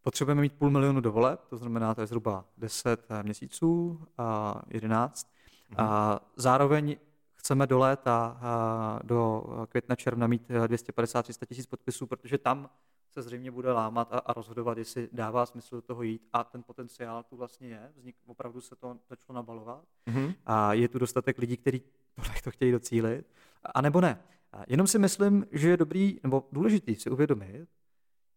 Potřebujeme 0.09 0.41
mít 0.41 0.53
půl 0.53 0.69
milionu 0.69 1.01
do 1.01 1.11
voleb, 1.11 1.39
to 1.49 1.57
znamená, 1.57 1.95
to 1.95 2.01
je 2.01 2.07
zhruba 2.07 2.45
10 2.57 3.07
měsíců, 3.23 4.01
a 4.17 4.61
11. 4.67 5.33
A 5.77 6.19
zároveň 6.35 6.97
chceme 7.35 7.67
do 7.67 7.79
léta, 7.79 8.37
a 8.41 8.99
do 9.03 9.43
května, 9.69 9.95
června 9.95 10.27
mít 10.27 10.49
250-300 10.49 11.45
tisíc 11.45 11.65
podpisů, 11.65 12.07
protože 12.07 12.37
tam 12.37 12.69
se 13.11 13.21
zřejmě 13.21 13.51
bude 13.51 13.71
lámat 13.71 14.13
a, 14.13 14.17
a 14.17 14.33
rozhodovat, 14.33 14.77
jestli 14.77 15.09
dává 15.11 15.45
smysl 15.45 15.75
do 15.75 15.81
toho 15.81 16.03
jít. 16.03 16.21
A 16.33 16.43
ten 16.43 16.63
potenciál 16.63 17.23
tu 17.23 17.35
vlastně 17.35 17.67
je, 17.67 17.91
vznik, 17.95 18.15
opravdu 18.25 18.61
se 18.61 18.75
to 18.75 18.97
začalo 19.09 19.35
nabalovat. 19.35 19.83
Mhm. 20.05 20.33
A 20.45 20.73
je 20.73 20.87
tu 20.87 20.99
dostatek 20.99 21.37
lidí, 21.37 21.57
kteří 21.57 21.81
tohle 22.15 22.33
to 22.43 22.51
chtějí 22.51 22.71
docílit, 22.71 23.25
a 23.73 23.81
nebo 23.81 24.01
ne. 24.01 24.23
A 24.53 24.63
jenom 24.67 24.87
si 24.87 24.99
myslím, 24.99 25.45
že 25.51 25.69
je 25.69 25.77
dobrý, 25.77 26.19
nebo 26.23 26.47
důležitý 26.51 26.95
si 26.95 27.09
uvědomit, 27.09 27.67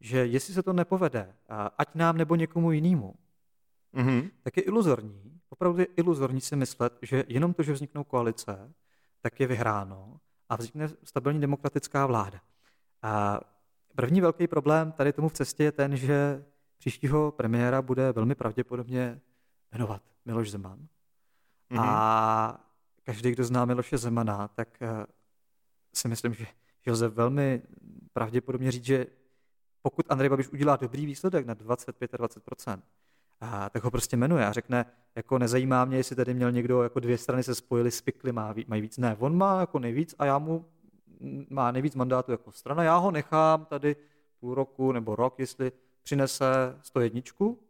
že 0.03 0.27
jestli 0.27 0.55
se 0.55 0.63
to 0.63 0.73
nepovede, 0.73 1.35
ať 1.79 1.95
nám 1.95 2.17
nebo 2.17 2.35
někomu 2.35 2.73
jinému, 2.73 3.15
Mhm. 3.93 4.31
tak 4.43 4.57
je 4.57 4.63
iluzorní, 4.63 5.41
opravdu 5.49 5.81
je 5.81 5.87
iluzorní 5.97 6.41
si 6.41 6.57
myslet, 6.57 6.99
že 7.03 7.25
jenom 7.29 7.55
to, 7.55 7.63
že 7.63 7.73
vzniknou 7.73 8.05
koalice, 8.05 8.73
tak 9.21 9.41
je 9.41 9.47
vyhráno 9.47 10.21
a 10.49 10.57
vznikne 10.57 10.89
stabilní 11.05 11.41
demokratická 11.41 12.07
vláda. 12.07 12.41
A 13.03 13.41
první 13.95 14.21
velký 14.21 14.47
problém 14.49 14.93
tady 14.93 15.13
tomu 15.13 15.29
v 15.29 15.33
cestě 15.33 15.65
je 15.65 15.73
ten, 15.73 15.97
že 15.97 16.45
příštího 16.79 17.31
premiéra 17.33 17.83
bude 17.83 18.13
velmi 18.13 18.35
pravděpodobně 18.35 19.21
jmenovat 19.73 20.03
Miloš 20.25 20.51
Zeman. 20.51 20.79
Mhm. 21.71 21.81
A 21.81 22.61
každý, 23.05 23.31
kdo 23.31 23.45
zná 23.45 23.65
Miloše 23.65 23.99
Zemana, 23.99 24.49
tak 24.49 24.69
eh, 24.83 25.07
si 25.95 26.09
myslím, 26.09 26.35
že, 26.35 26.47
že 26.85 26.93
lze 26.93 27.09
velmi 27.09 27.63
pravděpodobně 28.13 28.71
říct, 28.71 28.85
že 28.85 29.07
pokud 29.83 30.07
Andrej 30.09 30.31
Babiš 30.31 30.49
udělá 30.49 30.77
dobrý 30.77 31.07
výsledek 31.07 31.47
na 31.47 31.55
25-20%, 31.55 32.79
a 33.41 33.71
tak 33.71 33.85
ho 33.85 33.91
prostě 33.91 34.17
jmenuje 34.17 34.47
a 34.47 34.53
řekne, 34.53 34.85
jako 35.17 35.39
nezajímá 35.39 35.85
mě, 35.85 35.97
jestli 35.97 36.17
tady 36.17 36.35
měl 36.35 36.53
někdo, 36.53 36.83
jako 36.83 37.01
dvě 37.01 37.19
strany 37.19 37.43
se 37.43 37.55
spojily, 37.55 37.91
spikly, 37.91 38.33
má, 38.33 38.55
mají 38.67 38.83
víc. 38.83 38.99
Ne, 38.99 39.17
on 39.19 39.37
má 39.37 39.61
jako 39.61 39.79
nejvíc 39.79 40.15
a 40.19 40.25
já 40.25 40.39
mu 40.39 40.65
mm, 41.21 41.47
má 41.51 41.71
nejvíc 41.71 41.95
mandátů 41.95 42.33
jako 42.33 42.53
strana. 42.53 42.83
Já 42.83 42.97
ho 42.97 43.11
nechám 43.11 43.65
tady 43.65 43.97
půl 44.41 44.55
roku 44.55 44.93
nebo 44.93 45.17
rok, 45.17 45.39
jestli 45.39 45.73
přinese 46.03 46.79
101 46.83 47.21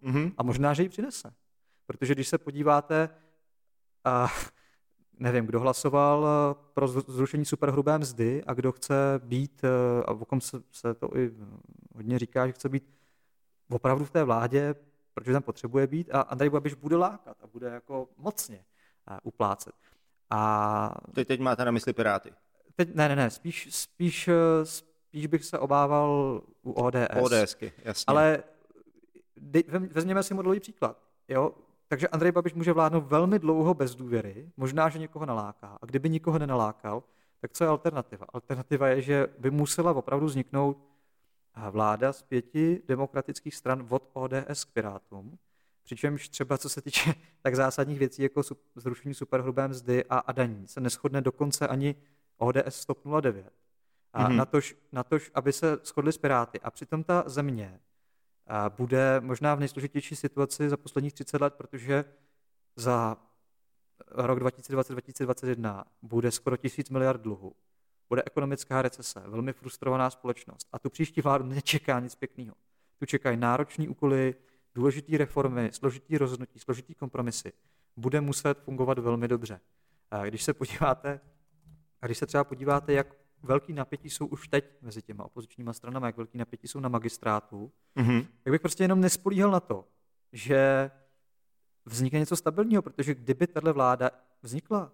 Mhm. 0.00 0.32
a 0.38 0.42
možná, 0.42 0.74
že 0.74 0.82
ji 0.82 0.88
přinese. 0.88 1.32
Protože 1.86 2.14
když 2.14 2.28
se 2.28 2.38
podíváte, 2.38 3.08
a 4.04 4.28
nevím, 5.18 5.46
kdo 5.46 5.60
hlasoval 5.60 6.26
eh, 6.26 6.54
pro 6.74 6.86
zru- 6.86 7.12
zrušení 7.12 7.44
superhrubé 7.44 7.98
mzdy 7.98 8.44
a 8.46 8.54
kdo 8.54 8.72
chce 8.72 8.94
být, 9.24 9.64
eh, 9.64 10.02
a 10.06 10.10
o 10.12 10.24
kom 10.24 10.40
se, 10.40 10.62
se 10.72 10.94
to 10.94 11.16
i 11.16 11.30
hodně 11.94 12.18
říká, 12.18 12.46
že 12.46 12.52
chce 12.52 12.68
být 12.68 12.84
opravdu 13.70 14.04
v 14.04 14.10
té 14.10 14.24
vládě, 14.24 14.74
protože 15.14 15.32
tam 15.32 15.42
potřebuje 15.42 15.86
být 15.86 16.14
a 16.14 16.20
Andrej 16.20 16.50
Babiš 16.50 16.74
bude 16.74 16.96
lákat 16.96 17.36
a 17.42 17.46
bude 17.46 17.66
jako 17.68 18.08
mocně 18.16 18.64
eh, 19.10 19.18
uplácet. 19.22 19.74
A 20.30 20.94
Teď, 21.14 21.28
teď 21.28 21.40
máte 21.40 21.64
na 21.64 21.70
mysli 21.70 21.92
Piráty. 21.92 22.32
teď, 22.76 22.94
ne, 22.94 23.08
ne, 23.08 23.16
ne, 23.16 23.30
spíš, 23.30 23.68
spíš, 23.74 24.28
eh, 24.28 24.34
spíš 24.66 25.26
bych 25.26 25.44
se 25.44 25.58
obával 25.58 26.40
u 26.62 26.72
ODS. 26.72 26.96
ODSky, 27.22 27.72
jasně. 27.84 28.04
Ale 28.06 28.42
dej- 29.40 29.88
vezměme 29.92 30.22
si 30.22 30.34
modelový 30.34 30.60
příklad. 30.60 30.98
Jo? 31.28 31.52
Takže 31.92 32.08
Andrej 32.08 32.32
Babiš 32.32 32.54
může 32.54 32.72
vládnout 32.72 33.00
velmi 33.00 33.38
dlouho 33.38 33.74
bez 33.74 33.94
důvěry, 33.94 34.52
možná, 34.56 34.88
že 34.88 34.98
někoho 34.98 35.26
naláká. 35.26 35.78
A 35.82 35.86
kdyby 35.86 36.08
nikoho 36.08 36.38
nenalákal, 36.38 37.02
tak 37.40 37.52
co 37.52 37.64
je 37.64 37.68
alternativa? 37.68 38.26
Alternativa 38.32 38.88
je, 38.88 39.02
že 39.02 39.26
by 39.38 39.50
musela 39.50 39.92
opravdu 39.92 40.26
vzniknout 40.26 40.78
vláda 41.70 42.12
z 42.12 42.22
pěti 42.22 42.82
demokratických 42.88 43.54
stran 43.54 43.86
od 43.88 44.10
ODS 44.12 44.64
k 44.64 44.72
Pirátům, 44.72 45.38
Přičemž 45.82 46.28
třeba 46.28 46.58
co 46.58 46.68
se 46.68 46.82
týče 46.82 47.14
tak 47.42 47.56
zásadních 47.56 47.98
věcí 47.98 48.22
jako 48.22 48.42
zrušení 48.74 49.14
superhrubé 49.14 49.68
mzdy 49.68 50.04
a, 50.04 50.18
a 50.18 50.32
daní 50.32 50.68
se 50.68 50.80
neschodne 50.80 51.20
dokonce 51.20 51.68
ani 51.68 51.94
ODS 52.38 52.76
stop 52.76 52.98
09. 53.20 53.52
A 54.12 54.28
mm-hmm. 54.28 54.36
natož, 54.36 54.76
natož, 54.92 55.30
aby 55.34 55.52
se 55.52 55.78
shodli 55.84 56.12
s 56.12 56.18
Piráty. 56.18 56.60
A 56.60 56.70
přitom 56.70 57.04
ta 57.04 57.24
země 57.26 57.80
bude 58.68 59.20
možná 59.20 59.54
v 59.54 59.60
nejsložitější 59.60 60.16
situaci 60.16 60.68
za 60.68 60.76
posledních 60.76 61.12
30 61.12 61.40
let, 61.40 61.54
protože 61.54 62.04
za 62.76 63.16
rok 64.10 64.38
2020-2021 64.38 65.84
bude 66.02 66.30
skoro 66.30 66.56
tisíc 66.56 66.90
miliard 66.90 67.20
dluhu. 67.20 67.52
Bude 68.08 68.22
ekonomická 68.26 68.82
recese, 68.82 69.22
velmi 69.26 69.52
frustrovaná 69.52 70.10
společnost. 70.10 70.68
A 70.72 70.78
tu 70.78 70.90
příští 70.90 71.20
vládu 71.20 71.44
nečeká 71.44 72.00
nic 72.00 72.14
pěkného. 72.14 72.54
Tu 72.98 73.06
čekají 73.06 73.36
náročné 73.36 73.88
úkoly, 73.88 74.34
důležité 74.74 75.18
reformy, 75.18 75.70
složitý 75.72 76.18
rozhodnutí, 76.18 76.58
složitý 76.58 76.94
kompromisy. 76.94 77.52
Bude 77.96 78.20
muset 78.20 78.58
fungovat 78.58 78.98
velmi 78.98 79.28
dobře. 79.28 79.60
Když 80.24 80.42
se 80.42 80.54
podíváte, 80.54 81.20
a 82.00 82.06
když 82.06 82.18
se 82.18 82.26
třeba 82.26 82.44
podíváte, 82.44 82.92
jak 82.92 83.16
velký 83.42 83.72
napětí 83.72 84.10
jsou 84.10 84.26
už 84.26 84.48
teď 84.48 84.64
mezi 84.82 85.02
těma 85.02 85.24
opozičníma 85.24 85.72
stranami, 85.72 86.06
jak 86.06 86.16
velký 86.16 86.38
napětí 86.38 86.68
jsou 86.68 86.80
na 86.80 86.88
magistrátu, 86.88 87.72
mm-hmm. 87.96 88.26
tak 88.42 88.50
bych 88.50 88.60
prostě 88.60 88.84
jenom 88.84 89.00
nespolíhal 89.00 89.50
na 89.50 89.60
to, 89.60 89.88
že 90.32 90.90
vznikne 91.84 92.18
něco 92.18 92.36
stabilního, 92.36 92.82
protože 92.82 93.14
kdyby 93.14 93.46
tahle 93.46 93.72
vláda 93.72 94.10
vznikla 94.42 94.92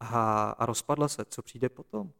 a, 0.00 0.50
a 0.50 0.66
rozpadla 0.66 1.08
se, 1.08 1.24
co 1.24 1.42
přijde 1.42 1.68
potom? 1.68 2.12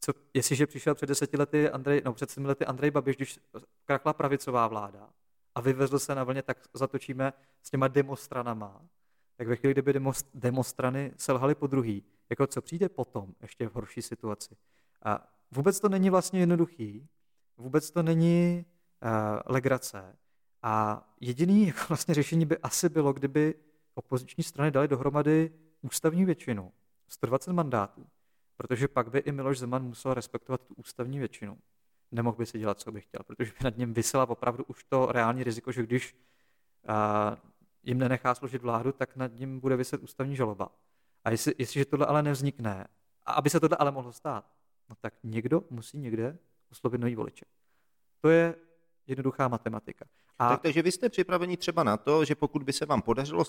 Co, 0.00 0.12
jestliže 0.34 0.66
přišel 0.66 0.94
před 0.94 1.06
deseti 1.06 1.36
lety 1.36 1.70
Andrej, 1.70 2.02
no 2.04 2.12
před 2.12 2.30
sedmi 2.30 2.48
lety 2.48 2.66
Andrej 2.66 2.90
Babiš, 2.90 3.16
když 3.16 3.38
krakla 3.84 4.12
pravicová 4.12 4.68
vláda 4.68 5.10
a 5.54 5.60
vyvezl 5.60 5.98
se 5.98 6.14
na 6.14 6.24
vlně, 6.24 6.42
tak 6.42 6.58
zatočíme 6.74 7.32
s 7.62 7.70
těma 7.70 7.88
demostranama, 7.88 8.82
tak 9.36 9.48
ve 9.48 9.56
chvíli, 9.56 9.74
kdyby 9.74 10.00
demostrany 10.34 11.12
selhaly 11.16 11.54
po 11.54 11.66
druhý, 11.66 12.04
jako 12.30 12.46
co 12.46 12.62
přijde 12.62 12.88
potom 12.88 13.34
ještě 13.42 13.68
v 13.68 13.74
horší 13.74 14.02
situaci. 14.02 14.56
A 15.04 15.28
vůbec 15.50 15.80
to 15.80 15.88
není 15.88 16.10
vlastně 16.10 16.40
jednoduchý, 16.40 17.08
vůbec 17.56 17.90
to 17.90 18.02
není 18.02 18.64
uh, 19.02 19.10
legrace. 19.46 20.16
A 20.62 21.04
jediný 21.20 21.66
jako 21.66 21.80
vlastně 21.88 22.14
řešení 22.14 22.46
by 22.46 22.58
asi 22.58 22.88
bylo, 22.88 23.12
kdyby 23.12 23.54
opoziční 23.94 24.44
strany 24.44 24.70
dali 24.70 24.88
dohromady 24.88 25.52
ústavní 25.82 26.24
většinu, 26.24 26.72
120 27.08 27.52
mandátů, 27.52 28.06
protože 28.56 28.88
pak 28.88 29.10
by 29.10 29.18
i 29.18 29.32
Miloš 29.32 29.58
Zeman 29.58 29.84
musel 29.84 30.14
respektovat 30.14 30.60
tu 30.60 30.74
ústavní 30.74 31.18
většinu. 31.18 31.58
Nemohl 32.12 32.36
by 32.36 32.46
si 32.46 32.58
dělat, 32.58 32.80
co 32.80 32.92
by 32.92 33.00
chtěl, 33.00 33.20
protože 33.26 33.52
by 33.58 33.64
nad 33.64 33.76
ním 33.76 33.94
vysela 33.94 34.28
opravdu 34.28 34.64
už 34.64 34.84
to 34.84 35.06
reální 35.06 35.44
riziko, 35.44 35.72
že 35.72 35.82
když 35.82 36.16
uh, 36.88 37.36
jim 37.82 37.98
nenechá 37.98 38.34
složit 38.34 38.62
vládu, 38.62 38.92
tak 38.92 39.16
nad 39.16 39.32
ním 39.34 39.60
bude 39.60 39.76
vyset 39.76 40.02
ústavní 40.02 40.36
žaloba. 40.36 40.68
A 41.24 41.30
jestli, 41.30 41.54
jestliže 41.58 41.84
tohle 41.84 42.06
ale 42.06 42.22
nevznikne, 42.22 42.86
a 43.26 43.32
aby 43.32 43.50
se 43.50 43.60
tohle 43.60 43.76
ale 43.76 43.90
mohlo 43.90 44.12
stát, 44.12 44.59
no 44.90 44.96
tak 45.00 45.14
někdo 45.22 45.64
musí 45.70 45.98
někde 45.98 46.38
oslovit 46.70 47.00
nový 47.00 47.14
voliče. 47.14 47.44
To 48.20 48.28
je 48.28 48.54
jednoduchá 49.06 49.48
matematika. 49.48 50.04
A... 50.38 50.48
Tak, 50.48 50.62
takže 50.62 50.82
vy 50.82 50.92
jste 50.92 51.08
připraveni 51.08 51.56
třeba 51.56 51.84
na 51.84 51.96
to, 51.96 52.24
že 52.24 52.34
pokud 52.34 52.62
by 52.62 52.72
se 52.72 52.86
vám 52.86 53.02
podařilo 53.02 53.44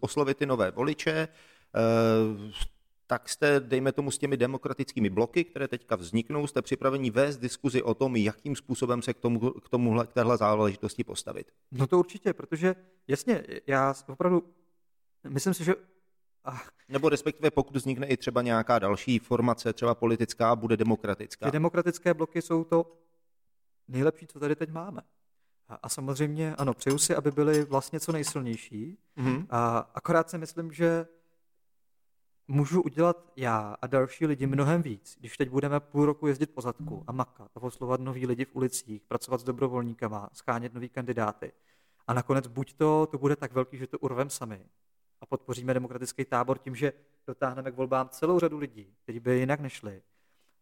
oslovit 0.00 0.36
ty 0.36 0.46
nové 0.46 0.70
voliče, 0.70 1.28
eh, 1.74 2.68
tak 3.06 3.28
jste, 3.28 3.60
dejme 3.60 3.92
tomu, 3.92 4.10
s 4.10 4.18
těmi 4.18 4.36
demokratickými 4.36 5.10
bloky, 5.10 5.44
které 5.44 5.68
teďka 5.68 5.96
vzniknou, 5.96 6.46
jste 6.46 6.62
připraveni 6.62 7.10
vést 7.10 7.38
diskuzi 7.38 7.82
o 7.82 7.94
tom, 7.94 8.16
jakým 8.16 8.56
způsobem 8.56 9.02
se 9.02 9.14
k, 9.14 9.18
tomu, 9.18 9.50
k, 9.50 9.68
tomuhle, 9.68 10.06
k 10.06 10.12
téhle 10.12 10.36
záležitosti 10.36 11.04
postavit. 11.04 11.52
No 11.72 11.86
to 11.86 11.98
určitě, 11.98 12.32
protože 12.32 12.74
jasně, 13.08 13.44
já 13.66 13.94
opravdu 14.08 14.54
myslím 15.28 15.54
si, 15.54 15.64
že 15.64 15.74
Nebo 16.88 17.08
respektive 17.08 17.50
pokud 17.50 17.76
vznikne 17.76 18.06
i 18.06 18.16
třeba 18.16 18.42
nějaká 18.42 18.78
další 18.78 19.18
formace, 19.18 19.72
třeba 19.72 19.94
politická, 19.94 20.56
bude 20.56 20.76
demokratická. 20.76 21.46
Ty 21.46 21.52
demokratické 21.52 22.14
bloky 22.14 22.42
jsou 22.42 22.64
to 22.64 22.96
nejlepší, 23.88 24.26
co 24.26 24.40
tady 24.40 24.56
teď 24.56 24.70
máme. 24.70 25.02
A, 25.68 25.74
a 25.74 25.88
samozřejmě, 25.88 26.54
ano, 26.56 26.74
přeju 26.74 26.98
si, 26.98 27.14
aby 27.14 27.30
byly 27.30 27.64
vlastně 27.64 28.00
co 28.00 28.12
nejsilnější. 28.12 28.98
Mm-hmm. 29.18 29.46
A 29.50 29.90
akorát 29.94 30.30
si 30.30 30.38
myslím, 30.38 30.72
že 30.72 31.06
můžu 32.48 32.82
udělat 32.82 33.32
já 33.36 33.76
a 33.82 33.86
další 33.86 34.26
lidi 34.26 34.46
mnohem 34.46 34.82
víc, 34.82 35.16
když 35.20 35.36
teď 35.36 35.50
budeme 35.50 35.80
půl 35.80 36.06
roku 36.06 36.26
jezdit 36.26 36.54
po 36.54 36.60
zadku 36.60 37.04
a 37.06 37.12
makat 37.12 37.50
a 37.54 37.60
poslovat 37.60 38.00
nový 38.00 38.26
lidi 38.26 38.44
v 38.44 38.56
ulicích, 38.56 39.04
pracovat 39.04 39.40
s 39.40 39.44
dobrovolníkama, 39.44 40.28
schánět 40.32 40.74
nový 40.74 40.88
kandidáty. 40.88 41.52
A 42.06 42.14
nakonec 42.14 42.46
buď 42.46 42.74
to, 42.74 43.08
to 43.10 43.18
bude 43.18 43.36
tak 43.36 43.52
velký, 43.52 43.78
že 43.78 43.86
to 43.86 43.98
urvem 43.98 44.30
sami, 44.30 44.66
a 45.20 45.26
podpoříme 45.26 45.74
demokratický 45.74 46.24
tábor 46.24 46.58
tím, 46.58 46.74
že 46.74 46.92
dotáhneme 47.26 47.72
k 47.72 47.74
volbám 47.74 48.08
celou 48.08 48.38
řadu 48.38 48.58
lidí, 48.58 48.94
kteří 49.02 49.20
by 49.20 49.38
jinak 49.38 49.60
nešli. 49.60 50.02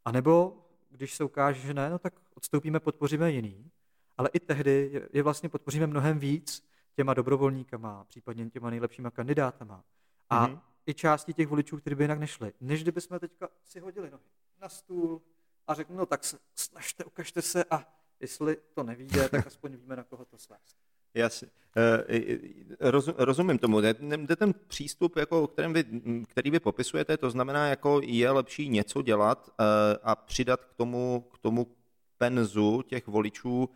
A 0.04 0.12
nebo 0.12 0.62
když 0.90 1.14
se 1.14 1.24
ukáže, 1.24 1.60
že 1.60 1.74
ne, 1.74 1.90
no 1.90 1.98
tak 1.98 2.14
odstoupíme, 2.34 2.80
podpoříme 2.80 3.32
jiný. 3.32 3.70
Ale 4.16 4.30
i 4.32 4.40
tehdy 4.40 5.02
je 5.12 5.22
vlastně 5.22 5.48
podpoříme 5.48 5.86
mnohem 5.86 6.18
víc 6.18 6.68
těma 6.94 7.14
dobrovolníkama, 7.14 8.04
případně 8.04 8.50
těma 8.50 8.70
nejlepšíma 8.70 9.10
kandidátama. 9.10 9.84
A 10.30 10.48
mm-hmm. 10.48 10.60
i 10.86 10.94
části 10.94 11.34
těch 11.34 11.48
voličů, 11.48 11.76
kteří 11.76 11.94
by 11.96 12.04
jinak 12.04 12.18
nešli. 12.18 12.52
Než 12.60 12.82
kdyby 12.82 13.00
jsme 13.00 13.20
teďka 13.20 13.48
si 13.64 13.80
hodili 13.80 14.10
nohy 14.10 14.24
na 14.60 14.68
stůl 14.68 15.22
a 15.66 15.74
řekli, 15.74 15.96
no 15.96 16.06
tak 16.06 16.24
se, 16.24 16.38
snažte, 16.54 17.04
ukažte 17.04 17.42
se 17.42 17.64
a 17.64 17.86
jestli 18.20 18.56
to 18.74 18.82
nevíde, 18.82 19.28
tak 19.28 19.46
aspoň 19.46 19.76
víme, 19.76 19.96
na 19.96 20.04
koho 20.04 20.24
to 20.24 20.38
svést. 20.38 20.76
Jasně. 21.16 21.48
Eh, 21.76 22.20
rozumím 23.16 23.58
tomu. 23.58 23.80
Jde 23.80 24.36
ten 24.36 24.54
přístup, 24.66 25.16
jako, 25.16 25.46
kterým 25.46 25.72
vy, 25.72 25.84
který 26.28 26.50
vy 26.50 26.60
popisujete, 26.60 27.16
to 27.16 27.30
znamená, 27.30 27.66
jako 27.66 28.00
je 28.04 28.30
lepší 28.30 28.68
něco 28.68 29.02
dělat 29.02 29.50
eh, 29.50 29.64
a 30.02 30.14
přidat 30.16 30.64
k 30.64 30.74
tomu, 30.74 31.24
k 31.34 31.38
tomu 31.38 31.66
penzu 32.18 32.82
těch 32.82 33.06
voličů, 33.06 33.68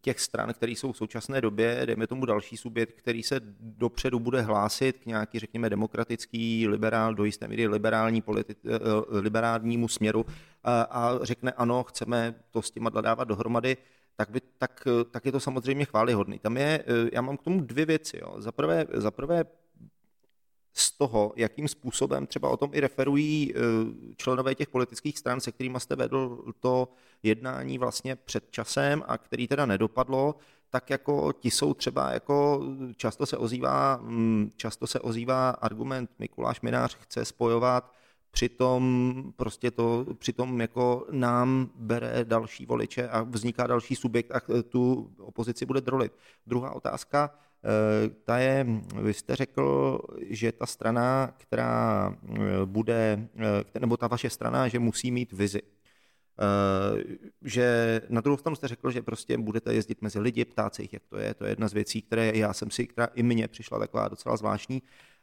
těch 0.00 0.20
stran, 0.20 0.54
které 0.54 0.72
jsou 0.72 0.92
v 0.92 0.96
současné 0.96 1.40
době, 1.40 1.82
dejme 1.84 2.06
tomu 2.06 2.26
další 2.26 2.56
subjekt, 2.56 2.92
který 2.92 3.22
se 3.22 3.40
dopředu 3.60 4.20
bude 4.20 4.40
hlásit 4.40 4.98
k 4.98 5.06
nějaký, 5.06 5.38
řekněme, 5.38 5.70
demokratický, 5.70 6.68
liberál, 6.68 7.14
do 7.14 7.24
jisté 7.24 7.48
míry 7.48 7.66
liberální 7.68 8.22
politi- 8.22 8.54
eh, 8.66 9.18
liberálnímu 9.18 9.88
směru 9.88 10.26
a, 10.64 10.82
a 10.82 11.24
řekne 11.24 11.52
ano, 11.52 11.82
chceme 11.84 12.34
to 12.50 12.62
s 12.62 12.70
těma 12.70 12.90
dávat 12.90 13.24
dohromady, 13.24 13.76
tak, 14.16 14.30
by, 14.30 14.40
tak, 14.58 14.88
tak 15.10 15.26
je 15.26 15.32
to 15.32 15.40
samozřejmě 15.40 15.84
chválihodný. 15.84 16.38
Tam 16.38 16.56
je, 16.56 16.84
eh, 16.86 17.10
já 17.12 17.20
mám 17.20 17.36
k 17.36 17.42
tomu 17.42 17.60
dvě 17.60 17.86
věci. 17.86 18.18
Jo. 18.22 18.34
Za, 18.38 18.52
prvé, 19.10 19.44
z 20.72 20.90
toho, 20.92 21.32
jakým 21.36 21.68
způsobem 21.68 22.26
třeba 22.26 22.48
o 22.48 22.56
tom 22.56 22.70
i 22.72 22.80
referují 22.80 23.54
eh, 23.54 23.60
členové 24.16 24.54
těch 24.54 24.68
politických 24.68 25.18
stran, 25.18 25.40
se 25.40 25.52
kterými 25.52 25.80
jste 25.80 25.96
vedl 25.96 26.44
to 26.60 26.88
jednání 27.22 27.78
vlastně 27.78 28.16
před 28.16 28.50
časem 28.50 29.02
a 29.06 29.18
který 29.18 29.48
teda 29.48 29.66
nedopadlo, 29.66 30.34
tak 30.70 30.90
jako 30.90 31.32
ti 31.32 31.50
jsou 31.50 31.74
třeba 31.74 32.10
jako 32.10 32.62
často 32.96 33.26
se 33.26 33.36
ozývá, 33.36 33.96
mm, 33.96 34.50
často 34.56 34.86
se 34.86 35.00
ozývá 35.00 35.50
argument 35.50 36.10
Mikuláš 36.18 36.60
Minář 36.60 36.96
chce 37.00 37.24
spojovat 37.24 37.92
přitom 38.30 39.32
prostě 39.36 39.70
to, 39.70 40.06
přitom 40.18 40.60
jako 40.60 41.06
nám 41.10 41.70
bere 41.74 42.24
další 42.24 42.66
voliče 42.66 43.08
a 43.08 43.22
vzniká 43.22 43.66
další 43.66 43.96
subjekt 43.96 44.30
a 44.30 44.40
tu 44.68 45.10
opozici 45.18 45.66
bude 45.66 45.80
drolit. 45.80 46.12
Druhá 46.46 46.70
otázka, 46.70 47.30
eh, 47.64 48.08
ta 48.24 48.38
je, 48.38 48.66
vy 49.02 49.14
jste 49.14 49.36
řekl, 49.36 49.98
že 50.26 50.52
ta 50.52 50.66
strana, 50.66 51.34
která 51.38 52.14
eh, 52.24 52.38
bude, 52.64 53.28
eh, 53.74 53.80
nebo 53.80 53.96
ta 53.96 54.06
vaše 54.06 54.30
strana, 54.30 54.68
že 54.68 54.78
musí 54.78 55.10
mít 55.10 55.32
vizi. 55.32 55.62
Že 57.42 58.00
na 58.08 58.20
druhou 58.20 58.36
stranu 58.36 58.56
jste 58.56 58.68
řekl, 58.68 58.90
že 58.90 59.02
prostě 59.02 59.38
budete 59.38 59.74
jezdit 59.74 60.02
mezi 60.02 60.20
lidi, 60.20 60.44
ptát 60.44 60.74
se 60.74 60.82
jich, 60.82 60.92
jak 60.92 61.02
to 61.08 61.18
je. 61.18 61.34
To 61.34 61.44
je 61.44 61.50
jedna 61.50 61.68
z 61.68 61.72
věcí, 61.72 62.02
které 62.02 62.32
já 62.34 62.52
jsem 62.52 62.70
si, 62.70 62.86
která 62.86 63.08
i 63.14 63.22
mně 63.22 63.48
přišla 63.48 63.78
taková 63.78 64.08
docela 64.08 64.36
zvláštní. 64.36 64.82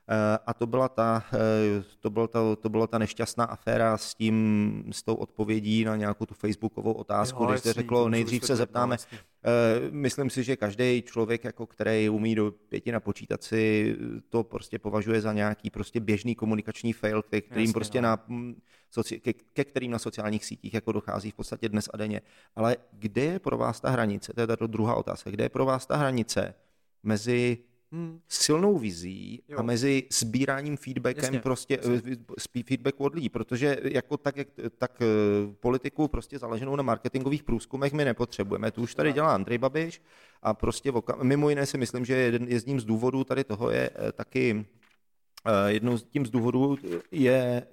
Eh, 0.09 0.39
a 0.45 0.53
to 0.53 0.67
byla 0.67 0.89
ta, 0.89 1.23
eh, 1.33 1.83
to 1.99 2.09
byla 2.09 2.27
ta, 2.27 2.55
to 2.55 2.69
byla 2.69 2.87
ta 2.87 2.97
nešťastná 2.97 3.45
aféra 3.45 3.97
s 3.97 4.15
tím, 4.15 4.83
s 4.91 5.03
tou 5.03 5.15
odpovědí 5.15 5.85
na 5.85 5.95
nějakou 5.95 6.25
tu 6.25 6.33
facebookovou 6.33 6.93
otázku, 6.93 7.43
jo, 7.43 7.49
když 7.49 7.59
jste 7.59 7.73
řeklo, 7.73 8.09
nejdřív 8.09 8.45
se 8.45 8.55
zeptáme, 8.55 8.97
no, 9.07 9.51
myslím 9.91 10.29
si, 10.29 10.43
že 10.43 10.55
každý 10.55 11.01
člověk, 11.01 11.43
jako 11.43 11.65
který 11.65 12.09
umí 12.09 12.35
do 12.35 12.51
pěti 12.51 12.91
napočítat 12.91 13.43
si, 13.43 13.95
to 14.29 14.43
prostě 14.43 14.79
považuje 14.79 15.21
za 15.21 15.33
nějaký 15.33 15.69
prostě 15.69 15.99
běžný 15.99 16.35
komunikační 16.35 16.93
fail, 16.93 17.21
ke 17.21 17.41
kterým 17.41 17.61
jasně, 17.61 17.73
prostě 17.73 18.01
no. 18.01 18.07
na, 18.07 18.23
mm, 18.27 18.61
ke, 19.21 19.33
ke 19.33 19.63
kterým 19.63 19.91
na 19.91 19.99
sociálních 19.99 20.45
sítích 20.45 20.73
jako 20.73 20.91
dochází 20.91 21.31
v 21.31 21.35
podstatě 21.35 21.69
dnes 21.69 21.89
a 21.93 21.97
denně. 21.97 22.21
Ale 22.55 22.77
kde 22.91 23.21
je 23.21 23.39
pro 23.39 23.57
vás 23.57 23.79
ta 23.79 23.89
hranice? 23.89 24.33
To 24.33 24.41
je 24.41 24.47
ta 24.47 24.55
druhá 24.67 24.95
otázka. 24.95 25.29
Kde 25.29 25.43
je 25.43 25.49
pro 25.49 25.65
vás 25.65 25.85
ta 25.85 25.95
hranice 25.95 26.53
mezi 27.03 27.57
Hmm. 27.91 28.19
silnou 28.27 28.77
vizí 28.77 29.43
Jo. 29.47 29.59
a 29.59 29.61
mezi 29.61 30.03
sbíráním 30.11 30.77
feedbackem 30.77 31.23
Jasně, 31.23 31.39
prostě 31.39 31.73
jasně. 31.81 32.01
eh, 32.11 32.15
spí- 32.39 32.63
feedbacku 32.63 33.03
od 33.03 33.15
lidí, 33.15 33.29
protože 33.29 33.77
jako 33.83 34.17
tak, 34.17 34.37
jak, 34.37 34.47
tak 34.77 35.01
eh, 35.01 35.05
politiku 35.59 36.07
prostě 36.07 36.39
založenou 36.39 36.75
na 36.75 36.83
marketingových 36.83 37.43
průzkumech 37.43 37.93
my 37.93 38.05
nepotřebujeme. 38.05 38.71
Tu 38.71 38.81
už 38.81 38.95
tady 38.95 39.13
dělá 39.13 39.33
Andrej 39.33 39.57
Babiš 39.57 40.01
a 40.41 40.53
prostě 40.53 40.91
voka- 40.91 41.23
mimo 41.23 41.49
jiné 41.49 41.65
si 41.65 41.77
myslím, 41.77 42.05
že 42.05 42.13
jeden, 42.15 42.47
jedním 42.47 42.79
z 42.79 42.85
důvodů 42.85 43.23
tady 43.23 43.43
toho 43.43 43.69
je 43.71 43.89
eh, 43.95 44.11
taky 44.11 44.65
jednou 45.67 45.97
z 45.97 46.03
tím 46.03 46.25
z 46.25 46.29
důvodů 46.29 46.77
je 47.11 47.67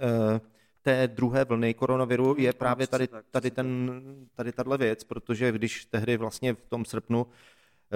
té 0.82 1.08
druhé 1.08 1.44
vlny 1.44 1.74
koronaviru 1.74 2.34
je 2.38 2.52
právě 2.52 2.86
tady, 2.86 3.08
tady, 3.30 3.50
ten, 3.50 3.90
tady 4.34 4.52
tahle 4.52 4.78
věc, 4.78 5.04
protože 5.04 5.52
když 5.52 5.84
tehdy 5.84 6.16
vlastně 6.16 6.54
v 6.54 6.66
tom 6.68 6.84
srpnu 6.84 7.26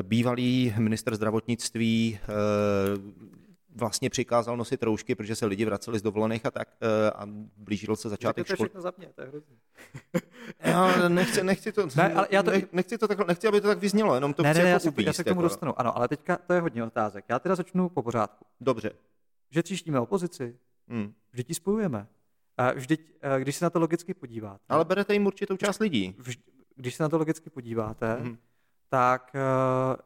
bývalý 0.02 0.74
minister 0.78 1.14
zdravotnictví 1.16 2.18
eh, 2.22 2.26
vlastně 3.76 4.11
přikázal 4.11 4.56
nosit 4.56 4.82
roušky, 4.82 5.14
protože 5.14 5.34
se 5.37 5.46
lidi 5.46 5.64
vraceli 5.64 5.98
z 5.98 6.02
dovolených 6.02 6.46
a 6.46 6.50
tak 6.50 6.68
eh, 6.80 7.11
a 7.11 7.22
blížil 7.56 7.96
se 7.96 8.08
začátek 8.08 8.46
Řekněte 8.46 8.56
škol. 8.56 8.66
všechno 8.66 8.80
za 8.80 8.92
mě, 8.98 9.08
to 9.14 9.20
je 9.22 9.28
hrozný. 9.28 9.56
Já 10.61 11.08
nechci, 11.08 11.42
nechci 11.44 11.72
to, 11.72 11.88
Ne, 11.96 12.14
ale 12.14 12.28
já 12.30 12.42
to- 12.42 12.50
ne, 12.50 12.62
nechci 12.72 12.98
to 12.98 13.08
takhle, 13.08 13.26
nechci, 13.26 13.48
aby 13.48 13.61
to 13.61 13.68
tak 13.68 13.78
vyznělo, 13.78 14.14
jenom 14.14 14.34
to 14.34 14.42
ne, 14.42 14.50
chci 14.50 14.58
ne, 14.58 14.64
ne, 14.64 14.70
jako 14.70 14.74
já 14.76 14.80
se, 14.80 14.88
já 14.88 14.92
uvíct, 14.92 15.16
se 15.16 15.24
k 15.24 15.26
tomu 15.26 15.40
jako. 15.40 15.48
dostanu. 15.48 15.80
Ano, 15.80 15.96
ale 15.96 16.08
teďka 16.08 16.37
to 16.37 16.52
je 16.52 16.61
hodně 16.61 16.84
otázek. 16.84 17.24
Já 17.28 17.38
teda 17.38 17.54
začnu 17.54 17.88
po 17.88 18.02
pořádku. 18.02 18.44
Dobře. 18.61 18.90
Že 19.50 19.62
tříštíme 19.62 20.00
opozici, 20.00 20.56
Hmm. 20.88 21.12
vždyť 21.32 21.48
ji 21.48 21.54
spojujeme. 21.54 22.06
A 22.56 22.72
vždyť, 22.72 23.00
eh, 23.22 23.40
když 23.40 23.56
se 23.56 23.64
na 23.64 23.70
to 23.70 23.80
logicky 23.80 24.14
podíváte, 24.14 24.64
Ale 24.68 24.84
berete 24.84 25.12
jim 25.12 25.26
určitou 25.26 25.56
část 25.56 25.78
lidí. 25.78 26.14
vždy, 26.18 26.42
když 26.76 26.94
se 26.94 27.02
na 27.02 27.08
to 27.08 27.18
logicky 27.18 27.50
podíváte, 27.50 28.16
Mhm. 28.20 28.38
Tak 28.88 29.31
eh, 29.35 29.96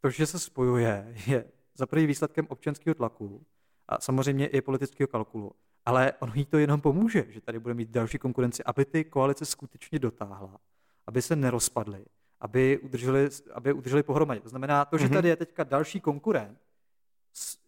to, 0.00 0.10
že 0.10 0.26
se 0.26 0.38
spojuje, 0.38 1.14
je 1.26 1.44
za 1.74 1.86
prvý 1.86 2.06
výsledkem 2.06 2.46
občanského 2.48 2.94
tlaku 2.94 3.46
a 3.88 4.00
samozřejmě 4.00 4.46
i 4.46 4.60
politického 4.60 5.08
kalkulu. 5.08 5.52
Ale 5.86 6.12
ono 6.18 6.32
jí 6.34 6.46
to 6.46 6.58
jenom 6.58 6.80
pomůže, 6.80 7.24
že 7.28 7.40
tady 7.40 7.58
bude 7.58 7.74
mít 7.74 7.88
další 7.88 8.18
konkurenci, 8.18 8.64
aby 8.64 8.84
ty 8.84 9.04
koalice 9.04 9.44
skutečně 9.44 9.98
dotáhla, 9.98 10.58
aby 11.06 11.22
se 11.22 11.36
nerozpadly, 11.36 12.04
aby 12.40 12.78
udrželi, 12.78 13.28
aby 13.52 13.72
udrželi 13.72 14.02
pohromadě. 14.02 14.40
To 14.40 14.48
znamená, 14.48 14.84
to, 14.84 14.98
že 14.98 15.04
Mhm. 15.04 15.14
tady 15.14 15.28
je 15.28 15.36
teďka 15.36 15.64
další 15.64 16.00
konkurent, 16.00 16.58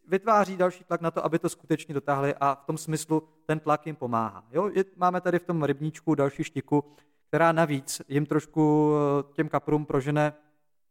vytváří 0.08 0.56
další 0.56 0.84
tlak 0.84 1.00
na 1.00 1.10
to, 1.10 1.24
aby 1.24 1.38
to 1.38 1.48
skutečně 1.48 1.94
dotáhli 1.94 2.34
a 2.40 2.54
v 2.54 2.64
tom 2.64 2.78
smyslu 2.78 3.28
ten 3.46 3.60
tlak 3.60 3.86
jim 3.86 3.96
pomáhá. 3.96 4.44
Jo? 4.50 4.70
Je, 4.74 4.84
máme 4.96 5.20
tady 5.20 5.38
v 5.38 5.44
tom 5.44 5.62
rybníčku 5.62 6.14
další 6.14 6.44
štiku, 6.44 6.84
která 7.28 7.52
navíc 7.52 8.02
jim 8.08 8.26
trošku 8.26 8.92
eh, 8.94 9.32
těm 9.32 9.48
kaprům 9.48 9.86
prožene, 9.86 10.32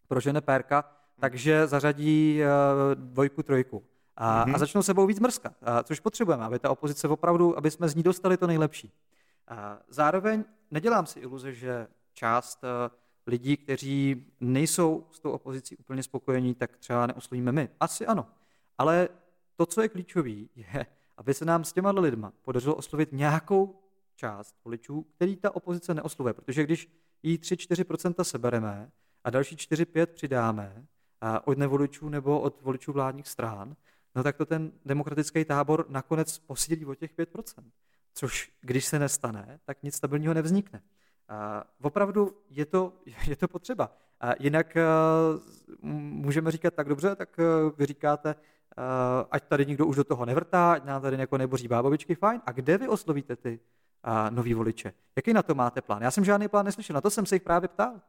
prožene 0.09 0.41
pérka, 0.41 0.83
takže 1.19 1.67
zařadí 1.67 2.41
eh, 2.43 2.47
dvojku, 2.95 3.43
trojku. 3.43 3.83
A, 4.15 4.45
Mhm. 4.45 4.55
a 4.55 4.57
začnou 4.57 4.83
sebou 4.83 5.05
víc 5.05 5.19
mrskat, 5.19 5.53
a, 5.61 5.83
což 5.83 5.99
potřebujeme, 5.99 6.43
aby 6.43 6.59
ta 6.59 6.69
opozice 6.69 7.07
opravdu, 7.07 7.57
aby 7.57 7.71
jsme 7.71 7.89
z 7.89 7.95
ní 7.95 8.03
dostali 8.03 8.37
to 8.37 8.47
nejlepší. 8.47 8.91
A 9.47 9.77
zároveň 9.89 10.43
nedělám 10.71 11.05
si 11.05 11.19
iluze, 11.19 11.53
že 11.53 11.87
část 12.13 12.63
eh, 12.63 12.89
lidí, 13.27 13.57
kteří 13.57 14.25
nejsou 14.39 15.07
s 15.11 15.19
tou 15.19 15.31
opozicí 15.31 15.77
úplně 15.77 16.03
spokojení, 16.03 16.55
tak 16.55 16.77
třeba 16.77 17.07
neoslovíme 17.07 17.51
my. 17.51 17.69
Asi 17.79 18.05
ano. 18.05 18.27
Ale 18.77 19.09
to, 19.55 19.65
co 19.65 19.81
je 19.81 19.89
klíčové, 19.89 20.29
je, 20.55 20.85
aby 21.17 21.33
se 21.33 21.45
nám 21.45 21.63
s 21.63 21.73
těma 21.73 21.91
lidma 21.91 22.33
podařilo 22.41 22.75
oslovit 22.75 23.09
nějakou 23.11 23.75
část 24.15 24.55
voličů, 24.65 25.05
který 25.15 25.35
ta 25.35 25.55
opozice 25.55 25.93
neoslovuje. 25.93 26.33
Protože 26.33 26.63
když 26.63 26.91
jí 27.23 27.37
3-4% 27.37 28.23
sebereme 28.23 28.91
a 29.29 29.31
další 29.31 29.55
4-5 29.55 30.05
přidáme 30.05 30.85
od 31.45 31.57
nevoličů 31.57 32.09
nebo 32.09 32.39
od 32.39 32.61
voličů 32.61 32.93
vládních 32.93 33.27
stran, 33.27 33.75
no 34.15 34.23
tak 34.23 34.37
to 34.37 34.45
ten 34.45 34.71
demokratický 34.85 35.45
tábor 35.45 35.85
nakonec 35.89 36.37
posílí 36.39 36.85
o 36.85 36.95
těch 36.95 37.17
5%. 37.17 37.63
Což, 38.13 38.51
když 38.61 38.85
se 38.85 38.99
nestane, 38.99 39.59
tak 39.65 39.83
nic 39.83 39.95
stabilního 39.95 40.33
nevznikne. 40.33 40.81
A 41.27 41.63
opravdu 41.81 42.37
je 42.49 42.65
to, 42.65 42.93
je 43.27 43.35
to 43.35 43.47
potřeba. 43.47 43.91
Jinak 44.39 44.77
eh, 44.77 44.83
můžeme 45.81 46.51
říkat 46.51 46.73
tak 46.73 46.89
dobře, 46.89 47.15
tak 47.15 47.39
eh, 47.39 47.43
vy 47.77 47.85
říkáte, 47.85 48.29
eh, 48.29 48.83
ať 49.31 49.43
tady 49.43 49.65
nikdo 49.65 49.85
už 49.85 49.95
do 49.95 50.03
toho 50.03 50.25
nevrtá, 50.25 50.73
ať 50.73 50.85
nám 50.85 51.01
tady 51.01 51.17
jako 51.17 51.37
neboří 51.37 51.67
bábovičky, 51.67 52.15
fajn. 52.15 52.41
A 52.45 52.51
kde 52.51 52.77
vy 52.77 52.87
oslovíte 52.87 53.35
ty 53.35 53.59
nový 54.29 54.53
voliče? 54.53 54.93
Jaký 55.15 55.33
na 55.33 55.43
to 55.43 55.55
máte 55.55 55.81
plán? 55.81 56.01
Já 56.01 56.11
jsem 56.11 56.25
žádný 56.25 56.47
plán 56.47 56.65
neslyšel, 56.65 56.93
na 56.93 57.01
to 57.01 57.09
jsem 57.09 57.25
se 57.25 57.35
jich 57.35 57.43
právě 57.43 57.69
ptal. 57.69 58.01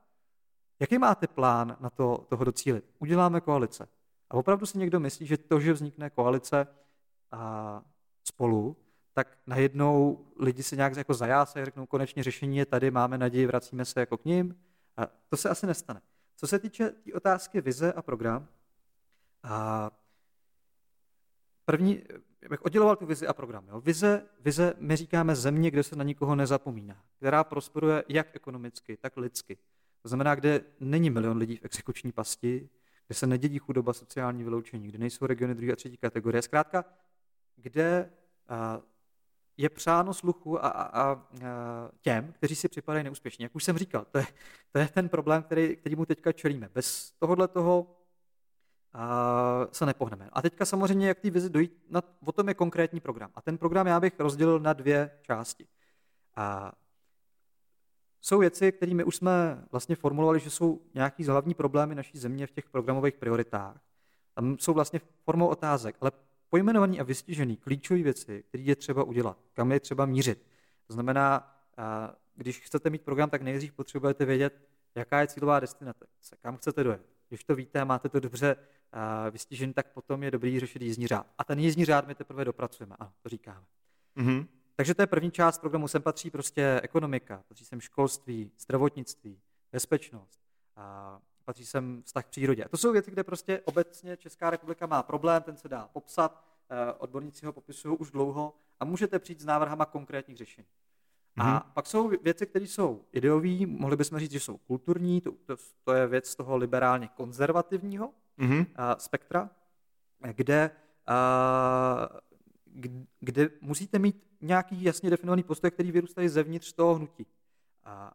Jaký 0.81 0.99
máte 0.99 1.27
plán 1.27 1.77
na 1.81 1.91
to, 1.91 2.27
toho 2.29 2.45
docílit? 2.45 2.85
Uděláme 2.99 3.41
koalice. 3.41 3.89
A 4.31 4.35
opravdu 4.35 4.67
si 4.67 4.79
někdo 4.79 5.01
myslí, 5.01 5.27
že 5.27 5.39
to, 5.39 5.61
že 5.61 5.73
vznikne 5.73 6.11
koalice 6.11 6.67
a 7.31 7.83
spolu, 8.25 8.77
tak 9.13 9.39
najednou 9.47 10.27
lidi 10.39 10.63
se 10.63 10.77
nějak 10.77 10.97
jako 10.97 11.15
zajásají, 11.15 11.65
řeknou, 11.65 11.87
konečně 11.87 12.23
řešení 12.23 12.57
je 12.57 12.67
tady, 12.67 12.91
máme 12.91 13.19
naději, 13.19 13.47
vracíme 13.47 13.85
se 13.85 14.01
jako 14.01 14.17
k 14.17 14.25
ním. 14.25 14.57
A 14.97 15.07
to 15.29 15.37
se 15.37 15.49
asi 15.49 15.67
nestane. 15.67 16.03
Co 16.37 16.47
se 16.47 16.59
týče 16.59 16.91
tý 16.91 17.13
otázky 17.13 17.61
vize 17.61 17.93
a 17.93 18.03
program, 18.03 18.49
a 19.43 19.91
první, 21.65 22.03
bych 22.49 22.63
odděloval 22.63 22.97
tu 22.97 23.07
vizi 23.07 23.27
a 23.27 23.33
program. 23.33 23.69
Jo. 23.69 23.81
Vize, 23.81 24.27
vize, 24.41 24.75
my 24.79 24.97
říkáme 24.97 25.37
země, 25.37 25.71
kde 25.71 25.83
se 25.83 25.97
na 25.97 26.05
nikoho 26.05 26.35
nezapomíná, 26.35 27.05
která 27.17 27.45
prosperuje 27.45 28.05
jak 28.09 28.37
ekonomicky, 28.37 28.97
tak 28.97 29.17
lidsky. 29.17 29.59
To 30.03 30.09
znamená, 30.09 30.35
kde 30.35 30.61
není 30.81 31.11
milion 31.11 31.37
lidí 31.37 31.57
v 31.57 31.65
exekuční 31.65 32.13
pasti, 32.13 32.69
kde 33.07 33.15
se 33.15 33.27
nedědí 33.27 33.59
chudoba, 33.59 33.93
sociální 33.93 34.45
vyloučení, 34.45 34.89
kde 34.89 34.99
nejsou 34.99 35.27
regiony 35.27 35.55
druhé 35.55 35.73
a 35.73 35.77
třetí 35.77 35.97
kategorie. 35.97 36.43
Zkrátka, 36.43 36.85
kde 37.57 38.11
a, 38.49 38.81
je 39.57 39.71
přáno 39.71 40.15
sluchu 40.15 40.65
a, 40.65 40.69
a, 40.69 41.03
a 41.03 41.25
těm, 42.01 42.33
kteří 42.33 42.55
si 42.55 42.69
připadají 42.69 43.05
neúspěšní. 43.05 43.43
Jak 43.43 43.55
už 43.55 43.65
jsem 43.65 43.79
říkal, 43.79 44.07
to 44.11 44.19
je, 44.19 44.27
to 44.73 44.79
je 44.79 44.89
ten 44.89 45.09
problém, 45.09 45.43
který, 45.43 45.77
který 45.77 45.97
mu 45.97 46.07
teďka 46.07 46.33
čelíme. 46.33 46.69
Bez 46.75 47.13
tohohle 47.19 47.49
toho 47.49 47.97
a 48.93 49.67
se 49.73 49.87
nepohneme. 49.87 50.29
A 50.33 50.43
teďka 50.43 50.65
samozřejmě, 50.65 51.09
jak 51.09 51.21
ty 51.21 51.31
vizi 51.31 51.51
dojít, 51.51 51.73
na, 51.91 52.03
o 52.25 52.33
tom 52.33 52.49
je 52.49 52.55
konkrétní 52.55 53.01
program. 53.01 53.31
A 53.35 53.43
ten 53.43 53.59
program 53.59 53.87
já 53.87 54.01
bych 54.01 54.21
rozdělil 54.21 54.61
na 54.61 54.73
dvě 54.73 55.11
části. 55.23 55.67
A 56.37 56.73
jsou 58.21 58.39
věci, 58.39 58.73
kterými 58.73 59.05
už 59.05 59.17
jsme 59.17 59.65
vlastně 59.71 59.97
formulovali, 59.97 60.41
že 60.41 60.51
jsou 60.51 60.81
nějaký 60.95 61.25
hlavní 61.25 61.55
problémy 61.55 61.95
naší 61.95 62.19
země 62.19 62.47
v 62.47 62.51
těch 62.51 62.69
programových 62.69 63.17
prioritách. 63.17 63.81
Tam 64.35 64.59
jsou 64.59 64.75
vlastně 64.75 65.01
formou 65.25 65.47
otázek, 65.47 65.97
ale 66.01 66.13
pojmenovaný 66.51 67.01
a 67.01 67.03
vystižený 67.03 67.57
klíčové 67.57 68.03
věci, 68.03 68.45
které 68.49 68.63
je 68.63 68.77
třeba 68.77 69.05
udělat, 69.05 69.39
kam 69.53 69.73
je 69.73 69.81
třeba 69.81 70.07
mířit. 70.07 70.47
To 70.87 70.93
znamená, 70.93 71.57
když 72.35 72.61
chcete 72.61 72.91
mít 72.91 73.03
program, 73.03 73.31
tak 73.31 73.43
nejdřív 73.43 73.73
potřebujete 73.73 74.25
vědět, 74.25 74.69
jaká 74.95 75.21
je 75.21 75.27
cílová 75.27 75.61
destinace, 75.61 76.07
kam 76.41 76.57
chcete 76.57 76.85
dojet. 76.85 77.03
Když 77.29 77.45
to 77.45 77.55
víte 77.55 77.85
máte 77.85 78.09
to 78.09 78.21
dobře 78.21 78.57
vystižený, 79.31 79.73
tak 79.73 79.93
potom 79.93 80.23
je 80.23 80.31
dobrý 80.31 80.61
řešit 80.61 80.83
jízdní 80.83 81.07
řád. 81.07 81.27
A 81.39 81.45
ten 81.45 81.59
jízdní 81.59 81.85
řád 81.85 82.07
my 82.07 82.15
teprve 82.15 82.45
dopracujeme, 82.45 82.97
ano, 82.99 83.13
to 83.23 83.29
říkáme. 83.29 83.65
Mm-hmm. 84.17 84.47
Takže 84.77 84.95
to 84.95 85.03
je 85.03 85.07
první 85.07 85.31
část 85.31 85.59
programu. 85.59 85.89
Sem 85.89 86.03
patří 86.03 86.31
prostě 86.31 86.81
ekonomika, 86.83 87.45
patří 87.49 87.65
sem 87.65 87.81
školství, 87.81 88.53
zdravotnictví, 88.59 89.41
bezpečnost, 89.73 90.41
a 90.77 91.19
patří 91.45 91.67
sem 91.67 92.03
vztah 92.05 92.25
k 92.25 92.29
přírodě. 92.29 92.65
A 92.65 92.69
to 92.69 92.77
jsou 92.77 92.93
věci, 92.93 93.11
kde 93.11 93.25
prostě 93.25 93.61
obecně 93.65 94.17
Česká 94.17 94.51
republika 94.51 94.87
má 94.87 95.03
problém, 95.03 95.43
ten 95.43 95.57
se 95.57 95.69
dá 95.69 95.89
popsat, 95.93 96.45
odborníci 96.99 97.47
ho 97.47 97.53
popisují 97.53 97.97
už 97.99 98.11
dlouho 98.11 98.55
a 98.81 98.85
můžete 98.85 99.19
přijít 99.19 99.41
s 99.41 99.45
návrhama 99.45 99.87
konkrétních 99.87 100.37
řešení. 100.37 100.67
A 101.37 101.45
mm-hmm. 101.45 101.73
pak 101.75 101.87
jsou 101.87 102.09
věci, 102.09 102.47
které 102.47 102.65
jsou 102.65 103.05
ideové, 103.13 103.67
mohli 103.67 103.97
bychom 103.97 104.19
říct, 104.19 104.31
že 104.31 104.41
jsou 104.41 104.57
kulturní, 104.57 105.21
to, 105.21 105.33
to, 105.33 105.57
to 105.85 105.93
je 105.93 106.07
věc 106.07 106.35
toho 106.35 106.57
liberálně 106.57 107.09
konzervativního 107.09 108.13
mm-hmm. 108.39 108.67
spektra, 108.99 109.51
kde, 110.33 110.71
a, 111.07 112.09
kde 113.21 113.51
musíte 113.61 113.99
mít 113.99 114.25
nějaký 114.41 114.83
jasně 114.83 115.11
definovaný 115.11 115.43
postoj, 115.43 115.71
který 115.71 115.93
vyrůstají 115.93 116.29
zevnitř 116.29 116.73
toho 116.73 116.95
hnutí. 116.95 117.27
A 117.85 118.13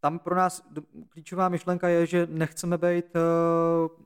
tam 0.00 0.18
pro 0.18 0.34
nás 0.34 0.68
klíčová 1.08 1.48
myšlenka 1.48 1.88
je, 1.88 2.06
že 2.06 2.26
nechceme 2.30 2.78
být 2.78 3.06
uh, 3.16 4.04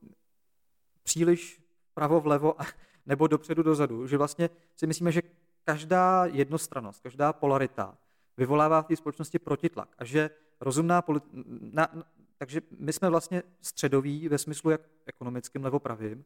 příliš 1.02 1.62
pravo 1.94 2.20
vlevo 2.20 2.54
nebo 3.06 3.26
dopředu 3.26 3.62
dozadu, 3.62 4.06
že 4.06 4.18
vlastně 4.18 4.50
si 4.76 4.86
myslíme, 4.86 5.12
že 5.12 5.22
každá 5.64 6.26
jednostranost, 6.26 7.00
každá 7.00 7.32
polarita 7.32 7.98
vyvolává 8.36 8.82
v 8.82 8.86
té 8.86 8.96
společnosti 8.96 9.38
protitlak 9.38 9.88
a 9.98 10.04
že 10.04 10.30
rozumná 10.60 11.02
politi- 11.02 11.44
na, 11.72 11.88
na, 11.92 12.04
takže 12.38 12.60
my 12.78 12.92
jsme 12.92 13.10
vlastně 13.10 13.42
středoví 13.60 14.28
ve 14.28 14.38
smyslu 14.38 14.70
jak 14.70 14.80
ekonomickým 15.06 15.64
levopravým, 15.64 16.24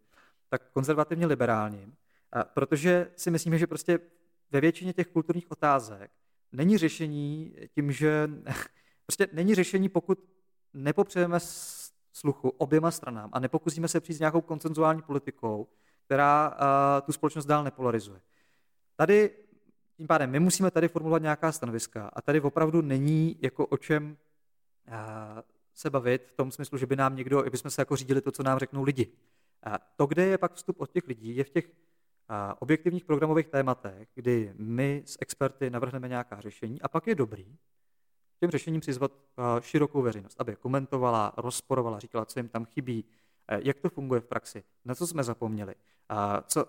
tak 0.49 0.71
konzervativně 0.73 1.27
liberálním, 1.27 1.95
protože 2.43 3.11
si 3.17 3.31
myslíme, 3.31 3.59
že 3.59 3.67
prostě 3.67 3.99
ve 4.51 4.61
většině 4.61 4.93
těch 4.93 5.07
kulturních 5.07 5.51
otázek 5.51 6.11
není 6.53 6.79
řešení 6.79 7.57
tím, 7.75 7.93
že 7.93 8.31
prostě 9.07 9.29
není 9.33 9.55
řešení, 9.55 9.89
pokud 9.89 10.19
nepopřejeme 10.75 11.39
sluchu 12.13 12.49
oběma 12.49 12.91
stranám 12.91 13.31
a 13.33 13.41
nepokusíme 13.41 13.89
se 13.89 14.01
přijít 14.01 14.17
s 14.17 14.21
nějakou 14.21 14.41
koncenzuální 14.41 15.03
politikou, 15.03 15.69
která 16.05 16.51
uh, 16.51 17.07
tu 17.07 17.13
společnost 17.13 17.47
dál 17.47 17.65
nepolarizuje. 17.65 18.21
Tady 18.97 19.31
tím 19.97 20.07
pádem 20.07 20.31
my 20.31 20.41
musíme 20.41 20.71
tady 20.71 20.89
formulovat 20.89 21.23
nějaká 21.23 21.53
stanoviska 21.53 22.11
a 22.13 22.23
tady 22.23 22.41
opravdu 22.41 22.83
není 22.83 23.39
jako 23.43 23.67
o 23.67 23.77
čem 23.77 24.17
uh, 24.89 24.95
se 25.75 25.91
bavit 25.91 26.25
v 26.25 26.33
tom 26.33 26.51
smyslu, 26.51 26.79
že 26.79 26.87
by 26.87 26.97
nám 26.97 27.17
někdo, 27.17 27.47
aby 27.47 27.59
jsme 27.59 27.71
se 27.71 27.81
jako 27.81 27.97
řídili 27.97 28.21
to, 28.21 28.33
co 28.33 28.43
nám 28.43 28.59
řeknou 28.59 28.83
lidi. 28.83 29.13
A 29.63 29.79
to, 29.97 30.07
kde 30.07 30.27
je 30.27 30.39
pak 30.39 30.55
vstup 30.55 30.81
od 30.81 30.91
těch 30.91 31.07
lidí, 31.07 31.37
je 31.37 31.45
v 31.45 31.51
těch 31.51 31.71
objektivních 32.59 33.05
programových 33.05 33.49
tématech, 33.49 34.09
kdy 34.15 34.55
my 34.59 35.03
s 35.07 35.19
experty 35.21 35.71
navrhneme 35.71 36.09
nějaká 36.09 36.41
řešení 36.41 36.83
a 36.83 36.89
pak 36.89 37.07
je 37.07 37.15
dobrý 37.15 37.57
těm 38.41 38.51
řešením 38.51 38.81
přizvat 38.81 39.13
a, 39.37 39.61
širokou 39.61 40.03
veřejnost, 40.03 40.41
aby 40.41 40.57
komentovala, 40.57 41.33
rozporovala, 41.37 41.99
říkala, 41.99 42.25
co 42.25 42.39
jim 42.39 42.49
tam 42.49 42.65
chybí, 42.65 43.05
a, 43.49 43.55
jak 43.55 43.81
to 43.81 43.91
funguje 43.91 44.21
v 44.21 44.27
praxi, 44.27 44.65
na 44.85 44.95
co 44.95 45.07
jsme 45.07 45.25
zapomněli, 45.25 45.75
co, 46.47 46.67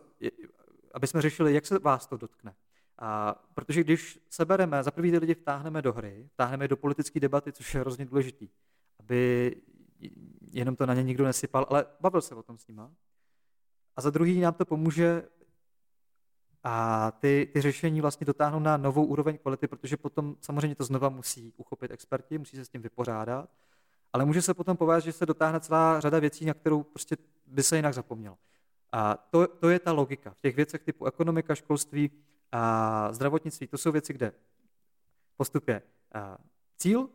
aby 0.94 1.08
jsme 1.08 1.22
řešili, 1.22 1.54
jak 1.54 1.66
se 1.66 1.80
vás 1.80 2.08
to 2.08 2.18
dotkne. 2.18 2.56
A, 3.00 3.36
protože 3.54 3.84
když 3.84 4.20
sebereme, 4.30 4.84
za 4.84 4.92
prvý 4.92 5.12
ty 5.12 5.18
lidi 5.18 5.36
vtáhneme 5.36 5.82
do 5.82 5.94
hry, 5.94 6.30
vtáhneme 6.34 6.68
do 6.68 6.78
politické 6.78 7.20
debaty, 7.20 7.52
což 7.52 7.74
je 7.74 7.80
hrozně 7.80 8.06
důležitý, 8.06 8.50
aby 9.00 9.56
jenom 10.52 10.76
to 10.76 10.86
na 10.86 10.94
ně 10.94 11.04
nikdo 11.04 11.26
nesypal, 11.26 11.66
ale 11.70 11.86
bavil 12.00 12.22
se 12.22 12.36
o 12.36 12.44
tom 12.44 12.58
s 12.58 12.68
nima. 12.68 12.92
A 13.96 14.02
za 14.02 14.10
druhý 14.10 14.40
nám 14.40 14.54
to 14.54 14.66
pomůže 14.66 15.28
a 16.68 17.12
ty, 17.12 17.50
ty 17.54 17.62
řešení 17.62 18.02
vlastně 18.02 18.26
dotáhnou 18.26 18.60
na 18.60 18.78
novou 18.78 19.06
úroveň 19.06 19.38
kvality, 19.38 19.68
protože 19.68 19.98
potom 19.98 20.36
samozřejmě 20.42 20.76
to 20.76 20.84
znova 20.84 21.10
musí 21.10 21.54
uchopit 21.58 21.92
experti, 21.92 22.38
musí 22.38 22.58
se 22.58 22.66
s 22.66 22.70
tím 22.70 22.82
vypořádat, 22.82 23.50
ale 24.14 24.26
může 24.26 24.42
se 24.42 24.54
potom 24.54 24.78
povědět, 24.78 25.06
že 25.06 25.12
se 25.12 25.26
dotáhne 25.26 25.60
celá 25.60 26.00
řada 26.00 26.20
věcí, 26.20 26.46
na 26.46 26.54
kterou 26.54 26.84
prostě 26.84 27.18
by 27.46 27.64
se 27.64 27.76
jinak 27.76 27.94
zapomněl. 27.94 28.38
A 28.92 29.18
to, 29.30 29.48
to 29.48 29.70
je 29.70 29.80
ta 29.80 29.92
logika. 29.92 30.34
V 30.34 30.42
těch 30.42 30.56
věcech 30.56 30.84
typu 30.84 31.06
ekonomika, 31.06 31.56
školství 31.56 32.12
a 32.52 33.14
zdravotnictví, 33.14 33.68
to 33.68 33.78
jsou 33.78 33.92
věci, 33.92 34.14
kde 34.14 34.32
postup 35.38 35.68
je 35.68 35.82
cíl, 36.78 37.10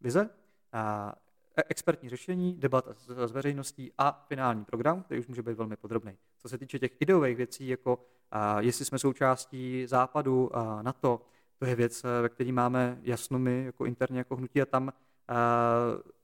vize, 0.00 0.30
a 0.72 1.14
E, 1.58 1.62
expertní 1.68 2.08
řešení, 2.08 2.54
debata 2.54 2.94
s 3.26 3.32
veřejností 3.32 3.92
a 3.98 4.24
finální 4.28 4.64
program, 4.64 5.02
který 5.02 5.20
už 5.20 5.26
může 5.26 5.42
být 5.42 5.56
velmi 5.56 5.76
podrobný. 5.76 6.16
Co 6.38 6.48
se 6.48 6.58
týče 6.58 6.78
těch 6.78 6.92
ideových 7.00 7.36
věcí, 7.36 7.68
jako 7.68 8.06
a, 8.30 8.60
jestli 8.60 8.84
jsme 8.84 8.98
součástí 8.98 9.86
západu 9.86 10.56
a 10.56 10.82
NATO, 10.82 11.20
to 11.58 11.66
je 11.66 11.74
věc, 11.74 12.04
e, 12.04 12.22
ve 12.22 12.28
které 12.28 12.52
máme 12.52 12.98
jasno 13.02 13.38
my 13.38 13.64
jako 13.64 13.84
interně 13.84 14.18
jako 14.18 14.36
hnutí 14.36 14.62
a 14.62 14.66
tam 14.66 14.92
a, 15.28 15.34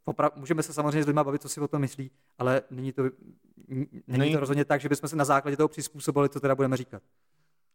opra- 0.06 0.30
můžeme 0.36 0.62
se 0.62 0.72
samozřejmě 0.72 1.02
s 1.02 1.06
lidmi 1.06 1.22
bavit, 1.24 1.42
co 1.42 1.48
si 1.48 1.60
o 1.60 1.68
tom 1.68 1.80
myslí, 1.80 2.10
ale 2.38 2.62
není 2.70 2.92
to, 2.92 3.02
není 4.06 4.32
to 4.32 4.40
rozhodně 4.40 4.64
tak, 4.64 4.80
že 4.80 4.88
bychom 4.88 5.08
se 5.08 5.16
na 5.16 5.24
základě 5.24 5.56
toho 5.56 5.68
přizpůsobili, 5.68 6.28
co 6.28 6.40
teda 6.40 6.54
budeme 6.54 6.76
říkat. 6.76 7.02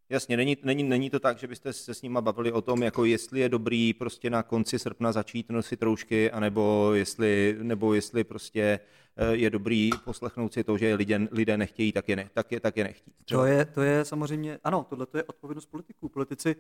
Jasně, 0.10 0.38
není, 0.38 0.58
není, 0.64 0.84
není 0.84 1.10
to 1.10 1.20
tak, 1.20 1.38
že 1.38 1.48
byste 1.48 1.74
se 1.74 1.94
s 1.94 2.02
nima 2.02 2.22
bavili 2.22 2.52
o 2.52 2.62
tom, 2.62 2.84
jako 2.84 3.06
jestli 3.06 3.40
je 3.40 3.50
dobrý 3.50 3.94
prostě 3.94 4.30
na 4.30 4.44
konci 4.44 4.80
srpna 4.80 5.12
začít 5.12 5.50
nosit 5.50 5.84
roušky, 5.84 6.32
anebo 6.32 6.94
jestli, 6.94 7.58
nebo 7.62 7.94
jestli 7.94 8.24
prostě 8.24 8.80
eh, 9.18 9.36
je 9.36 9.50
dobrý 9.50 9.90
poslechnout 10.06 10.54
si 10.54 10.64
to, 10.64 10.78
že 10.78 10.96
lidé, 10.96 11.28
lidé 11.32 11.58
nechtějí, 11.58 11.92
tak 11.92 12.10
je, 12.10 12.16
ne, 12.16 12.30
tak 12.34 12.52
je, 12.52 12.60
tak 12.60 12.78
je 12.78 12.84
nechtít. 12.84 13.14
To 13.26 13.46
je, 13.46 13.66
to 13.66 13.82
je 13.82 14.06
samozřejmě, 14.06 14.60
ano, 14.64 14.86
tohle 14.90 15.08
je 15.14 15.24
odpovědnost 15.24 15.66
politiků. 15.66 16.10
Politici 16.10 16.56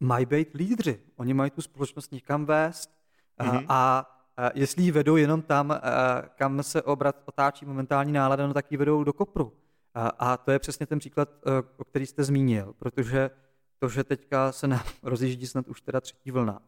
mají 0.00 0.26
být 0.26 0.54
lídři, 0.54 1.00
oni 1.16 1.34
mají 1.34 1.50
tu 1.50 1.62
společnost 1.62 2.12
někam 2.12 2.46
vést 2.46 2.90
mm-hmm. 3.38 3.64
a, 3.68 4.10
a 4.36 4.50
jestli 4.54 4.82
ji 4.82 4.90
vedou 4.90 5.16
jenom 5.16 5.42
tam, 5.42 5.70
a, 5.70 5.80
kam 6.22 6.62
se 6.62 6.82
obrat 6.82 7.22
otáčí 7.24 7.64
momentální 7.64 8.12
nálada, 8.12 8.46
no 8.46 8.54
tak 8.54 8.72
ji 8.72 8.78
vedou 8.78 9.04
do 9.04 9.12
kopru. 9.12 9.52
A, 9.98 10.08
a 10.08 10.36
to 10.36 10.50
je 10.50 10.58
přesně 10.58 10.86
ten 10.86 10.98
příklad, 10.98 11.28
eh, 11.46 11.62
o 11.76 11.84
který 11.84 12.06
jste 12.06 12.24
zmínil, 12.24 12.74
protože 12.78 13.30
to, 13.78 13.88
že 13.88 14.04
teďka 14.04 14.52
se 14.52 14.66
nám 14.66 14.84
rozjíždí 15.02 15.46
snad 15.46 15.68
už 15.68 15.80
teda 15.80 16.00
třetí 16.00 16.30
vlna 16.30 16.62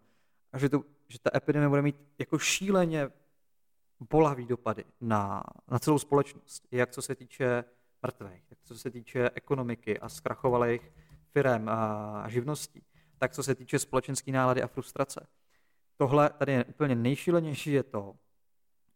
a 0.52 0.58
že, 0.58 0.68
to, 0.68 0.84
že 1.08 1.18
ta 1.18 1.30
epidemie 1.34 1.68
bude 1.68 1.82
mít 1.82 1.96
jako 2.18 2.38
šíleně 2.38 3.08
bolavý 4.10 4.46
dopady 4.46 4.84
na, 5.00 5.42
na 5.68 5.78
celou 5.78 5.98
společnost, 5.98 6.68
jak 6.70 6.90
co 6.90 7.02
se 7.02 7.14
týče 7.14 7.64
mrtvých, 8.02 8.44
tak 8.48 8.58
co 8.62 8.78
se 8.78 8.90
týče 8.90 9.30
ekonomiky 9.34 10.00
a 10.00 10.08
zkrachovalých 10.08 10.92
firm 11.32 11.68
a, 11.68 11.74
a 12.22 12.28
živností, 12.28 12.82
tak 13.18 13.32
co 13.32 13.42
se 13.42 13.54
týče 13.54 13.78
společenské 13.78 14.32
nálady 14.32 14.62
a 14.62 14.66
frustrace. 14.66 15.26
Tohle 15.96 16.30
tady 16.30 16.52
je 16.52 16.64
úplně 16.64 16.94
nejšílenější 16.94 17.72
je 17.72 17.82
to, 17.82 18.14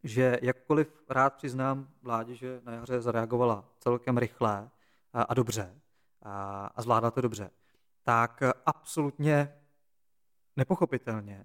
že 0.05 0.39
jakkoliv 0.41 1.03
rád 1.09 1.33
přiznám 1.33 1.87
vládě, 2.01 2.35
že 2.35 2.61
na 2.63 2.73
jaře 2.73 3.01
zareagovala 3.01 3.69
celkem 3.79 4.17
rychle 4.17 4.69
a, 5.13 5.33
dobře 5.33 5.81
a, 6.21 6.65
a 6.75 6.81
zvládla 6.81 7.11
to 7.11 7.21
dobře, 7.21 7.49
tak 8.03 8.43
absolutně 8.65 9.53
nepochopitelně, 10.55 11.43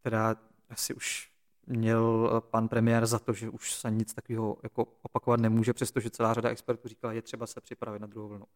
teda 0.00 0.36
asi 0.68 0.94
už 0.94 1.32
měl 1.66 2.40
pan 2.40 2.68
premiér 2.68 3.06
za 3.06 3.18
to, 3.18 3.32
že 3.32 3.48
už 3.48 3.74
se 3.74 3.90
nic 3.90 4.14
takového 4.14 4.56
jako 4.62 4.84
opakovat 5.02 5.40
nemůže, 5.40 5.72
přestože 5.72 6.10
celá 6.10 6.34
řada 6.34 6.50
expertů 6.50 6.88
říkala, 6.88 7.12
je 7.12 7.22
třeba 7.22 7.46
se 7.46 7.60
připravit 7.60 7.98
na 7.98 8.06
druhou 8.06 8.28
vlnu. 8.28 8.46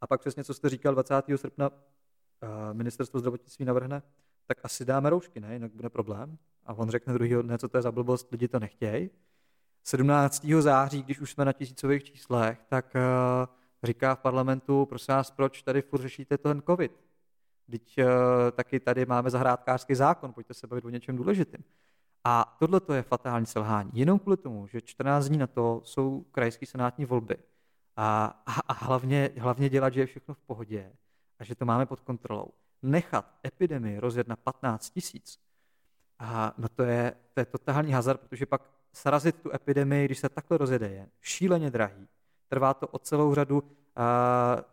A 0.00 0.06
pak 0.06 0.20
přesně, 0.20 0.44
co 0.44 0.54
jste 0.54 0.68
říkal, 0.68 0.94
20. 0.94 1.14
srpna 1.36 1.70
eh, 1.70 2.74
ministerstvo 2.74 3.18
zdravotnictví 3.18 3.64
navrhne, 3.64 4.02
tak 4.46 4.58
asi 4.64 4.84
dáme 4.84 5.10
roušky, 5.10 5.40
ne? 5.40 5.52
Jinak 5.52 5.72
bude 5.72 5.88
problém. 5.90 6.38
A 6.66 6.74
on 6.74 6.90
řekne 6.90 7.12
druhý 7.12 7.34
dne, 7.42 7.58
co 7.58 7.68
to 7.68 7.78
je 7.78 7.82
za 7.82 7.92
blbost, 7.92 8.32
lidi 8.32 8.48
to 8.48 8.58
nechtějí. 8.58 9.10
17. 9.84 10.46
září, 10.60 11.02
když 11.02 11.20
už 11.20 11.30
jsme 11.30 11.44
na 11.44 11.52
tisícových 11.52 12.04
číslech, 12.04 12.58
tak 12.68 12.94
uh, 12.94 13.00
říká 13.82 14.14
v 14.14 14.18
parlamentu, 14.18 14.86
prosím 14.86 15.14
vás, 15.14 15.30
proč 15.30 15.62
tady 15.62 15.82
furt 15.82 16.02
řešíte 16.02 16.38
ten 16.38 16.62
covid? 16.62 16.92
Teď 17.70 17.98
uh, 17.98 18.04
taky 18.52 18.80
tady 18.80 19.06
máme 19.06 19.30
zahrádkářský 19.30 19.94
zákon, 19.94 20.32
pojďte 20.32 20.54
se 20.54 20.66
bavit 20.66 20.84
o 20.84 20.90
něčem 20.90 21.16
důležitým. 21.16 21.64
A 22.24 22.56
tohle 22.58 22.80
to 22.80 22.92
je 22.92 23.02
fatální 23.02 23.46
selhání. 23.46 23.90
Jenom 23.94 24.18
kvůli 24.18 24.36
tomu, 24.36 24.66
že 24.66 24.80
14 24.80 25.24
dní 25.24 25.38
na 25.38 25.46
to 25.46 25.80
jsou 25.84 26.24
krajské 26.32 26.66
senátní 26.66 27.04
volby. 27.04 27.36
A, 27.96 28.24
a, 28.46 28.52
a 28.52 28.72
hlavně, 28.72 29.30
hlavně 29.38 29.68
dělat, 29.68 29.94
že 29.94 30.00
je 30.00 30.06
všechno 30.06 30.34
v 30.34 30.40
pohodě 30.40 30.92
a 31.38 31.44
že 31.44 31.54
to 31.54 31.64
máme 31.64 31.86
pod 31.86 32.00
kontrolou. 32.00 32.48
Nechat 32.84 33.38
epidemii 33.46 33.98
rozjet 33.98 34.28
na 34.28 34.36
15 34.36 34.90
tisíc, 34.90 35.38
a 36.18 36.54
no 36.58 36.68
to 36.68 36.82
je, 36.82 37.14
to 37.34 37.40
je 37.40 37.46
totální 37.46 37.92
hazard, 37.92 38.20
protože 38.20 38.46
pak 38.46 38.70
srazit 38.92 39.36
tu 39.42 39.54
epidemii, 39.54 40.04
když 40.04 40.18
se 40.18 40.28
takhle 40.28 40.58
rozjede, 40.58 40.88
je 40.88 41.08
šíleně 41.20 41.70
drahý. 41.70 42.08
Trvá 42.48 42.74
to 42.74 42.88
o 42.88 42.98
celou 42.98 43.34
řadu 43.34 43.62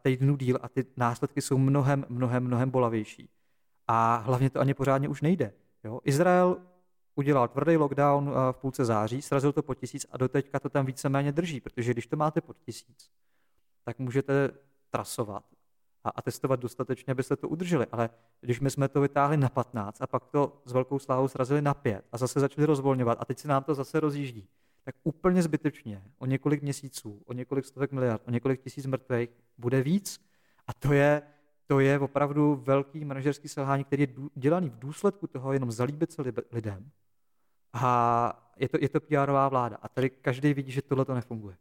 týdnů 0.01 0.35
díl 0.35 0.59
a 0.61 0.69
ty 0.69 0.85
následky 0.97 1.41
jsou 1.41 1.57
mnohem, 1.57 2.05
mnohem, 2.09 2.43
mnohem 2.43 2.69
bolavější. 2.69 3.29
A 3.87 4.15
hlavně 4.15 4.49
to 4.49 4.59
ani 4.59 4.73
pořádně 4.73 5.09
už 5.09 5.21
nejde. 5.21 5.53
Jo? 5.83 5.99
Izrael 6.03 6.57
udělal 7.15 7.47
tvrdý 7.47 7.77
lockdown 7.77 8.29
v 8.51 8.57
půlce 8.57 8.85
září, 8.85 9.21
srazil 9.21 9.51
to 9.51 9.63
pod 9.63 9.75
tisíc 9.75 10.05
a 10.11 10.17
doteďka 10.17 10.59
to 10.59 10.69
tam 10.69 10.85
víceméně 10.85 11.31
drží, 11.31 11.61
protože 11.61 11.91
když 11.91 12.07
to 12.07 12.17
máte 12.17 12.41
pod 12.41 12.57
tisíc, 12.57 13.11
tak 13.83 13.99
můžete 13.99 14.49
trasovat 14.89 15.43
a, 16.03 16.09
a 16.09 16.21
testovat 16.21 16.59
dostatečně, 16.59 17.11
abyste 17.11 17.35
to 17.35 17.49
udrželi. 17.49 17.85
Ale 17.91 18.09
když 18.41 18.59
my 18.59 18.69
jsme 18.69 18.87
to 18.87 19.01
vytáhli 19.01 19.37
na 19.37 19.49
15 19.49 20.01
a 20.01 20.07
pak 20.07 20.25
to 20.25 20.61
s 20.65 20.71
velkou 20.71 20.99
slávou 20.99 21.27
srazili 21.27 21.61
na 21.61 21.73
5 21.73 22.05
a 22.11 22.17
zase 22.17 22.39
začali 22.39 22.65
rozvolňovat 22.65 23.17
a 23.21 23.25
teď 23.25 23.39
se 23.39 23.47
nám 23.47 23.63
to 23.63 23.75
zase 23.75 23.99
rozjíždí, 23.99 24.47
tak 24.83 24.95
úplně 25.03 25.43
zbytečně 25.43 26.03
o 26.17 26.25
několik 26.25 26.61
měsíců, 26.61 27.21
o 27.25 27.33
několik 27.33 27.65
stovek 27.65 27.91
miliard, 27.91 28.21
o 28.27 28.31
několik 28.31 28.61
tisíc 28.61 28.85
mrtvých 28.85 29.29
bude 29.57 29.81
víc. 29.83 30.25
A 30.67 30.73
to 30.73 30.93
je, 30.93 31.21
to 31.67 31.79
je 31.79 31.99
opravdu 31.99 32.55
velký 32.55 33.05
manažerský 33.05 33.47
selhání, 33.47 33.83
který 33.83 34.03
je 34.03 34.07
dělaný 34.35 34.69
v 34.69 34.79
důsledku 34.79 35.27
toho 35.27 35.53
jenom 35.53 35.71
zalíbit 35.71 36.11
se 36.11 36.21
lidem. 36.51 36.91
A 37.73 38.53
je 38.57 38.69
to, 38.69 38.77
je 38.81 38.89
to 38.89 38.99
PRová 38.99 39.49
vláda. 39.49 39.77
A 39.81 39.89
tady 39.89 40.09
každý 40.09 40.53
vidí, 40.53 40.71
že 40.71 40.81
tohle 40.81 41.05
to 41.05 41.13
nefunguje. 41.13 41.57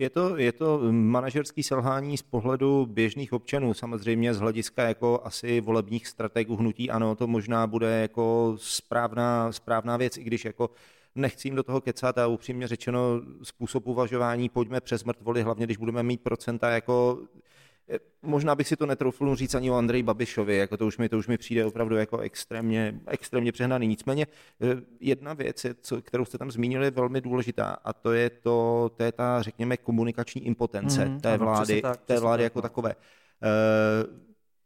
Je 0.00 0.10
to, 0.10 0.36
je 0.36 0.52
to 0.52 0.80
manažerský 0.92 1.62
selhání 1.62 2.16
z 2.16 2.22
pohledu 2.22 2.86
běžných 2.86 3.32
občanů, 3.32 3.74
samozřejmě 3.74 4.34
z 4.34 4.38
hlediska 4.38 4.82
jako 4.82 5.20
asi 5.24 5.60
volebních 5.60 6.06
strategů 6.06 6.56
hnutí, 6.56 6.90
ano, 6.90 7.14
to 7.14 7.26
možná 7.26 7.66
bude 7.66 8.00
jako 8.00 8.54
správná, 8.56 9.52
správná 9.52 9.96
věc, 9.96 10.16
i 10.16 10.24
když 10.24 10.44
jako 10.44 10.70
nechci 11.14 11.48
jim 11.48 11.54
do 11.54 11.62
toho 11.62 11.80
kecat 11.80 12.18
a 12.18 12.26
upřímně 12.26 12.68
řečeno 12.68 13.00
způsob 13.42 13.86
uvažování, 13.86 14.48
pojďme 14.48 14.80
přes 14.80 15.04
mrtvoli, 15.04 15.42
hlavně 15.42 15.66
když 15.66 15.76
budeme 15.76 16.02
mít 16.02 16.20
procenta 16.20 16.70
jako 16.70 17.18
Možná 18.22 18.54
bych 18.54 18.68
si 18.68 18.76
to 18.76 18.86
netroufl 18.86 19.34
říct 19.36 19.54
ani 19.54 19.70
o 19.70 19.74
Andreji 19.74 20.02
Babišovi, 20.02 20.56
jako 20.56 20.76
to 20.76 20.86
už 20.86 20.98
mi, 20.98 21.08
to 21.08 21.18
už 21.18 21.26
mi 21.26 21.38
přijde 21.38 21.64
opravdu 21.64 21.96
jako 21.96 22.18
extrémně, 22.18 23.00
extrémně 23.06 23.52
přehnaný. 23.52 23.86
Nicméně 23.86 24.26
eh, 24.62 24.82
jedna 25.00 25.34
věc, 25.34 25.64
je, 25.64 25.74
co, 25.80 26.02
kterou 26.02 26.24
jste 26.24 26.38
tam 26.38 26.50
zmínili, 26.50 26.86
je 26.86 26.90
velmi 26.90 27.20
důležitá 27.20 27.76
a 27.84 27.92
to 27.92 28.12
je, 28.12 28.30
to, 28.30 28.90
to 28.96 29.02
je 29.02 29.12
ta, 29.12 29.42
řekněme, 29.42 29.76
komunikační 29.76 30.46
impotence 30.46 31.04
mm, 31.04 31.20
té 31.20 31.38
vlády, 31.38 31.82
tak, 31.82 32.00
té 32.04 32.20
vlády 32.20 32.42
jako 32.42 32.62
tak, 32.62 32.70
no. 32.70 32.82
takové. 32.82 32.94
Uh, 32.94 34.20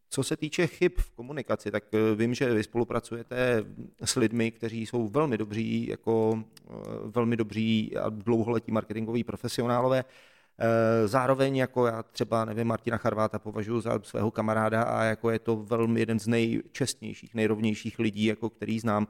Co 0.08 0.22
se 0.22 0.36
týče 0.36 0.66
chyb 0.66 0.92
v 0.98 1.10
komunikaci, 1.10 1.70
tak 1.70 1.84
eh, 1.94 2.14
vím, 2.14 2.34
že 2.34 2.54
vy 2.54 2.62
spolupracujete 2.62 3.64
s 4.04 4.16
lidmi, 4.16 4.50
kteří 4.50 4.86
jsou 4.86 5.08
velmi 5.08 5.38
dobří, 5.38 5.86
jako 5.86 6.44
velmi 7.04 7.36
dobří 7.36 7.96
a 7.96 8.08
dlouholetí 8.08 8.72
marketingoví 8.72 9.24
profesionálové. 9.24 10.04
Zároveň 11.04 11.56
jako 11.56 11.86
já 11.86 12.02
třeba, 12.02 12.44
nevím, 12.44 12.66
Martina 12.66 12.96
Charváta 12.96 13.38
považuji 13.38 13.80
za 13.80 14.00
svého 14.02 14.30
kamaráda 14.30 14.82
a 14.82 15.04
jako 15.04 15.30
je 15.30 15.38
to 15.38 15.56
velmi 15.56 16.00
jeden 16.00 16.20
z 16.20 16.26
nejčestnějších, 16.26 17.34
nejrovnějších 17.34 17.98
lidí, 17.98 18.24
jako 18.24 18.50
který 18.50 18.80
znám 18.80 19.06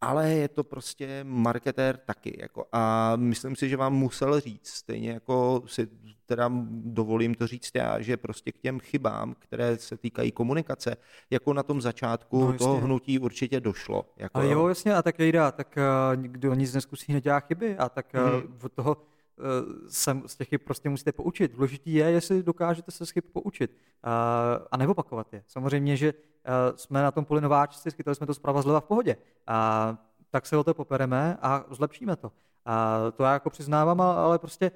ale 0.00 0.30
je 0.30 0.48
to 0.48 0.64
prostě 0.64 1.24
marketér 1.24 1.96
taky. 1.96 2.36
Jako, 2.40 2.66
a 2.72 3.12
myslím 3.16 3.56
si, 3.56 3.68
že 3.68 3.76
vám 3.76 3.94
musel 3.94 4.40
říct, 4.40 4.68
stejně 4.68 5.10
jako 5.10 5.62
si 5.66 5.88
teda 6.26 6.50
dovolím 6.70 7.34
to 7.34 7.46
říct 7.46 7.70
já, 7.74 8.00
že 8.00 8.16
prostě 8.16 8.52
k 8.52 8.58
těm 8.58 8.80
chybám, 8.80 9.34
které 9.38 9.76
se 9.76 9.96
týkají 9.96 10.32
komunikace, 10.32 10.96
jako 11.30 11.52
na 11.52 11.62
tom 11.62 11.80
začátku 11.80 12.44
no, 12.44 12.58
toho 12.58 12.76
hnutí 12.76 13.18
určitě 13.18 13.60
došlo. 13.60 14.04
Jako, 14.16 14.38
ale 14.38 14.48
jo, 14.48 14.68
jasně, 14.68 14.94
a 14.94 15.02
tak 15.02 15.18
jde, 15.18 15.40
tak 15.52 15.78
uh, 16.16 16.22
kdo 16.22 16.54
nic 16.54 16.74
neskusí, 16.74 17.12
nedělá 17.12 17.40
chyby 17.40 17.76
a 17.76 17.88
tak 17.88 18.06
uh, 18.14 18.30
hmm. 18.30 18.58
od 18.62 18.72
toho 18.72 18.96
Eh, 18.96 19.15
se 19.88 20.20
z 20.26 20.36
těch 20.36 20.48
chyb 20.48 20.60
prostě 20.64 20.88
musíte 20.88 21.12
poučit. 21.12 21.52
Důležitý 21.52 21.94
je, 21.94 22.04
jestli 22.04 22.42
dokážete 22.42 22.90
se 22.90 23.06
z 23.06 23.10
chyb 23.10 23.24
poučit 23.32 23.70
eh, 23.70 24.08
a 24.70 24.76
neopakovat 24.76 25.32
je. 25.32 25.44
Samozřejmě, 25.46 25.96
že 25.96 26.08
eh, 26.08 26.52
jsme 26.76 27.02
na 27.02 27.10
tom 27.10 27.24
poli 27.24 27.40
nováčci, 27.40 27.90
schytali 27.90 28.14
jsme 28.14 28.26
to 28.26 28.34
zprava 28.34 28.62
zleva 28.62 28.80
v 28.80 28.84
pohodě. 28.84 29.16
A 29.46 29.98
tak 30.30 30.46
se 30.46 30.56
o 30.56 30.64
to 30.64 30.74
popereme 30.74 31.38
a 31.42 31.64
zlepšíme 31.70 32.16
to. 32.16 32.32
A 32.64 32.98
to 33.16 33.22
já 33.22 33.32
jako 33.32 33.50
přiznávám, 33.50 34.00
ale 34.00 34.38
prostě 34.38 34.70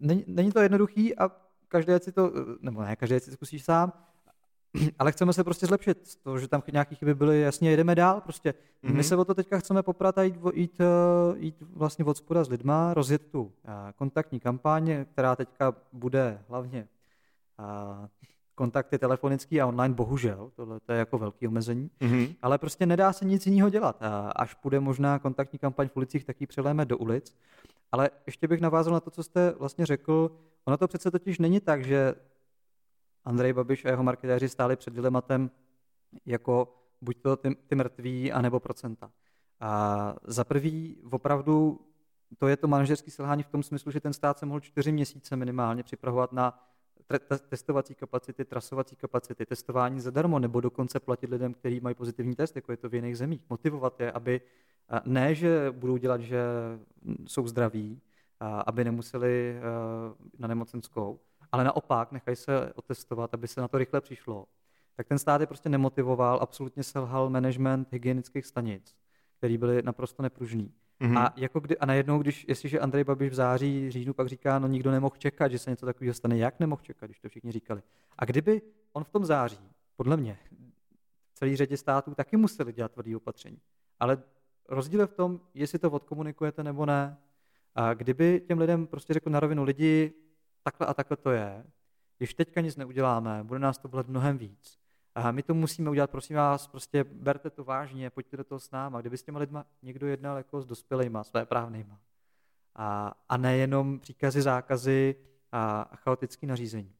není, 0.00 0.24
není 0.26 0.52
to 0.52 0.60
jednoduchý 0.60 1.18
a 1.18 1.30
každý 1.68 1.92
si 1.98 2.12
to, 2.12 2.32
nebo 2.60 2.82
ne, 2.82 2.96
každý 2.96 3.20
si 3.20 3.32
zkusí 3.32 3.58
sám, 3.60 3.92
ale 4.98 5.12
chceme 5.12 5.32
se 5.32 5.44
prostě 5.44 5.66
zlepšit. 5.66 6.16
To, 6.22 6.38
že 6.38 6.48
tam 6.48 6.62
nějaké 6.72 6.94
chyby 6.94 7.14
byly, 7.14 7.40
jasně, 7.40 7.70
jedeme 7.70 7.94
dál. 7.94 8.20
Prostě 8.20 8.54
mm-hmm. 8.84 8.94
my 8.94 9.04
se 9.04 9.16
o 9.16 9.24
to 9.24 9.34
teďka 9.34 9.58
chceme 9.58 9.82
poprat 9.82 10.18
a 10.18 10.22
jít, 10.22 10.36
jít, 10.54 10.80
eh, 10.80 11.38
jít 11.38 11.56
vlastně 11.60 12.04
od 12.04 12.16
spoda 12.16 12.44
s 12.44 12.48
lidma, 12.48 12.94
rozjet 12.94 13.22
tu 13.30 13.52
eh, 13.64 13.92
kontaktní 13.96 14.40
kampaň, 14.40 15.04
která 15.12 15.36
teďka 15.36 15.74
bude 15.92 16.42
hlavně 16.48 16.88
eh, 17.60 18.08
kontakty 18.54 18.98
telefonický 18.98 19.60
a 19.60 19.66
online, 19.66 19.94
bohužel, 19.94 20.50
tohle 20.56 20.80
to 20.80 20.92
je 20.92 20.98
jako 20.98 21.18
velký 21.18 21.48
omezení, 21.48 21.90
mm-hmm. 22.00 22.34
ale 22.42 22.58
prostě 22.58 22.86
nedá 22.86 23.12
se 23.12 23.24
nic 23.24 23.46
jiného 23.46 23.70
dělat. 23.70 24.02
Až 24.36 24.54
půjde 24.54 24.80
možná 24.80 25.18
kontaktní 25.18 25.58
kampaň 25.58 25.88
v 25.88 25.96
ulicích, 25.96 26.24
tak 26.24 26.40
ji 26.40 26.46
přeléme 26.46 26.84
do 26.84 26.98
ulic. 26.98 27.34
Ale 27.92 28.10
ještě 28.26 28.48
bych 28.48 28.60
navázal 28.60 28.92
na 28.92 29.00
to, 29.00 29.10
co 29.10 29.22
jste 29.22 29.54
vlastně 29.58 29.86
řekl. 29.86 30.30
Ono 30.64 30.76
to 30.76 30.88
přece 30.88 31.10
totiž 31.10 31.38
není 31.38 31.60
tak, 31.60 31.84
že 31.84 32.14
Andrej 33.28 33.52
Babiš 33.52 33.84
a 33.84 33.88
jeho 33.88 34.02
marketéři 34.02 34.48
stáli 34.48 34.76
před 34.76 34.94
dilematem 34.94 35.50
jako 36.26 36.74
buď 37.00 37.16
to 37.22 37.36
ty, 37.36 37.54
ty 37.54 37.74
mrtví, 37.74 38.32
anebo 38.32 38.60
procenta. 38.60 39.10
A 39.60 40.14
za 40.24 40.44
prvý 40.44 40.96
opravdu 41.10 41.80
to 42.38 42.48
je 42.48 42.56
to 42.56 42.68
manažerské 42.68 43.10
selhání 43.10 43.42
v 43.42 43.48
tom 43.48 43.62
smyslu, 43.62 43.92
že 43.92 44.00
ten 44.00 44.12
stát 44.12 44.38
se 44.38 44.46
mohl 44.46 44.60
čtyři 44.60 44.92
měsíce 44.92 45.36
minimálně 45.36 45.82
připravovat 45.82 46.32
na 46.32 46.64
testovací 47.48 47.94
kapacity, 47.94 48.44
trasovací 48.44 48.96
kapacity, 48.96 49.46
testování 49.46 50.00
zadarmo, 50.00 50.38
nebo 50.38 50.60
dokonce 50.60 51.00
platit 51.00 51.30
lidem, 51.30 51.54
kteří 51.54 51.80
mají 51.80 51.94
pozitivní 51.94 52.34
test, 52.34 52.56
jako 52.56 52.72
je 52.72 52.76
to 52.76 52.88
v 52.88 52.94
jiných 52.94 53.18
zemích. 53.18 53.42
Motivovat 53.50 54.00
je, 54.00 54.12
aby 54.12 54.40
ne, 55.04 55.34
že 55.34 55.70
budou 55.70 55.96
dělat, 55.96 56.20
že 56.20 56.42
jsou 57.26 57.46
zdraví, 57.46 58.00
aby 58.66 58.84
nemuseli 58.84 59.60
na 60.38 60.48
nemocenskou, 60.48 61.20
ale 61.52 61.64
naopak 61.64 62.12
nechají 62.12 62.36
se 62.36 62.72
otestovat, 62.72 63.34
aby 63.34 63.48
se 63.48 63.60
na 63.60 63.68
to 63.68 63.78
rychle 63.78 64.00
přišlo, 64.00 64.46
tak 64.96 65.06
ten 65.06 65.18
stát 65.18 65.40
je 65.40 65.46
prostě 65.46 65.68
nemotivoval, 65.68 66.38
absolutně 66.42 66.82
selhal 66.82 67.30
management 67.30 67.92
hygienických 67.92 68.46
stanic, 68.46 68.96
který 69.38 69.58
byly 69.58 69.82
naprosto 69.82 70.22
nepružný. 70.22 70.72
Mm-hmm. 71.00 71.18
A, 71.18 71.32
jako 71.36 71.60
kdy, 71.60 71.78
a 71.78 71.86
najednou, 71.86 72.18
když, 72.18 72.44
jestliže 72.48 72.80
Andrej 72.80 73.04
Babiš 73.04 73.30
v 73.30 73.34
září, 73.34 73.90
říjnu 73.90 74.14
pak 74.14 74.28
říká, 74.28 74.58
no 74.58 74.68
nikdo 74.68 74.90
nemohl 74.90 75.16
čekat, 75.18 75.48
že 75.48 75.58
se 75.58 75.70
něco 75.70 75.86
takového 75.86 76.14
stane, 76.14 76.38
jak 76.38 76.60
nemohl 76.60 76.82
čekat, 76.82 77.06
když 77.06 77.20
to 77.20 77.28
všichni 77.28 77.52
říkali. 77.52 77.82
A 78.18 78.24
kdyby 78.24 78.62
on 78.92 79.04
v 79.04 79.08
tom 79.08 79.24
září, 79.24 79.70
podle 79.96 80.16
mě, 80.16 80.38
v 81.32 81.34
celé 81.34 81.56
řadě 81.56 81.76
států 81.76 82.14
taky 82.14 82.36
museli 82.36 82.72
dělat 82.72 82.92
tvrdý 82.92 83.16
opatření. 83.16 83.58
Ale 84.00 84.22
rozdíl 84.68 85.00
je 85.00 85.06
v 85.06 85.14
tom, 85.14 85.40
jestli 85.54 85.78
to 85.78 85.90
odkomunikujete 85.90 86.64
nebo 86.64 86.86
ne. 86.86 87.16
A 87.74 87.94
kdyby 87.94 88.42
těm 88.46 88.58
lidem 88.58 88.86
prostě 88.86 89.14
řekl 89.14 89.30
na 89.30 89.40
rovinu 89.40 89.64
lidi, 89.64 90.12
takhle 90.70 90.86
a 90.86 90.94
takhle 90.94 91.16
to 91.16 91.30
je. 91.30 91.64
Když 92.18 92.34
teďka 92.34 92.60
nic 92.60 92.76
neuděláme, 92.76 93.44
bude 93.44 93.58
nás 93.58 93.78
to 93.78 93.88
bolet 93.88 94.08
mnohem 94.08 94.38
víc. 94.38 94.78
A 95.14 95.30
my 95.30 95.42
to 95.42 95.54
musíme 95.54 95.90
udělat, 95.90 96.10
prosím 96.10 96.36
vás, 96.36 96.66
prostě 96.66 97.04
berte 97.04 97.50
to 97.50 97.64
vážně, 97.64 98.10
pojďte 98.10 98.36
do 98.36 98.44
toho 98.44 98.58
s 98.58 98.70
náma. 98.70 99.00
Kdyby 99.00 99.18
s 99.18 99.22
těma 99.22 99.38
lidma 99.38 99.66
někdo 99.82 100.06
jednal 100.06 100.36
jako 100.36 100.60
s 100.60 100.66
dospělejma, 100.66 101.24
své 101.24 101.46
právnýma. 101.46 102.00
A, 102.74 103.14
a 103.28 103.36
nejenom 103.36 103.98
příkazy, 103.98 104.42
zákazy 104.42 105.16
a, 105.52 105.82
a 105.82 105.96
chaotické 105.96 106.46
nařízení. 106.46 106.94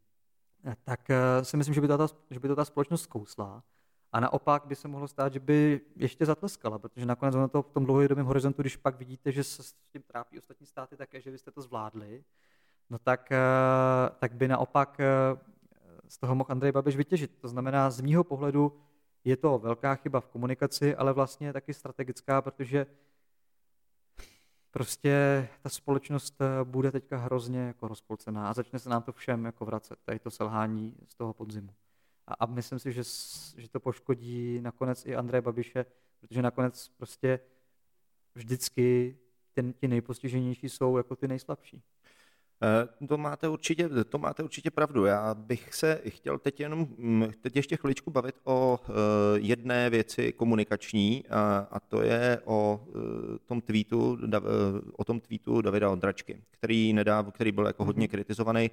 Tak 0.85 1.11
eh, 1.11 1.45
si 1.45 1.57
myslím, 1.57 1.75
že 1.75 1.81
by, 1.81 1.89
to 1.89 1.99
ta, 1.99 2.07
že 2.31 2.41
by 2.41 2.49
to 2.49 2.57
ta 2.57 2.65
společnost 2.65 3.03
zkousla. 3.03 3.63
A 4.13 4.21
naopak 4.21 4.67
by 4.67 4.77
se 4.77 4.89
mohlo 4.89 5.09
stát, 5.09 5.33
že 5.33 5.41
by 5.41 5.81
ještě 5.97 6.27
zatleskala, 6.27 6.79
protože 6.79 7.07
nakonec 7.07 7.35
ono 7.35 7.49
to 7.49 7.63
v 7.63 7.71
tom 7.71 7.85
dlouhodobém 7.85 8.27
horizontu, 8.27 8.63
když 8.63 8.77
pak 8.77 8.97
vidíte, 8.97 9.33
že 9.33 9.45
se 9.45 9.63
s 9.63 9.73
tím 9.93 10.03
trápí 10.03 10.39
ostatní 10.39 10.67
státy 10.67 10.97
také, 10.97 11.21
že 11.21 11.31
vy 11.31 11.39
jste 11.39 11.51
to 11.51 11.63
zvládli, 11.63 12.25
no 12.91 12.99
tak, 12.99 13.33
eh, 13.33 13.39
tak 14.19 14.35
by 14.35 14.49
naopak 14.49 15.01
eh, 15.01 15.07
z 16.09 16.19
toho 16.19 16.35
mohl 16.35 16.53
Andrej 16.53 16.73
Babiš 16.73 16.97
vytěžit. 16.97 17.39
To 17.41 17.49
znamená, 17.49 17.91
z 17.91 18.01
mýho 18.01 18.25
pohledu 18.25 18.81
je 19.25 19.37
to 19.37 19.59
velká 19.59 19.95
chyba 19.95 20.21
v 20.21 20.29
komunikaci, 20.29 20.97
ale 20.97 21.13
vlastně 21.13 21.53
taky 21.53 21.75
strategická, 21.75 22.43
protože 22.43 22.87
prostě 24.71 25.49
ta 25.63 25.69
společnost 25.69 26.41
eh, 26.41 26.65
bude 26.65 26.93
teďka 26.93 27.17
hrozně 27.17 27.61
jako 27.61 27.89
rozpolcená 27.89 28.51
a 28.51 28.55
začne 28.55 28.79
se 28.79 28.89
nám 28.89 29.03
to 29.03 29.13
všem 29.13 29.45
jako 29.45 29.65
vracet, 29.65 29.99
tady 30.05 30.19
to 30.19 30.31
selhání 30.31 30.97
z 31.09 31.15
toho 31.15 31.33
podzimu. 31.33 31.75
A, 32.27 32.35
a 32.35 32.47
myslím 32.47 32.79
si, 32.79 32.93
že, 32.93 33.03
že 33.57 33.69
to 33.69 33.81
poškodí 33.81 34.61
nakonec 34.61 35.07
i 35.07 35.17
Andreje 35.17 35.43
Babiše, 35.43 35.87
protože 36.21 36.43
nakonec 36.43 36.89
prostě 36.89 37.41
vždycky 38.35 39.19
ten, 39.53 39.73
ti 39.73 39.89
nejpostiženější 39.89 40.69
jsou 40.69 40.97
jako 40.97 41.17
ty 41.17 41.29
nejslabší. 41.29 41.83
Eh, 42.63 43.07
to 43.07 43.19
máte, 43.19 43.49
určitě, 43.49 43.89
to 43.89 44.19
máte 44.19 44.43
určitě 44.43 44.71
pravdu. 44.71 45.05
Já 45.05 45.35
bych 45.35 45.75
se 45.75 46.01
chtěl 46.09 46.39
teď 46.39 46.61
jenom 46.61 46.89
mm, 46.97 47.33
teď 47.41 47.57
ještě 47.57 47.77
chviličku 47.77 48.11
bavit 48.11 48.35
o 48.45 48.81
eh, 48.83 48.93
jedné 49.35 49.91
věci 49.91 50.33
komunikační 50.33 51.25
a 51.71 51.81
to 51.89 52.03
je 52.03 52.41
o 52.45 52.81
eh, 52.89 53.39
tom 53.47 53.61
tweetu, 53.61 54.19
o 54.97 55.05
tom 55.05 55.21
tweetu 55.21 55.61
Davida 55.61 55.91
Ondračky, 55.91 56.43
který, 56.51 56.93
nedáv, 56.93 57.27
který 57.33 57.53
byl 57.53 57.67
jako 57.67 57.85
hodně 57.85 58.05
mhm. 58.05 58.11
kritizovaný. 58.11 58.71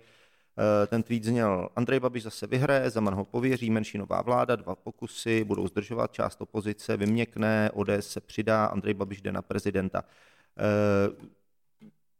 Ten 0.87 1.03
tweet 1.03 1.23
zněl, 1.23 1.69
Andrej 1.75 1.99
Babiš 1.99 2.23
zase 2.23 2.47
vyhraje, 2.47 2.89
Zeman 2.89 3.15
ho 3.15 3.25
pověří, 3.25 3.69
menšinová 3.69 4.21
vláda, 4.21 4.55
dva 4.55 4.75
pokusy, 4.75 5.43
budou 5.43 5.67
zdržovat 5.67 6.13
část 6.13 6.41
opozice, 6.41 6.97
vyměkne, 6.97 7.71
ODS 7.73 7.89
se 7.99 8.21
přidá, 8.21 8.65
Andrej 8.65 8.93
Babiš 8.93 9.21
jde 9.21 9.31
na 9.31 9.41
prezidenta 9.41 10.03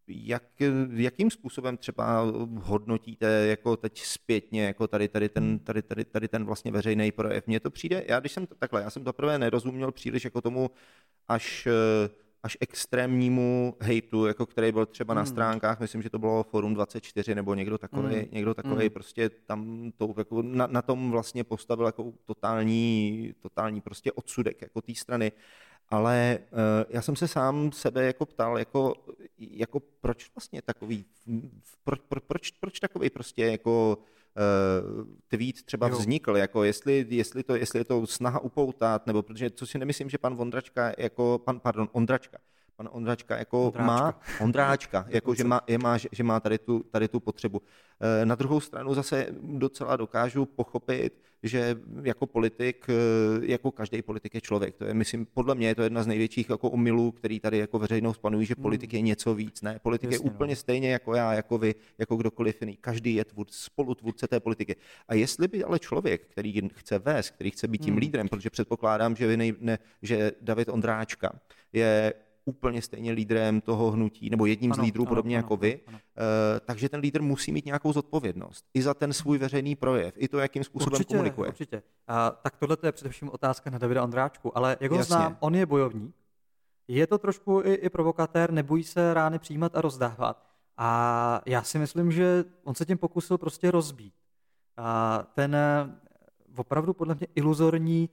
jak, 0.08 0.44
jakým 0.94 1.32
způsobem 1.32 1.78
třeba 1.78 2.22
hodnotíte 2.62 3.28
jako 3.28 3.78
teď 3.78 4.02
zpětně, 4.02 4.66
jako 4.66 4.88
tady, 4.88 5.08
tady, 5.08 5.30
ten, 5.30 5.60
tady, 5.60 5.82
tady, 5.82 6.06
tady 6.06 6.28
ten 6.28 6.46
vlastně 6.46 6.72
veřejný 6.72 7.12
projev? 7.12 7.48
Mně 7.48 7.60
to 7.60 7.72
přijde, 7.72 8.06
já 8.08 8.20
když 8.20 8.32
jsem 8.32 8.48
to 8.48 8.56
takhle, 8.56 8.82
já 8.82 8.90
jsem 8.90 9.04
to 9.04 9.14
prvé 9.14 9.40
nerozuměl 9.40 9.92
příliš 9.92 10.24
jako 10.24 10.42
tomu 10.42 10.70
až, 11.28 11.68
až 12.44 12.58
extrémnímu 12.60 13.76
hejtu, 13.80 14.26
jako 14.26 14.46
který 14.46 14.72
byl 14.72 14.86
třeba 14.86 15.14
hmm. 15.14 15.20
na 15.20 15.26
stránkách, 15.26 15.80
myslím, 15.80 16.02
že 16.02 16.10
to 16.10 16.20
bylo 16.20 16.44
Forum 16.44 16.74
24 16.74 17.36
nebo 17.36 17.56
někdo 17.56 17.78
takový, 17.78 18.16
hmm. 18.16 18.26
někdo 18.32 18.54
takový 18.54 18.82
hmm. 18.82 18.90
prostě 18.90 19.30
tam 19.30 19.92
to, 19.98 20.14
jako 20.18 20.42
na, 20.42 20.68
na, 20.68 20.82
tom 20.82 21.12
vlastně 21.12 21.44
postavil 21.44 21.86
jako 21.86 22.14
totální, 22.26 23.34
totální 23.42 23.82
prostě 23.82 24.12
odsudek 24.12 24.62
jako 24.62 24.82
té 24.82 24.96
strany 24.96 25.32
ale 25.90 26.40
uh, 26.52 26.58
já 26.90 27.02
jsem 27.02 27.16
se 27.16 27.28
sám 27.28 27.72
sebe 27.72 28.06
jako 28.06 28.26
ptal, 28.26 28.60
jako, 28.60 28.94
jako 29.38 29.80
proč 29.80 30.32
vlastně 30.36 30.62
takový, 30.62 31.06
proč, 31.84 32.00
pro, 32.08 32.22
proč, 32.22 32.52
proč 32.52 32.80
takový 32.80 33.10
prostě 33.10 33.46
jako 33.46 33.98
uh, 33.98 35.06
tweet 35.28 35.64
třeba 35.64 35.88
jo. 35.88 35.98
vznikl, 35.98 36.38
jako 36.38 36.64
jestli, 36.64 37.06
jestli, 37.10 37.44
to, 37.44 37.56
jestli 37.56 37.80
je 37.80 37.86
to 37.86 38.08
snaha 38.08 38.40
upoutat, 38.40 39.08
nebo 39.08 39.24
protože 39.24 39.50
co 39.50 39.68
si 39.68 39.78
nemyslím, 39.78 40.10
že 40.10 40.18
pan 40.18 40.36
Vondračka, 40.36 40.94
jako 40.98 41.42
pan, 41.46 41.60
pardon, 41.60 41.90
Ondračka, 41.92 42.38
pan 42.76 42.90
Ondráčka 42.92 43.38
jako 43.38 43.66
Ondráčka. 43.68 43.86
má, 43.86 44.20
Ondráčka, 44.42 45.06
jako 45.10 45.36
že 45.36 45.44
má, 45.44 45.62
je 45.68 45.78
má, 45.78 45.98
že, 45.98 46.24
má 46.24 46.40
tady, 46.40 46.58
tu, 46.58 46.84
tady 46.92 47.08
tu 47.08 47.20
potřebu. 47.20 47.62
Eh, 48.22 48.26
Na 48.26 48.36
druhou 48.36 48.60
stranu 48.60 48.94
zase 48.94 49.28
docela 49.42 49.96
dokážu 49.96 50.46
pochopit, 50.46 51.22
že 51.44 51.78
jako 52.04 52.26
politik, 52.28 52.86
eh, 52.90 52.94
jako 53.46 53.72
každý 53.72 54.02
politik 54.02 54.36
je 54.36 54.42
člověk. 54.42 54.76
To 54.76 54.86
je, 54.86 54.94
myslím, 54.94 55.26
podle 55.34 55.56
mě 55.56 55.68
je 55.68 55.76
to 55.76 55.84
jedna 55.84 56.04
z 56.04 56.08
největších 56.08 56.50
jako 56.50 56.70
omylů, 56.70 57.12
který 57.12 57.40
tady 57.40 57.58
jako 57.58 57.80
veřejnost 57.80 58.18
panují, 58.18 58.46
že 58.46 58.56
politik 58.56 58.94
je 58.94 59.02
něco 59.02 59.36
víc. 59.36 59.62
Ne, 59.62 59.80
politik 59.84 60.12
Jasně, 60.12 60.26
je 60.26 60.30
no. 60.30 60.36
úplně 60.36 60.56
stejně 60.56 60.92
jako 60.92 61.16
já, 61.16 61.34
jako 61.34 61.58
vy, 61.58 61.76
jako 61.98 62.16
kdokoliv 62.16 62.62
jiný. 62.62 62.78
Každý 62.82 63.16
je 63.16 63.26
tvůr, 63.26 63.46
spolutvůrce 63.50 64.28
té 64.28 64.40
politiky. 64.40 64.76
A 65.08 65.14
jestli 65.16 65.48
by 65.48 65.64
ale 65.64 65.80
člověk, 65.80 66.22
který 66.28 66.62
chce 66.76 67.00
vést, 67.00 67.30
který 67.30 67.52
chce 67.52 67.68
být 67.68 67.82
tím 67.82 67.94
Hmm. 67.94 68.00
lídrem, 68.02 68.30
protože 68.30 68.50
předpokládám, 68.50 69.16
že, 69.16 69.28
vy 69.28 69.38
nej, 69.38 69.54
ne, 69.60 69.80
že 70.02 70.32
David 70.42 70.70
Ondráčka 70.70 71.40
je 71.74 72.14
úplně 72.46 72.82
stejně 72.82 73.12
lídrem 73.12 73.62
toho 73.62 73.92
hnutí, 73.92 74.30
nebo 74.30 74.46
jedním 74.46 74.74
z 74.74 74.78
Ano, 74.78 74.84
lídrů, 74.84 75.04
ano, 75.04 75.10
podobně 75.10 75.38
ano, 75.38 75.44
jako 75.44 75.58
vy, 75.58 75.80
ano. 75.88 76.00
Eh, 76.18 76.60
takže 76.60 76.90
ten 76.90 77.00
lídr 77.00 77.22
musí 77.22 77.52
mít 77.52 77.66
nějakou 77.66 77.94
zodpovědnost. 77.94 78.66
I 78.74 78.82
za 78.82 78.94
ten 78.94 79.14
svůj 79.14 79.38
veřejný 79.38 79.76
projev, 79.76 80.14
i 80.18 80.28
to, 80.28 80.40
jakým 80.40 80.64
způsobem 80.64 80.94
určitě, 80.94 81.14
komunikuje. 81.14 81.50
Určitě. 81.50 81.84
A, 82.08 82.32
tak 82.32 82.58
tohle 82.58 82.78
je 82.84 82.92
především 82.92 83.30
otázka 83.30 83.70
na 83.70 83.78
Davida 83.78 84.04
Ondráčku, 84.04 84.58
ale 84.58 84.78
jak 84.80 84.92
ho 84.92 84.98
Jasně. 84.98 85.16
znám, 85.16 85.38
on 85.40 85.56
je 85.56 85.66
bojovník, 85.66 86.16
je 86.88 87.08
to 87.08 87.18
trošku 87.18 87.62
i, 87.66 87.74
i 87.74 87.90
provokatér, 87.90 88.52
nebojí 88.52 88.84
se 88.84 89.14
rány 89.14 89.40
přijímat 89.40 89.76
a 89.76 89.82
rozdávat. 89.82 90.46
A 90.78 91.42
já 91.46 91.64
si 91.64 91.80
myslím, 91.80 92.12
že 92.12 92.46
on 92.64 92.76
se 92.76 92.86
tím 92.86 92.98
pokusil 92.98 93.38
prostě 93.38 93.72
rozbít. 93.72 94.14
A 94.78 95.20
ten 95.34 95.56
eh, 95.56 95.90
opravdu 96.58 96.94
podle 96.94 97.16
mě 97.16 97.28
iluzorní 97.36 98.10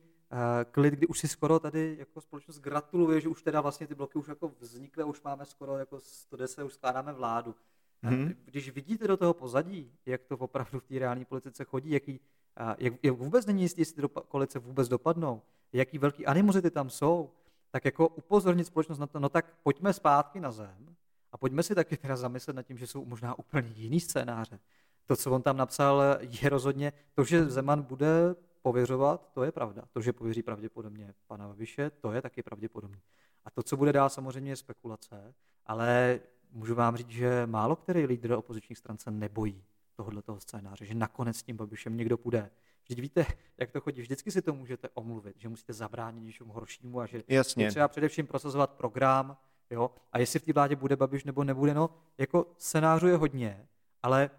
klid, 0.71 0.95
kdy 0.95 1.07
už 1.07 1.19
si 1.19 1.29
skoro 1.29 1.59
tady 1.59 1.97
jako 1.99 2.21
společnost 2.21 2.59
gratuluje, 2.59 3.21
že 3.21 3.29
už 3.29 3.43
teda 3.43 3.61
vlastně 3.61 3.87
ty 3.87 3.95
bloky 3.95 4.19
už 4.19 4.29
jako 4.29 4.53
vznikly, 4.61 5.05
už 5.05 5.23
máme 5.23 5.45
skoro 5.45 5.79
jako 5.79 6.01
110, 6.01 6.65
už 6.65 6.75
skládáme 6.75 7.13
vládu. 7.13 7.55
Hmm. 8.03 8.35
Když 8.45 8.71
vidíte 8.71 9.09
do 9.09 9.17
toho 9.17 9.35
pozadí, 9.35 9.93
jak 10.07 10.25
to 10.25 10.37
opravdu 10.37 10.81
v 10.81 10.85
té 10.85 10.99
reální 10.99 11.25
politice 11.25 11.65
chodí, 11.65 11.91
jaký, 11.91 12.21
a 12.57 12.77
jak, 12.79 12.95
jak 13.03 13.15
vůbec 13.15 13.47
není 13.47 13.63
jistý, 13.63 13.81
jestli 13.81 13.95
ty 13.95 14.03
dopa- 14.03 14.23
koalice 14.29 14.59
vůbec 14.59 14.89
dopadnou, 14.89 15.43
jaký 15.73 15.99
velký 15.99 16.27
animozity 16.27 16.71
tam 16.71 16.91
jsou, 16.91 17.31
tak 17.71 17.85
jako 17.85 18.09
upozornit 18.09 18.65
společnost 18.65 18.99
na 18.99 19.07
to, 19.07 19.21
no 19.21 19.29
tak 19.29 19.47
pojďme 19.63 19.93
zpátky 19.93 20.41
na 20.41 20.53
zem 20.53 20.97
a 21.33 21.39
pojďme 21.39 21.63
si 21.63 21.75
taky 21.75 21.97
teda 21.97 22.17
zamyslet 22.17 22.57
nad 22.57 22.63
tím, 22.63 22.79
že 22.79 22.87
jsou 22.87 23.05
možná 23.05 23.39
úplně 23.39 23.69
jiný 23.75 24.01
scénáře. 24.01 24.59
To, 25.07 25.17
co 25.17 25.33
on 25.33 25.43
tam 25.43 25.57
napsal, 25.57 26.03
je 26.21 26.49
rozhodně, 26.49 26.93
to, 27.15 27.25
že 27.25 27.45
Zeman 27.45 27.83
bude 27.83 28.35
pověřovat, 28.63 29.31
to 29.33 29.45
je 29.45 29.53
pravda. 29.53 29.83
To, 29.93 30.01
že 30.01 30.13
pověří 30.13 30.43
pravděpodobně 30.43 31.15
pana 31.27 31.49
Babiše, 31.49 31.91
to 31.91 32.13
je 32.13 32.23
taky 32.23 32.43
pravděpodobně. 32.43 33.01
A 33.45 33.51
to, 33.51 33.63
co 33.63 33.77
bude 33.77 33.93
dál, 33.93 34.11
samozřejmě 34.11 34.53
je 34.53 34.57
spekulace, 34.57 35.35
ale 35.67 36.21
můžu 36.51 36.75
vám 36.75 36.97
říct, 36.97 37.11
že 37.11 37.47
málo 37.47 37.77
který 37.77 38.07
lídr 38.07 38.33
opozičních 38.33 38.79
stran 38.79 38.99
se 38.99 39.11
nebojí 39.11 39.65
tohohle 39.97 40.23
toho 40.23 40.41
scénáře, 40.41 40.85
že 40.85 40.95
nakonec 40.95 41.37
s 41.37 41.43
tím 41.43 41.57
Babišem 41.57 41.97
někdo 41.97 42.19
půjde. 42.19 42.51
Vždyť 42.85 43.01
víte, 43.01 43.27
jak 43.59 43.71
to 43.71 43.81
chodí, 43.81 44.01
vždycky 44.03 44.31
si 44.31 44.43
to 44.43 44.55
můžete 44.55 44.89
omluvit, 44.95 45.37
že 45.39 45.49
musíte 45.49 45.73
zabránit 45.73 46.21
něčemu 46.21 46.53
horšímu 46.53 47.01
a 47.01 47.07
že 47.07 47.23
Jasně. 47.29 47.65
je 47.65 47.71
třeba 47.71 47.89
především 47.89 48.27
prosazovat 48.27 48.71
program, 48.71 49.37
jo, 49.71 49.91
a 50.13 50.19
jestli 50.19 50.39
v 50.39 50.43
té 50.43 50.53
vládě 50.53 50.77
bude 50.77 50.97
Babiš 50.97 51.25
nebo 51.25 51.45
nebude, 51.45 51.75
no, 51.75 51.91
jako 52.19 52.47
scénářů 52.59 53.09
je 53.09 53.17
hodně, 53.17 53.69
ale 54.03 54.31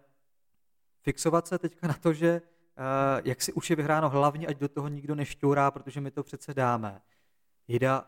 fixovat 1.02 1.48
se 1.48 1.60
teďka 1.60 1.88
na 1.88 1.94
to, 1.94 2.14
že 2.14 2.42
jak 3.24 3.42
si 3.42 3.54
už 3.54 3.70
je 3.70 3.76
vyhráno 3.76 4.10
hlavně, 4.10 4.48
ať 4.48 4.58
do 4.58 4.70
toho 4.70 4.88
nikdo 4.88 5.16
nešťourá, 5.16 5.72
protože 5.72 6.02
my 6.02 6.12
to 6.12 6.24
přece 6.24 6.54
dáme. 6.54 7.02
Jida, 7.68 8.08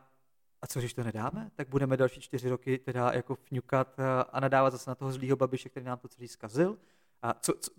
a 0.62 0.68
co 0.68 0.80
když 0.80 0.94
to 0.94 1.04
nedáme? 1.04 1.52
Tak 1.56 1.70
budeme 1.70 1.98
další 1.98 2.22
čtyři 2.22 2.50
roky 2.50 2.78
teda 2.78 3.12
jako 3.14 3.36
fňukat 3.36 4.00
uh, 4.00 4.06
a 4.32 4.40
nadávat 4.40 4.74
zase 4.74 4.90
na 4.90 4.96
toho 4.96 5.12
zlýho 5.12 5.38
Babiše, 5.38 5.70
který 5.70 5.86
nám 5.86 5.98
to 5.98 6.08
celý 6.08 6.28
zkazil. 6.28 6.78
A 7.22 7.34
co, 7.34 7.54
co, 7.54 7.72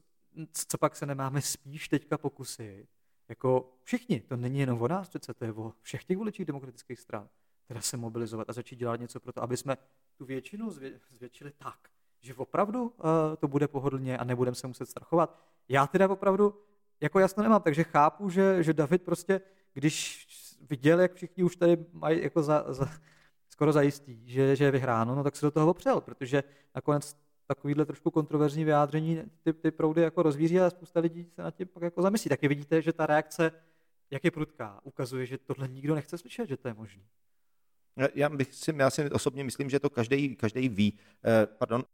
co 0.68 0.78
pak 0.78 0.96
se 0.96 1.06
nemáme 1.06 1.42
spíš 1.42 1.88
teďka 1.88 2.18
pokusit? 2.18 2.88
Jako 3.28 3.72
všichni, 3.82 4.20
to 4.20 4.36
není 4.36 4.58
jenom 4.58 4.82
o 4.82 4.88
nás 4.88 5.08
přece, 5.08 5.34
to 5.34 5.44
je 5.44 5.52
o 5.52 5.72
všech 5.82 6.04
těch 6.04 6.18
voličích 6.18 6.46
demokratických 6.46 7.00
stran. 7.00 7.28
Teda 7.68 7.80
se 7.80 7.96
mobilizovat 7.96 8.50
a 8.50 8.52
začít 8.52 8.76
dělat 8.76 9.00
něco 9.00 9.20
pro 9.20 9.32
to, 9.32 9.42
aby 9.42 9.56
jsme 9.56 9.76
tu 10.16 10.24
většinu 10.24 10.68
zvě- 10.68 10.98
zvětšili 11.10 11.52
tak, 11.58 11.78
že 12.20 12.34
opravdu 12.34 12.82
uh, 12.82 12.94
to 13.38 13.48
bude 13.48 13.68
pohodlně 13.68 14.18
a 14.18 14.24
nebudeme 14.24 14.54
se 14.54 14.66
muset 14.66 14.86
strachovat. 14.86 15.38
Já 15.68 15.86
teda 15.86 16.08
opravdu 16.08 16.62
jako 17.00 17.18
jasno 17.18 17.42
nemám, 17.42 17.62
takže 17.62 17.84
chápu, 17.84 18.30
že, 18.30 18.62
že 18.62 18.72
David 18.72 19.02
prostě, 19.02 19.40
když 19.74 20.26
viděl, 20.70 21.00
jak 21.00 21.14
všichni 21.14 21.42
už 21.42 21.56
tady 21.56 21.76
mají 21.92 22.22
jako 22.22 22.42
za, 22.42 22.64
za, 22.68 22.88
skoro 23.48 23.72
zajistí, 23.72 24.22
že, 24.26 24.56
že 24.56 24.64
je 24.64 24.70
vyhráno, 24.70 25.14
no 25.14 25.24
tak 25.24 25.36
se 25.36 25.46
do 25.46 25.50
toho 25.50 25.70
opřel, 25.70 26.00
protože 26.00 26.44
nakonec 26.74 27.16
takovýhle 27.46 27.86
trošku 27.86 28.10
kontroverzní 28.10 28.64
vyjádření 28.64 29.22
ty, 29.42 29.52
ty 29.52 29.70
proudy 29.70 30.02
jako 30.02 30.22
rozvíří 30.22 30.60
a 30.60 30.70
spousta 30.70 31.00
lidí 31.00 31.24
se 31.34 31.42
na 31.42 31.50
tím 31.50 31.68
pak 31.68 31.82
jako 31.82 32.02
zamyslí. 32.02 32.28
Taky 32.28 32.48
vidíte, 32.48 32.82
že 32.82 32.92
ta 32.92 33.06
reakce, 33.06 33.52
jak 34.10 34.24
je 34.24 34.30
prudká, 34.30 34.80
ukazuje, 34.82 35.26
že 35.26 35.38
tohle 35.38 35.68
nikdo 35.68 35.94
nechce 35.94 36.18
slyšet, 36.18 36.48
že 36.48 36.56
to 36.56 36.68
je 36.68 36.74
možné. 36.74 37.02
Já- 38.14 38.28
bych 38.28 38.54
si, 38.54 38.74
já 38.76 38.90
si 38.90 39.10
osobně 39.10 39.44
myslím, 39.44 39.70
že 39.70 39.80
to 39.80 39.90
každý, 39.90 40.36
každý 40.36 40.68
ví. 40.68 40.98
Eh, 41.24 41.46
pardon. 41.46 41.84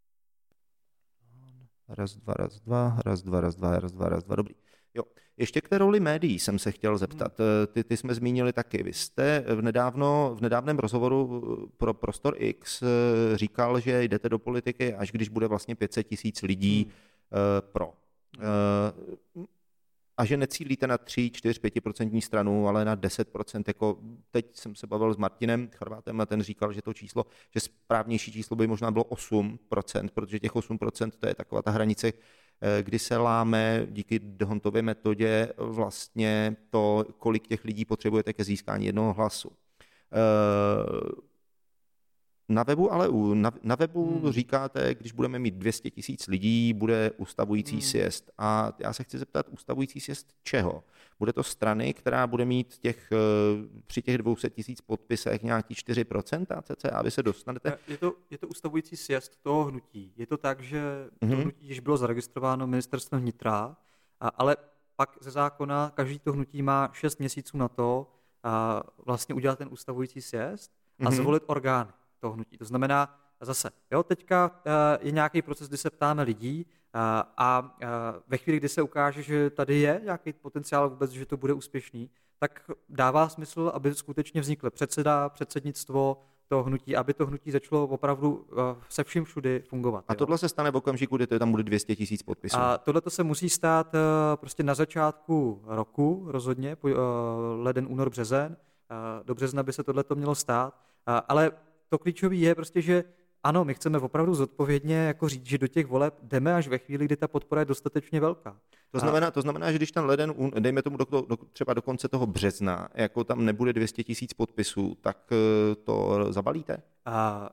Raz, 1.89 2.17
dva, 2.17 2.35
raz, 2.35 2.61
dva, 2.61 2.99
raz, 3.05 3.23
dva, 3.23 3.41
raz, 3.41 3.55
dva, 3.55 3.79
raz, 3.79 3.93
dva, 3.93 4.09
raz, 4.09 4.25
dva, 4.25 4.37
dobrý. 4.37 4.55
Jo. 4.95 5.03
Ještě 5.37 5.61
k 5.61 5.69
té 5.69 5.79
roli 5.79 6.01
médií 6.01 6.39
jsem 6.39 6.59
se 6.59 6.73
chtěl 6.73 6.99
zeptat. 6.99 7.41
Eh, 7.41 7.67
Ty, 7.67 7.85
ty 7.85 7.97
jsme 7.97 8.15
zmínili 8.15 8.53
taky. 8.53 8.83
Vy 8.83 8.93
jste 8.93 9.45
v, 9.49 9.63
nedávno, 9.63 10.37
v 10.39 10.41
nedávném 10.41 10.79
rozhovoru 10.79 11.43
eh, 11.45 11.67
pro 11.77 11.95
Prostor 11.95 12.35
X 12.39 12.83
eh, 12.83 12.87
říkal, 13.37 13.81
že 13.81 14.05
jdete 14.05 14.29
do 14.29 14.39
politiky, 14.39 14.95
až 14.95 15.13
když 15.13 15.29
bude 15.29 15.47
vlastně 15.47 15.75
500 15.75 16.07
tisíc 16.07 16.43
lidí 16.43 16.87
eh, 16.89 17.61
pro. 17.61 17.93
A 20.17 20.25
že 20.25 20.37
necílíte 20.37 20.87
na 20.87 20.99
3, 20.99 21.31
4, 21.31 21.61
5% 21.61 22.21
stranu, 22.21 22.69
ale 22.69 22.85
na 22.85 22.97
10%. 22.97 23.65
Jako 23.67 23.99
teď 24.31 24.57
jsem 24.57 24.75
se 24.75 24.87
bavil 24.87 25.15
s 25.15 25.17
Martinem 25.17 25.71
Charvátem 25.77 26.21
a 26.21 26.27
ten 26.27 26.43
říkal, 26.43 26.73
že 26.73 26.83
to 26.83 26.95
číslo, 26.95 27.27
že 27.51 27.61
správnější 27.61 28.33
číslo 28.33 28.57
by 28.57 28.67
možná 28.67 28.91
bylo 28.91 29.05
8%, 29.05 30.09
protože 30.15 30.39
těch 30.39 30.55
8% 30.55 31.11
to 31.19 31.29
je 31.29 31.35
taková 31.35 31.63
ta 31.63 31.71
hranice, 31.71 32.13
kdy 32.83 32.99
se 32.99 33.17
láme 33.17 33.87
díky 33.91 34.19
Dhontově 34.19 34.83
metodě 34.83 35.53
vlastně 35.57 36.57
to, 36.71 37.05
kolik 37.19 37.49
těch 37.49 37.65
lidí 37.65 37.85
potřebujete 37.85 38.33
ke 38.33 38.45
získání 38.45 38.87
jednoho 38.87 39.13
hlasu. 39.13 39.53
Eh, 40.13 41.33
Na 42.49 42.63
webu, 42.63 42.93
ale 42.93 43.09
u, 43.09 43.35
na, 43.35 43.53
na 43.63 43.75
webu 43.75 44.21
Hmm. 44.23 44.33
říkáte, 44.33 44.95
když 44.95 45.13
budeme 45.13 45.39
mít 45.39 45.55
200 45.55 45.91
tisíc 45.91 46.27
lidí, 46.27 46.73
bude 46.73 47.11
ustavující 47.17 47.73
hmm. 47.73 47.81
sjezd. 47.81 48.31
A 48.39 48.73
já 48.79 48.93
se 48.93 49.05
chci 49.05 49.19
zeptat, 49.19 49.49
ustavující 49.49 50.01
sjezd 50.01 50.27
čeho? 50.43 50.85
Bude 51.23 51.33
to 51.33 51.43
strany, 51.43 51.95
která 51.95 52.27
bude 52.27 52.45
mít 52.45 52.79
těch, 52.79 53.13
eh, 53.13 53.17
při 53.87 54.03
těch 54.03 54.19
200 54.19 54.51
tisíc 54.51 54.81
podpisech 54.81 55.43
nějaký 55.43 55.75
4% 55.75 56.63
cca, 56.63 56.89
aby 56.99 57.11
se 57.11 57.23
dostanete? 57.23 57.79
Je 57.89 57.97
to, 57.99 58.15
je 58.31 58.39
to 58.39 58.49
ustavující 58.49 58.97
sjezd 58.97 59.37
toho 59.43 59.65
hnutí. 59.65 60.13
Je 60.17 60.27
to 60.27 60.37
tak, 60.37 60.61
že 60.61 60.83
to 61.21 61.27
Mhm. 61.27 61.37
hnutí 61.41 61.67
již 61.67 61.81
bylo 61.81 61.97
zaregistrováno 61.97 62.67
ministerstvem 62.67 63.21
vnitra, 63.21 63.77
a, 64.21 64.29
ale 64.29 64.57
pak 64.97 65.17
ze 65.21 65.31
zákona 65.31 65.93
každý 65.95 66.19
to 66.19 66.33
hnutí 66.33 66.63
má 66.63 66.91
6 66.93 67.19
měsíců 67.19 67.57
na 67.59 67.69
to 67.69 68.11
a 68.43 68.83
vlastně 69.07 69.35
udělat 69.35 69.59
ten 69.59 69.69
ustavující 69.71 70.23
sjezd 70.23 70.71
a 71.01 71.09
Mhm. 71.11 71.13
zvolit 71.13 71.43
orgány 71.47 71.91
toho 72.21 72.33
hnutí. 72.35 72.59
To 72.59 72.65
znamená, 72.65 73.22
zase, 73.45 73.71
jo, 73.91 74.03
teďka 74.03 74.51
eh, 74.65 74.99
je 75.01 75.13
nějaký 75.13 75.43
proces, 75.43 75.69
kdy 75.69 75.77
se 75.77 75.91
ptáme 75.91 76.23
lidí 76.23 76.67
eh, 76.67 76.99
a 77.37 77.77
eh, 77.83 77.87
ve 78.29 78.39
chvíli, 78.39 78.59
kdy 78.59 78.69
se 78.69 78.83
ukáže, 78.83 79.23
že 79.23 79.51
tady 79.51 79.79
je 79.79 80.01
nějaký 80.05 80.33
potenciál 80.33 80.91
vůbec, 80.91 81.11
že 81.11 81.27
to 81.27 81.37
bude 81.37 81.53
úspěšný, 81.53 82.11
tak 82.39 82.71
dává 82.89 83.29
smysl, 83.29 83.73
aby 83.75 83.95
skutečně 83.95 84.41
vznikl 84.41 84.71
předseda, 84.71 85.29
předsednictvo 85.29 86.23
toho 86.49 86.63
hnutí, 86.63 86.97
aby 86.97 87.15
to 87.15 87.27
hnutí 87.27 87.51
začalo 87.51 87.85
opravdu 87.85 88.47
se 88.89 89.05
vším 89.05 89.25
všudy 89.25 89.63
fungovat. 89.69 90.05
A 90.09 90.13
jo. 90.13 90.17
tohle 90.17 90.39
se 90.39 90.49
stane 90.49 90.71
v 90.71 90.77
okamžiku, 90.77 91.17
kdy 91.17 91.27
to 91.27 91.39
tam 91.39 91.51
bude 91.51 91.63
200 91.63 91.97
tisíc 91.97 92.23
podpisů. 92.23 92.57
A 92.57 92.79
tohle 92.79 93.01
to 93.01 93.11
se 93.11 93.23
musí 93.23 93.51
stát 93.51 93.93
prostě 94.37 94.63
na 94.63 94.75
začátku 94.75 95.63
roku, 95.67 96.25
rozhodně, 96.27 96.77
leden, 97.57 97.87
únor, 97.91 98.11
březen. 98.11 98.57
Do 99.23 99.35
března 99.35 99.63
by 99.63 99.73
se 99.73 99.83
tohle 99.83 100.05
to 100.05 100.15
mělo 100.15 100.35
stát. 100.35 100.75
Ale 101.29 101.53
to 101.93 101.99
klíčové 101.99 102.37
je 102.37 102.55
prostě, 102.55 102.83
že 102.83 103.05
ano, 103.43 103.65
my 103.65 103.75
chceme 103.75 103.99
opravdu 103.99 104.35
zodpovědně 104.35 104.97
jako 104.97 105.29
říct, 105.29 105.47
že 105.47 105.59
do 105.59 105.67
těch 105.69 105.87
voleb 105.87 106.15
jdeme 106.23 106.55
až 106.55 106.69
ve 106.69 106.79
chvíli, 106.79 107.05
kdy 107.05 107.17
ta 107.17 107.29
podpora 107.29 107.61
je 107.61 107.65
dostatečně 107.65 108.21
velká. 108.21 108.57
To 108.91 108.99
znamená, 108.99 109.31
to 109.31 109.43
znamená, 109.43 109.73
že 109.73 109.79
když 109.79 109.93
ten 109.93 110.05
leden, 110.05 110.35
dejme 110.59 110.83
tomu 110.83 110.97
do, 110.97 111.05
do, 111.05 111.37
třeba 111.53 111.75
do 111.75 111.83
konce 111.83 112.09
toho 112.09 112.27
března, 112.27 112.89
jako 112.95 113.25
tam 113.25 113.45
nebude 113.45 113.73
200 113.73 114.05
tisíc 114.05 114.33
podpisů, 114.33 114.97
tak 115.01 115.19
eh, 115.33 115.75
to 115.75 116.27
zabalíte? 116.31 116.83
A 117.05 117.51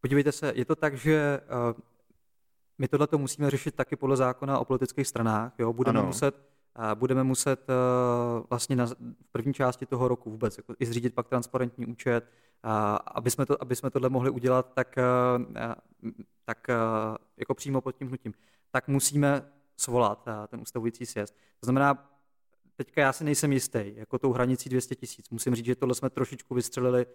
podívejte 0.00 0.32
se, 0.32 0.52
je 0.56 0.64
to 0.64 0.76
tak, 0.76 0.94
že 0.94 1.40
eh, 1.42 1.82
my 2.78 2.88
tohle 2.88 3.08
musíme 3.16 3.50
řešit 3.50 3.74
taky 3.74 3.96
podle 3.96 4.16
zákona 4.16 4.58
o 4.58 4.64
politických 4.64 5.06
stranách. 5.06 5.52
Jo? 5.58 5.72
Budeme 5.72 5.98
Ano. 5.98 6.06
muset 6.06 6.34
budeme 6.94 7.24
muset 7.24 7.66
vlastně 8.50 8.76
na, 8.76 8.86
v 8.86 9.30
první 9.32 9.54
části 9.54 9.86
toho 9.86 10.08
roku 10.08 10.30
vůbec 10.30 10.56
jako 10.56 10.74
i 10.78 10.86
zřídit 10.86 11.14
pak 11.14 11.28
transparentní 11.28 11.86
účet, 11.86 12.30
aby 13.06 13.30
jsme, 13.30 13.46
to, 13.46 13.62
aby 13.62 13.76
jsme 13.76 13.90
tohle 13.90 14.08
mohli 14.08 14.30
udělat, 14.30 14.72
tak, 14.74 14.96
tak 16.44 16.66
jako 17.36 17.54
přímo 17.54 17.80
pod 17.80 17.92
tím 17.92 18.08
hnutím, 18.08 18.34
tak 18.70 18.88
musíme 18.88 19.52
svolat 19.76 20.28
ten 20.48 20.60
ustavující 20.60 21.06
sjezd. 21.06 21.34
To 21.60 21.66
znamená, 21.66 22.10
teďka 22.76 23.00
já 23.00 23.12
si 23.12 23.24
nejsem 23.24 23.52
jistý, 23.52 23.80
jako 23.96 24.18
tou 24.18 24.32
hranicí 24.32 24.68
200 24.68 24.94
tisíc. 24.94 25.30
Musím 25.30 25.54
říct, 25.54 25.66
že 25.66 25.76
tohle 25.76 25.94
jsme 25.94 26.10
trošičku 26.10 26.54
vystřelili 26.54 27.06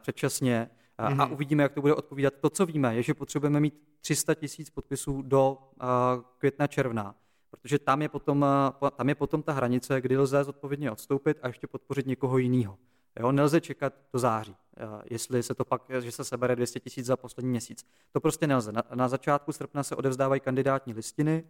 předčasně 0.00 0.70
a, 0.98 1.10
mm-hmm. 1.10 1.22
a 1.22 1.26
uvidíme, 1.26 1.62
jak 1.62 1.72
to 1.72 1.80
bude 1.80 1.94
odpovídat. 1.94 2.34
To, 2.40 2.50
co 2.50 2.66
víme, 2.66 2.96
je, 2.96 3.02
že 3.02 3.14
potřebujeme 3.14 3.60
mít 3.60 3.82
300 4.00 4.34
tisíc 4.34 4.70
podpisů 4.70 5.22
do 5.22 5.58
května, 6.38 6.66
června, 6.66 7.14
protože 7.60 7.78
tam 7.78 8.02
je, 8.02 8.08
potom, 8.08 8.46
tam 8.96 9.08
je 9.08 9.14
potom 9.14 9.42
ta 9.42 9.52
hranice, 9.52 10.00
kdy 10.00 10.18
lze 10.18 10.44
zodpovědně 10.44 10.90
odstoupit 10.90 11.38
a 11.42 11.46
ještě 11.46 11.66
podpořit 11.66 12.06
někoho 12.06 12.38
jiného. 12.38 12.78
Jo, 13.20 13.32
nelze 13.32 13.60
čekat 13.60 13.92
do 14.12 14.18
září, 14.18 14.56
jestli 15.10 15.42
se 15.42 15.54
to 15.54 15.64
pak, 15.64 15.82
že 16.00 16.12
se 16.12 16.24
sebere 16.24 16.56
200 16.56 16.80
tisíc 16.80 17.06
za 17.06 17.16
poslední 17.16 17.50
měsíc. 17.50 17.86
To 18.12 18.20
prostě 18.20 18.46
nelze. 18.46 18.72
Na, 18.72 18.82
na 18.94 19.08
začátku 19.08 19.52
srpna 19.52 19.82
se 19.82 19.96
odevzdávají 19.96 20.40
kandidátní 20.40 20.94
listiny, 20.94 21.44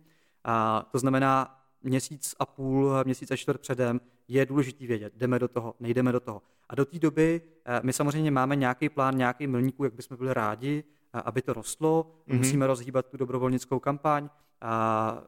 a 0.44 0.86
to 0.92 0.98
znamená 0.98 1.60
měsíc 1.82 2.34
a 2.38 2.46
půl, 2.46 2.92
měsíc 3.04 3.30
a 3.30 3.36
čtvrt 3.36 3.60
předem 3.60 4.00
je 4.28 4.46
důležitý 4.46 4.86
vědět, 4.86 5.12
jdeme 5.16 5.38
do 5.38 5.48
toho, 5.48 5.74
nejdeme 5.80 6.12
do 6.12 6.20
toho. 6.20 6.42
A 6.68 6.74
do 6.74 6.84
té 6.84 6.98
doby 6.98 7.42
eh, 7.64 7.80
my 7.82 7.92
samozřejmě 7.92 8.30
máme 8.30 8.56
nějaký 8.56 8.88
plán, 8.88 9.16
nějaký 9.16 9.46
milníků, 9.46 9.84
jak 9.84 9.94
bychom 9.94 10.16
byli 10.16 10.34
rádi, 10.34 10.84
eh, 11.14 11.20
aby 11.24 11.42
to 11.42 11.52
rostlo, 11.52 12.06
mm-hmm. 12.28 12.36
musíme 12.36 12.66
rozhýbat 12.66 13.06
tu 13.06 13.16
dobrovolnickou 13.16 13.78
kampaň, 13.78 14.28
a 14.64 15.22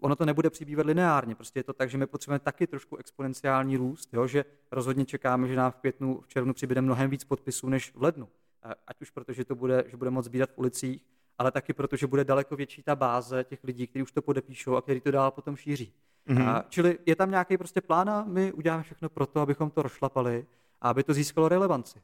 ono 0.00 0.16
to 0.16 0.24
nebude 0.24 0.50
přibývat 0.50 0.86
lineárně, 0.86 1.34
prostě 1.34 1.58
je 1.58 1.64
to 1.64 1.72
tak, 1.72 1.90
že 1.90 1.98
my 1.98 2.06
potřebujeme 2.06 2.38
taky 2.38 2.66
trošku 2.66 2.96
exponenciální 2.96 3.76
růst, 3.76 4.14
jo? 4.14 4.26
že 4.26 4.44
rozhodně 4.70 5.04
čekáme, 5.04 5.48
že 5.48 5.56
nám 5.56 5.70
v 5.70 5.76
květnu, 5.76 6.20
v 6.20 6.28
červnu 6.28 6.54
přibude 6.54 6.80
mnohem 6.80 7.10
víc 7.10 7.24
podpisů 7.24 7.68
než 7.68 7.92
v 7.94 8.02
lednu. 8.02 8.28
Ať 8.86 9.00
už 9.00 9.10
proto, 9.10 9.32
že 9.32 9.44
to 9.44 9.54
bude, 9.54 9.84
že 9.86 9.96
bude 9.96 10.10
moc 10.10 10.24
sbírat 10.24 10.50
v 10.50 10.58
ulicích, 10.58 11.04
ale 11.38 11.50
taky 11.50 11.72
proto, 11.72 11.96
že 11.96 12.06
bude 12.06 12.24
daleko 12.24 12.56
větší 12.56 12.82
ta 12.82 12.96
báze 12.96 13.44
těch 13.44 13.64
lidí, 13.64 13.86
kteří 13.86 14.02
už 14.02 14.12
to 14.12 14.22
podepíšou 14.22 14.76
a 14.76 14.82
kteří 14.82 15.00
to 15.00 15.10
dál 15.10 15.30
potom 15.30 15.56
šíří. 15.56 15.92
Mm-hmm. 16.28 16.48
A, 16.48 16.64
čili 16.68 16.98
je 17.06 17.16
tam 17.16 17.30
nějaký 17.30 17.58
prostě 17.58 17.80
plán 17.80 18.10
a 18.10 18.24
my 18.24 18.52
uděláme 18.52 18.82
všechno 18.82 19.08
pro 19.08 19.26
to, 19.26 19.40
abychom 19.40 19.70
to 19.70 19.82
rozšlapali 19.82 20.46
a 20.80 20.90
aby 20.90 21.02
to 21.02 21.14
získalo 21.14 21.48
relevanci. 21.48 22.02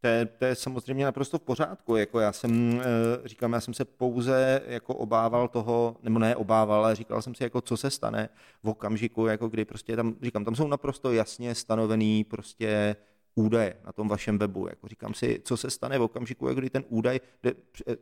To 0.00 0.06
je, 0.06 0.26
to 0.26 0.44
je 0.44 0.54
samozřejmě 0.54 1.04
naprosto 1.04 1.38
v 1.38 1.42
pořádku. 1.42 1.96
Jako 1.96 2.20
já 2.20 2.32
jsem, 2.32 2.80
eh, 2.80 3.28
říkám, 3.28 3.52
já 3.52 3.60
jsem 3.60 3.74
se 3.74 3.84
pouze 3.84 4.62
jako 4.66 4.94
obával 4.94 5.48
toho, 5.48 5.96
nebo 6.02 6.18
ne 6.18 6.36
obával, 6.36 6.84
ale 6.84 6.94
říkal 6.94 7.22
jsem 7.22 7.34
si, 7.34 7.42
jako 7.42 7.60
co 7.60 7.76
se 7.76 7.90
stane 7.90 8.28
v 8.62 8.68
okamžiku, 8.68 9.26
jako 9.26 9.48
kdy 9.48 9.64
prostě 9.64 9.96
tam, 9.96 10.14
říkám, 10.22 10.44
tam 10.44 10.54
jsou 10.54 10.68
naprosto 10.68 11.12
jasně 11.12 11.54
stanovený 11.54 12.24
prostě 12.24 12.96
údaje 13.34 13.76
na 13.86 13.92
tom 13.92 14.08
vašem 14.08 14.38
webu. 14.38 14.68
Jako 14.68 14.88
říkám 14.88 15.14
si, 15.14 15.40
co 15.44 15.56
se 15.56 15.70
stane 15.70 15.98
v 15.98 16.02
okamžiku, 16.02 16.46
kdy 16.54 16.70
ten 16.70 16.84
údaj, 16.88 17.20
eh, 17.46 17.96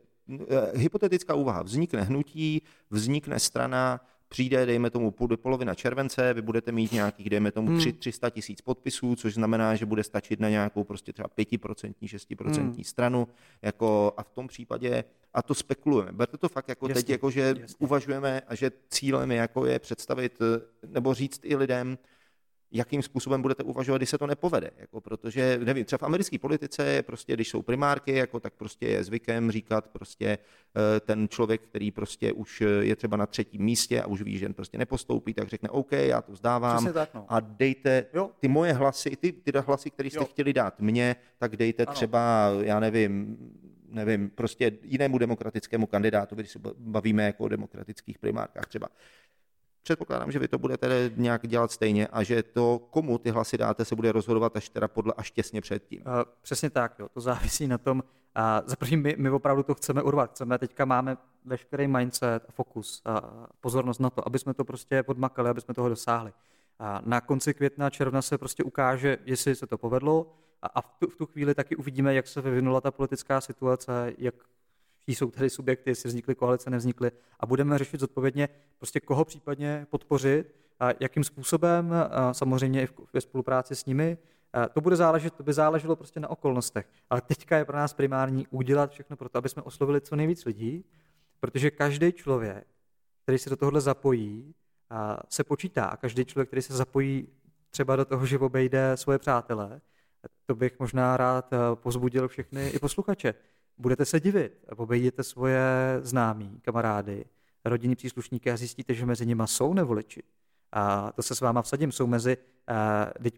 hypotetická 0.73 1.33
úvaha, 1.33 1.63
vznikne 1.63 2.01
hnutí, 2.01 2.61
vznikne 2.89 3.39
strana, 3.39 4.01
přijde, 4.29 4.65
dejme 4.65 4.89
tomu, 4.89 5.11
polovina 5.41 5.75
července, 5.75 6.33
vy 6.33 6.41
budete 6.41 6.71
mít 6.71 6.91
nějakých, 6.91 7.29
dejme 7.29 7.51
tomu, 7.51 7.67
hmm. 7.67 7.79
3, 7.79 7.93
300 7.93 8.29
tisíc 8.29 8.61
podpisů, 8.61 9.15
což 9.15 9.33
znamená, 9.33 9.75
že 9.75 9.85
bude 9.85 10.03
stačit 10.03 10.39
na 10.39 10.49
nějakou 10.49 10.83
prostě 10.83 11.13
třeba 11.13 11.29
5%, 11.37 11.93
6% 12.03 12.61
hmm. 12.61 12.83
stranu, 12.83 13.27
jako 13.61 14.13
a 14.17 14.23
v 14.23 14.31
tom 14.31 14.47
případě, 14.47 15.03
a 15.33 15.41
to 15.41 15.55
spekulujeme. 15.55 16.11
Berte 16.11 16.37
to 16.37 16.49
fakt 16.49 16.69
jako 16.69 16.87
jasně, 16.87 17.03
teď, 17.03 17.09
jako 17.09 17.31
že 17.31 17.41
jasně. 17.41 17.75
uvažujeme 17.79 18.41
a 18.47 18.55
že 18.55 18.71
cílem 18.89 19.31
je, 19.31 19.37
jako 19.37 19.65
je 19.65 19.79
představit, 19.79 20.39
nebo 20.87 21.13
říct 21.13 21.41
i 21.43 21.55
lidem, 21.55 21.97
jakým 22.71 23.01
způsobem 23.01 23.41
budete 23.41 23.63
uvažovat, 23.63 23.97
když 23.97 24.09
se 24.09 24.17
to 24.17 24.27
nepovede. 24.27 24.71
Jako, 24.77 25.01
protože, 25.01 25.59
nevím, 25.63 25.85
třeba 25.85 25.97
v 25.97 26.03
americké 26.03 26.39
politice 26.39 26.85
je 26.85 27.03
prostě, 27.03 27.33
když 27.33 27.49
jsou 27.49 27.61
primárky, 27.61 28.13
jako, 28.13 28.39
tak 28.39 28.53
prostě 28.53 28.87
je 28.87 29.03
zvykem 29.03 29.51
říkat 29.51 29.87
prostě 29.87 30.27
eh, 30.27 30.99
ten 30.99 31.27
člověk, 31.29 31.61
který 31.61 31.91
prostě 31.91 32.33
už 32.33 32.63
je 32.81 32.95
třeba 32.95 33.17
na 33.17 33.25
třetím 33.25 33.61
místě 33.61 34.01
a 34.01 34.07
už 34.07 34.21
ví, 34.21 34.37
že 34.37 34.49
prostě 34.49 34.77
nepostoupí, 34.77 35.33
tak 35.33 35.47
řekne 35.47 35.69
OK, 35.69 35.91
já 35.91 36.21
to 36.21 36.35
zdávám 36.35 36.93
tak, 36.93 37.13
no. 37.13 37.25
a 37.29 37.39
dejte 37.39 38.05
jo. 38.13 38.31
ty 38.39 38.47
moje 38.47 38.73
hlasy, 38.73 39.15
ty, 39.15 39.31
ty 39.31 39.51
hlasy, 39.59 39.91
které 39.91 40.09
jste 40.09 40.19
jo. 40.19 40.25
chtěli 40.25 40.53
dát 40.53 40.79
mně, 40.79 41.15
tak 41.37 41.57
dejte 41.57 41.85
ano. 41.85 41.93
třeba, 41.93 42.49
já 42.61 42.79
nevím, 42.79 43.37
nevím, 43.89 44.29
prostě 44.29 44.71
jinému 44.83 45.17
demokratickému 45.17 45.87
kandidátu, 45.87 46.35
když 46.35 46.51
se 46.51 46.59
bavíme 46.77 47.23
jako 47.23 47.43
o 47.43 47.47
demokratických 47.47 48.19
primárkách 48.19 48.65
třeba 48.65 48.87
předpokládám, 49.87 50.31
že 50.31 50.39
vy 50.39 50.47
to 50.47 50.57
budete 50.57 51.11
nějak 51.15 51.47
dělat 51.47 51.71
stejně 51.71 52.07
a 52.07 52.23
že 52.23 52.43
to, 52.43 52.79
komu 52.89 53.17
ty 53.17 53.29
hlasy 53.29 53.57
dáte, 53.57 53.85
se 53.85 53.95
bude 53.95 54.11
rozhodovat 54.11 54.55
až 54.55 54.69
teda 54.69 54.87
podle 54.87 55.13
až 55.17 55.31
těsně 55.31 55.61
předtím. 55.61 56.01
Uh, 56.01 56.13
přesně 56.41 56.69
tak, 56.69 56.99
jo. 56.99 57.09
to 57.13 57.21
závisí 57.21 57.67
na 57.67 57.77
tom, 57.77 58.03
a 58.35 58.61
za 58.65 58.75
první 58.75 58.97
my, 58.97 59.15
my 59.17 59.29
opravdu 59.29 59.63
to 59.63 59.75
chceme 59.75 60.01
urvat. 60.01 60.31
Chceme, 60.31 60.57
teďka 60.57 60.85
máme 60.85 61.17
veškerý 61.45 61.87
mindset 61.87 62.43
fokus 62.49 63.01
a 63.05 63.21
pozornost 63.61 63.99
na 63.99 64.09
to, 64.09 64.27
aby 64.27 64.39
jsme 64.39 64.53
to 64.53 64.65
prostě 64.65 65.03
podmakali, 65.03 65.49
aby 65.49 65.61
jsme 65.61 65.73
toho 65.73 65.89
dosáhli. 65.89 66.33
A 66.79 67.01
na 67.05 67.21
konci 67.21 67.53
května, 67.53 67.89
června 67.89 68.21
se 68.21 68.37
prostě 68.37 68.63
ukáže, 68.63 69.17
jestli 69.25 69.55
se 69.55 69.67
to 69.67 69.77
povedlo 69.77 70.33
a, 70.61 70.67
a 70.67 70.81
v, 70.81 70.95
tu, 70.99 71.07
v 71.09 71.15
tu 71.15 71.25
chvíli 71.25 71.55
taky 71.55 71.75
uvidíme, 71.75 72.13
jak 72.13 72.27
se 72.27 72.41
vyvinula 72.41 72.81
ta 72.81 72.91
politická 72.91 73.41
situace, 73.41 74.13
jak 74.17 74.35
jsou 75.15 75.31
tady 75.31 75.49
subjekty, 75.49 75.89
jestli 75.89 76.09
vznikly 76.09 76.35
koalice, 76.35 76.69
nevznikly 76.69 77.11
a 77.39 77.45
budeme 77.45 77.77
řešit 77.77 77.99
zodpovědně 77.99 78.49
prostě 78.77 78.99
koho 78.99 79.25
případně 79.25 79.87
podpořit 79.89 80.55
a 80.79 80.89
jakým 80.99 81.23
způsobem, 81.23 81.93
a 82.11 82.33
samozřejmě 82.33 82.83
i 82.83 82.87
ve 83.13 83.21
spolupráci 83.21 83.75
s 83.75 83.85
nimi. 83.85 84.17
A 84.53 84.69
to 84.69 84.81
bude 84.81 84.95
záležet, 84.95 85.33
to 85.33 85.43
by 85.43 85.53
záleželo 85.53 85.95
prostě 85.95 86.19
na 86.19 86.29
okolnostech. 86.29 86.89
Ale 87.09 87.21
teďka 87.21 87.57
je 87.57 87.65
pro 87.65 87.77
nás 87.77 87.93
primární 87.93 88.47
udělat 88.47 88.91
všechno 88.91 89.17
pro 89.17 89.29
to, 89.29 89.37
aby 89.37 89.49
jsme 89.49 89.61
oslovili 89.61 90.01
co 90.01 90.15
nejvíc 90.15 90.45
lidí, 90.45 90.85
protože 91.39 91.71
každý 91.71 92.11
člověk, 92.11 92.67
který 93.23 93.37
se 93.37 93.49
do 93.49 93.55
tohohle 93.55 93.81
zapojí, 93.81 94.53
a 94.89 95.19
se 95.29 95.43
počítá. 95.43 95.85
A 95.85 95.97
každý 95.97 96.25
člověk, 96.25 96.49
který 96.49 96.61
se 96.61 96.73
zapojí 96.73 97.27
třeba 97.69 97.95
do 97.95 98.05
toho, 98.05 98.25
že 98.25 98.39
obejde 98.39 98.97
svoje 98.97 99.19
přátele, 99.19 99.81
to 100.45 100.55
bych 100.55 100.79
možná 100.79 101.17
rád 101.17 101.53
pozbudil 101.75 102.27
všechny 102.27 102.69
i 102.69 102.79
posluchače 102.79 103.33
budete 103.77 104.05
se 104.05 104.19
divit. 104.19 104.65
Obejděte 104.75 105.23
svoje 105.23 105.61
známí, 106.01 106.59
kamarády, 106.61 107.25
rodinní 107.65 107.95
příslušníky 107.95 108.51
a 108.51 108.57
zjistíte, 108.57 108.93
že 108.93 109.05
mezi 109.05 109.25
nimi 109.25 109.43
jsou 109.45 109.73
nevoliči. 109.73 110.23
A 110.71 111.11
to 111.11 111.23
se 111.23 111.35
s 111.35 111.41
váma 111.41 111.61
vsadím, 111.61 111.91
jsou 111.91 112.07
mezi, 112.07 112.37
uh, 113.21 113.29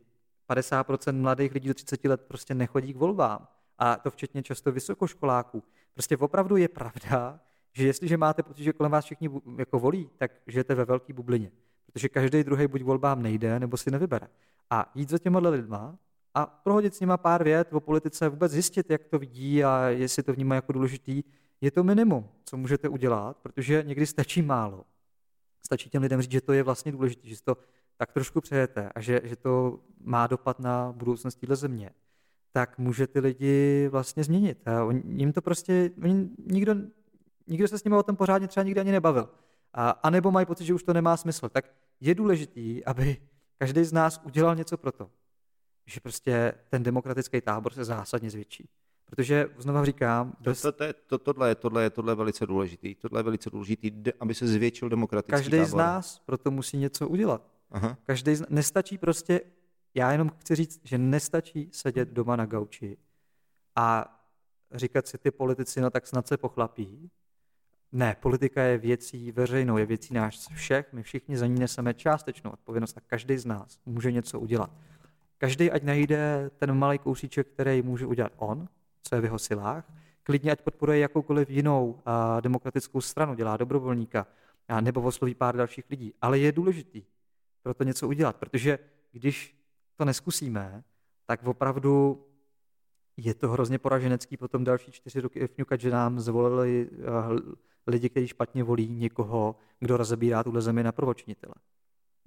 50% 0.50 1.22
mladých 1.22 1.54
lidí 1.54 1.68
do 1.68 1.74
30 1.74 2.08
let 2.08 2.22
prostě 2.22 2.54
nechodí 2.54 2.94
k 2.94 2.98
volbám. 2.98 3.48
A 3.78 3.96
to 3.96 4.12
včetně 4.12 4.44
často 4.44 4.72
vysokoškoláků. 4.72 5.64
Prostě 5.94 6.18
opravdu 6.18 6.58
je 6.58 6.68
pravda, 6.68 7.40
že 7.74 7.88
jestliže 7.88 8.18
máte 8.18 8.44
pocit, 8.44 8.64
že 8.64 8.74
kolem 8.74 8.92
vás 8.92 9.06
všichni 9.06 9.30
jako 9.58 9.80
volí, 9.80 10.10
tak 10.18 10.32
žijete 10.48 10.76
ve 10.76 10.86
velké 10.86 11.14
bublině. 11.14 11.52
Protože 11.86 12.10
každý 12.10 12.44
druhý 12.44 12.68
buď 12.68 12.84
volbám 12.84 13.22
nejde, 13.22 13.60
nebo 13.60 13.78
si 13.78 13.92
nevybere. 13.92 14.28
A 14.70 14.92
jít 14.96 15.10
za 15.10 15.18
těma 15.18 15.40
lidma 15.40 15.98
a 16.34 16.46
prohodit 16.46 16.96
s 16.96 17.00
nima 17.00 17.18
pár 17.18 17.44
vět 17.44 17.74
o 17.74 17.80
politice, 17.80 18.30
vůbec 18.30 18.52
zjistit, 18.52 18.90
jak 18.90 19.04
to 19.04 19.20
vidí 19.20 19.64
a 19.64 19.90
jestli 19.90 20.24
to 20.24 20.34
vnímá 20.34 20.56
jako 20.56 20.74
důležitý, 20.74 21.24
je 21.62 21.72
to 21.72 21.84
minimum, 21.84 22.30
co 22.46 22.58
můžete 22.58 22.90
udělat, 22.90 23.38
protože 23.38 23.84
někdy 23.88 24.06
stačí 24.06 24.42
málo. 24.42 24.86
Stačí 25.66 25.90
těm 25.90 26.02
lidem 26.02 26.22
říct, 26.22 26.32
že 26.32 26.42
to 26.42 26.54
je 26.54 26.64
vlastně 26.64 26.92
důležité, 26.92 27.28
že 27.28 27.44
to 27.44 27.58
tak 27.98 28.12
trošku 28.12 28.42
přejete 28.42 28.90
a 28.96 29.02
že, 29.02 29.22
že 29.24 29.36
to 29.36 29.80
má 30.02 30.28
dopad 30.28 30.60
na 30.60 30.92
budoucnost 30.92 31.36
téhle 31.36 31.56
země, 31.56 31.90
tak 32.52 32.78
může 32.78 33.08
ty 33.08 33.20
lidi 33.20 33.88
vlastně 33.92 34.24
změnit. 34.24 34.68
A 34.68 34.84
on, 34.84 35.02
jim 35.06 35.34
to 35.34 35.42
prostě, 35.42 35.92
oni, 36.04 36.30
nikdo, 36.52 36.76
nikdo 37.48 37.68
se 37.68 37.80
s 37.80 37.84
nimi 37.84 37.96
o 37.96 38.04
tom 38.04 38.16
pořádně 38.16 38.48
třeba 38.48 38.64
nikdy 38.64 38.82
ani 38.82 38.92
nebavil. 38.92 39.30
A, 39.74 39.90
a 39.90 40.10
nebo 40.10 40.32
mají 40.32 40.46
pocit, 40.46 40.66
že 40.66 40.74
už 40.74 40.84
to 40.84 40.94
nemá 40.94 41.18
smysl. 41.18 41.50
Tak 41.50 41.66
je 42.00 42.16
důležitý, 42.16 42.86
aby 42.86 43.18
každý 43.58 43.84
z 43.84 43.94
nás 43.94 44.22
udělal 44.24 44.56
něco 44.56 44.78
pro 44.78 44.92
to, 44.92 45.10
že 45.90 46.00
prostě 46.00 46.54
ten 46.70 46.84
demokratický 46.84 47.42
tábor 47.42 47.74
se 47.74 47.84
zásadně 47.84 48.30
zvětší. 48.30 48.70
Protože 49.06 49.50
znovu 49.58 49.86
říkám... 49.86 50.34
Bez... 50.40 50.62
To, 50.62 50.72
to, 50.72 50.84
je, 50.84 50.94
to, 50.94 51.18
tohle, 51.18 51.50
je, 51.50 51.56
tohle, 51.56 51.84
je, 51.84 51.90
tohle 51.90 52.12
je 52.12 52.16
velice 52.16 52.46
důležitý. 52.46 52.96
Tohle 52.96 53.20
je 53.20 53.24
velice 53.24 53.50
důležitý, 53.50 53.92
aby 54.20 54.34
se 54.34 54.48
zvětšil 54.48 54.90
demokratický 54.90 55.32
Každý 55.32 55.58
tábor. 55.58 55.66
z 55.66 55.74
nás 55.74 56.20
proto 56.26 56.52
musí 56.52 56.78
něco 56.78 57.08
udělat. 57.08 57.52
Aha. 57.72 57.98
Každý 58.04 58.36
z... 58.36 58.46
Nestačí 58.50 58.98
prostě, 58.98 59.42
já 59.94 60.12
jenom 60.12 60.30
chci 60.30 60.56
říct, 60.56 60.82
že 60.84 60.98
nestačí 60.98 61.70
sedět 61.72 62.10
doma 62.10 62.36
na 62.36 62.46
gauči 62.46 62.98
a 63.76 64.16
říkat 64.72 65.08
si 65.08 65.18
ty 65.18 65.32
politici, 65.32 65.82
no 65.82 65.90
tak 65.90 66.08
snad 66.08 66.28
se 66.28 66.38
pochlapí. 66.38 67.10
Ne, 67.92 68.16
politika 68.20 68.64
je 68.64 68.78
věcí 68.78 69.32
veřejnou, 69.32 69.78
je 69.78 69.86
věcí 69.86 70.14
náš 70.14 70.48
všech, 70.54 70.94
my 70.94 71.04
všichni 71.04 71.38
za 71.38 71.48
ní 71.48 71.60
neseme 71.60 71.94
částečnou 71.94 72.52
odpovědnost 72.52 72.98
a 72.98 73.02
každý 73.08 73.38
z 73.38 73.46
nás 73.46 73.80
může 73.86 74.12
něco 74.12 74.40
udělat. 74.40 74.72
Každý 75.40 75.72
ať 75.72 75.84
najde 75.84 76.52
ten 76.60 76.74
malý 76.76 77.00
kousíček, 77.00 77.48
který 77.48 77.82
může 77.82 78.06
udělat 78.06 78.32
on, 78.38 78.68
co 79.04 79.16
je 79.16 79.22
v 79.22 79.24
jeho 79.24 79.40
silách, 79.40 79.92
klidně 80.24 80.52
ať 80.52 80.62
podporuje 80.62 81.00
jakoukoliv 81.00 81.50
jinou 81.50 82.00
a, 82.06 82.40
demokratickou 82.40 83.02
stranu, 83.02 83.34
dělá 83.34 83.58
dobrovolníka 83.58 84.28
a, 84.68 84.82
nebo 84.82 85.02
osloví 85.02 85.36
pár 85.36 85.56
dalších 85.58 85.86
lidí. 85.90 86.14
Ale 86.22 86.40
je 86.40 86.52
důležitý, 86.52 87.04
pro 87.64 87.74
to 87.74 87.84
něco 87.84 88.08
udělat. 88.08 88.36
Protože 88.36 88.80
když 89.12 89.56
to 89.96 90.06
neskusíme, 90.06 90.84
tak 91.26 91.44
opravdu 91.44 92.26
je 93.18 93.34
to 93.34 93.50
hrozně 93.50 93.80
poraženecký 93.80 94.38
potom 94.38 94.64
další 94.64 94.92
čtyři 94.92 95.22
roky 95.22 95.48
fňukat, 95.48 95.80
že 95.80 95.92
nám 95.92 96.20
zvolili 96.20 96.90
lidi, 97.88 98.10
kteří 98.10 98.28
špatně 98.28 98.64
volí 98.64 98.90
někoho, 98.90 99.56
kdo 99.80 99.98
rozebírá 99.98 100.44
tuhle 100.44 100.62
zemi 100.62 100.84
na 100.84 100.92
prvočinitele. 100.92 101.56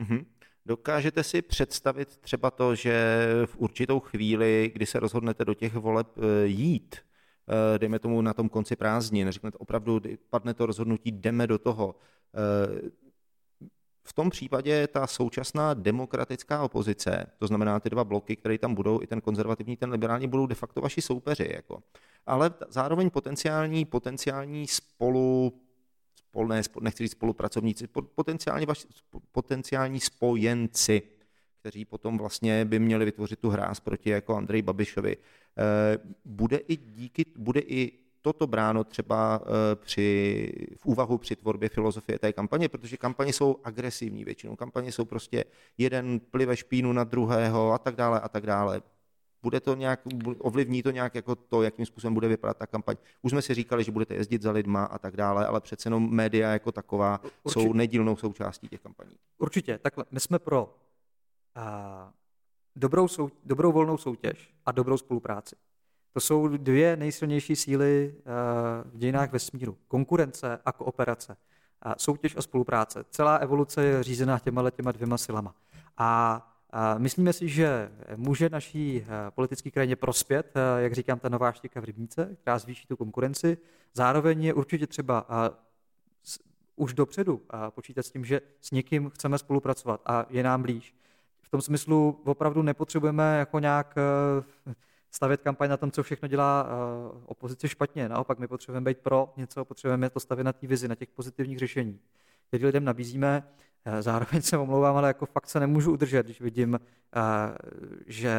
Mm-hmm. 0.00 0.24
Dokážete 0.66 1.24
si 1.24 1.42
představit 1.42 2.16
třeba 2.16 2.50
to, 2.50 2.74
že 2.74 3.16
v 3.46 3.56
určitou 3.56 4.00
chvíli, 4.00 4.70
kdy 4.74 4.86
se 4.86 5.00
rozhodnete 5.00 5.44
do 5.44 5.54
těch 5.54 5.74
voleb 5.74 6.08
eh, 6.18 6.46
jít, 6.46 6.96
eh, 6.96 7.78
dejme 7.78 7.98
tomu 7.98 8.22
na 8.22 8.34
tom 8.34 8.48
konci 8.48 8.76
prázdnin, 8.76 9.30
řeknete 9.30 9.58
opravdu, 9.58 10.00
padne 10.30 10.54
to 10.54 10.66
rozhodnutí, 10.66 11.12
jdeme 11.12 11.46
do 11.46 11.58
toho. 11.58 11.94
Eh, 12.34 12.90
v 14.04 14.12
tom 14.12 14.30
případě 14.30 14.86
ta 14.86 15.06
současná 15.06 15.74
demokratická 15.74 16.62
opozice, 16.62 17.26
to 17.38 17.46
znamená 17.46 17.80
ty 17.80 17.90
dva 17.90 18.04
bloky, 18.04 18.36
které 18.36 18.58
tam 18.58 18.74
budou, 18.74 19.02
i 19.02 19.06
ten 19.06 19.20
konzervativní, 19.20 19.76
ten 19.76 19.90
liberální, 19.90 20.28
budou 20.28 20.46
de 20.46 20.54
facto 20.54 20.80
vaši 20.80 21.02
soupeři. 21.02 21.48
Jako. 21.54 21.82
Ale 22.26 22.50
zároveň 22.68 23.10
potenciální, 23.10 23.84
potenciální 23.84 24.66
spolu 24.66 25.52
spol, 26.32 26.48
ne, 26.48 26.62
nechci 26.80 27.02
říct 27.02 27.12
spolupracovníci, 27.12 27.86
potenciální, 28.14 28.66
vaši, 28.66 28.86
potenciální 29.32 30.00
spojenci, 30.00 31.02
kteří 31.60 31.84
potom 31.84 32.18
vlastně 32.18 32.64
by 32.64 32.78
měli 32.78 33.04
vytvořit 33.04 33.38
tu 33.38 33.50
hráz 33.50 33.80
proti 33.80 34.10
jako 34.10 34.36
Andrej 34.36 34.62
Babišovi. 34.62 35.16
Eh, 35.16 35.98
bude 36.24 36.56
i 36.56 36.76
díky, 36.76 37.24
bude 37.36 37.60
i 37.60 37.92
toto 38.22 38.46
bráno 38.46 38.84
třeba 38.84 39.40
eh, 39.42 39.76
při, 39.76 40.52
v 40.76 40.86
úvahu 40.86 41.18
při 41.18 41.36
tvorbě 41.36 41.68
filozofie 41.68 42.18
té 42.18 42.32
kampaně, 42.32 42.68
protože 42.68 42.96
kampaně 42.96 43.32
jsou 43.32 43.56
agresivní 43.64 44.24
většinou. 44.24 44.56
Kampaně 44.56 44.92
jsou 44.92 45.04
prostě 45.04 45.44
jeden 45.78 46.20
plive 46.20 46.56
špínu 46.56 46.92
na 46.92 47.04
druhého 47.04 47.72
a 47.72 47.78
tak 47.78 47.96
dále 47.96 48.20
a 48.20 48.28
tak 48.28 48.46
dále. 48.46 48.82
Bude 49.42 49.60
to 49.60 49.74
nějak, 49.74 50.00
ovlivní 50.38 50.82
to 50.82 50.90
nějak 50.90 51.14
jako 51.14 51.34
to, 51.34 51.62
jakým 51.62 51.86
způsobem 51.86 52.14
bude 52.14 52.28
vypadat 52.28 52.56
ta 52.56 52.66
kampaň. 52.66 52.96
Už 53.22 53.30
jsme 53.30 53.42
si 53.42 53.54
říkali, 53.54 53.84
že 53.84 53.92
budete 53.92 54.14
jezdit 54.14 54.42
za 54.42 54.50
lidma 54.50 54.84
a 54.84 54.98
tak 54.98 55.16
dále, 55.16 55.46
ale 55.46 55.60
přece 55.60 55.86
jenom 55.86 56.10
média 56.14 56.50
jako 56.52 56.72
taková 56.72 57.20
Určitě. 57.42 57.66
jsou 57.66 57.72
nedílnou 57.72 58.16
součástí 58.16 58.68
těch 58.68 58.80
kampaní. 58.80 59.16
Určitě, 59.38 59.78
takhle. 59.78 60.04
My 60.10 60.20
jsme 60.20 60.38
pro 60.38 60.74
a, 61.54 62.12
dobrou, 62.76 63.08
sou, 63.08 63.30
dobrou 63.44 63.72
volnou 63.72 63.96
soutěž 63.96 64.54
a 64.66 64.72
dobrou 64.72 64.96
spolupráci. 64.96 65.56
To 66.12 66.20
jsou 66.20 66.48
dvě 66.48 66.96
nejsilnější 66.96 67.56
síly 67.56 68.14
a, 68.26 68.82
v 68.84 68.98
dějinách 68.98 69.32
vesmíru. 69.32 69.78
Konkurence 69.88 70.58
a 70.64 70.72
kooperace. 70.72 71.36
A 71.82 71.94
soutěž 71.98 72.36
a 72.36 72.42
spolupráce. 72.42 73.04
Celá 73.10 73.36
evoluce 73.36 73.84
je 73.84 74.02
řízená 74.02 74.38
těma 74.38 74.70
těma 74.70 74.92
dvěma 74.92 75.18
silama. 75.18 75.54
A 75.96 76.48
Myslíme 76.98 77.32
si, 77.32 77.48
že 77.48 77.92
může 78.16 78.48
naší 78.48 79.04
eh, 79.04 79.30
politické 79.30 79.70
krajině 79.70 79.96
prospět, 79.96 80.52
eh, 80.54 80.82
jak 80.82 80.92
říkám, 80.92 81.18
ta 81.18 81.28
nová 81.28 81.52
štika 81.52 81.80
v 81.80 81.84
Rybníce, 81.84 82.36
která 82.40 82.58
zvýší 82.58 82.86
tu 82.86 82.96
konkurenci. 82.96 83.58
Zároveň 83.94 84.44
je 84.44 84.54
určitě 84.54 84.86
třeba 84.86 85.26
už 86.76 86.94
dopředu 86.94 87.42
počítat 87.70 88.02
s 88.02 88.10
tím, 88.10 88.24
že 88.24 88.40
s 88.60 88.70
někým 88.70 89.10
chceme 89.10 89.38
spolupracovat 89.38 90.00
a 90.06 90.26
je 90.30 90.42
nám 90.42 90.62
blíž. 90.62 90.94
V 91.42 91.48
tom 91.48 91.60
smyslu 91.60 92.20
opravdu 92.24 92.62
nepotřebujeme 92.62 93.38
jako 93.38 93.58
nějak 93.58 93.94
eh, 93.96 94.74
stavět 95.10 95.42
kampaň 95.42 95.70
na 95.70 95.76
tom, 95.76 95.90
co 95.90 96.02
všechno 96.02 96.28
dělá 96.28 96.68
opozice 97.26 97.68
špatně. 97.68 98.08
Naopak 98.08 98.38
my 98.38 98.48
potřebujeme 98.48 98.90
být 98.90 98.98
pro 98.98 99.32
něco, 99.36 99.64
potřebujeme 99.64 100.10
to 100.10 100.20
stavět 100.20 100.44
na 100.44 100.52
té 100.52 100.66
vizi, 100.66 100.88
na 100.88 100.94
těch 100.94 101.08
pozitivních 101.08 101.58
řešení, 101.58 102.00
které 102.48 102.66
lidem 102.66 102.84
nabízíme. 102.84 103.42
Eh, 103.84 104.02
zároveň 104.02 104.42
se 104.42 104.58
omlouvám, 104.58 104.96
ale 104.96 105.08
jako 105.08 105.26
fakt 105.26 105.48
se 105.48 105.60
nemůžu 105.60 105.92
udržet, 105.92 106.26
když 106.26 106.40
vidím, 106.40 106.80
eh, 107.16 107.20
že 108.06 108.34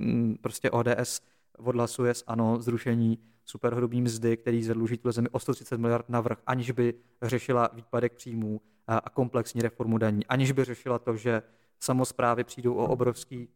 mm, 0.00 0.36
prostě 0.40 0.70
ODS 0.70 1.20
odhlasuje 1.58 2.14
s 2.14 2.24
ANO 2.26 2.62
zrušení 2.62 3.18
superhrubý 3.44 4.00
mzdy, 4.00 4.36
který 4.36 4.62
zadluží 4.62 4.96
tuhle 4.96 5.12
zemi 5.12 5.28
o 5.28 5.38
130 5.38 5.80
miliard 5.80 6.08
navrh, 6.08 6.38
aniž 6.46 6.70
by 6.70 6.94
řešila 7.22 7.70
výpadek 7.72 8.12
příjmů 8.12 8.60
eh, 8.88 9.00
a 9.04 9.10
komplexní 9.10 9.62
reformu 9.62 9.98
daní, 9.98 10.26
aniž 10.26 10.52
by 10.52 10.64
řešila 10.64 10.98
to, 10.98 11.16
že 11.16 11.42
samozprávy 11.80 12.44
přijdou 12.44 12.74
o 12.74 12.86
obrovský 12.86 13.48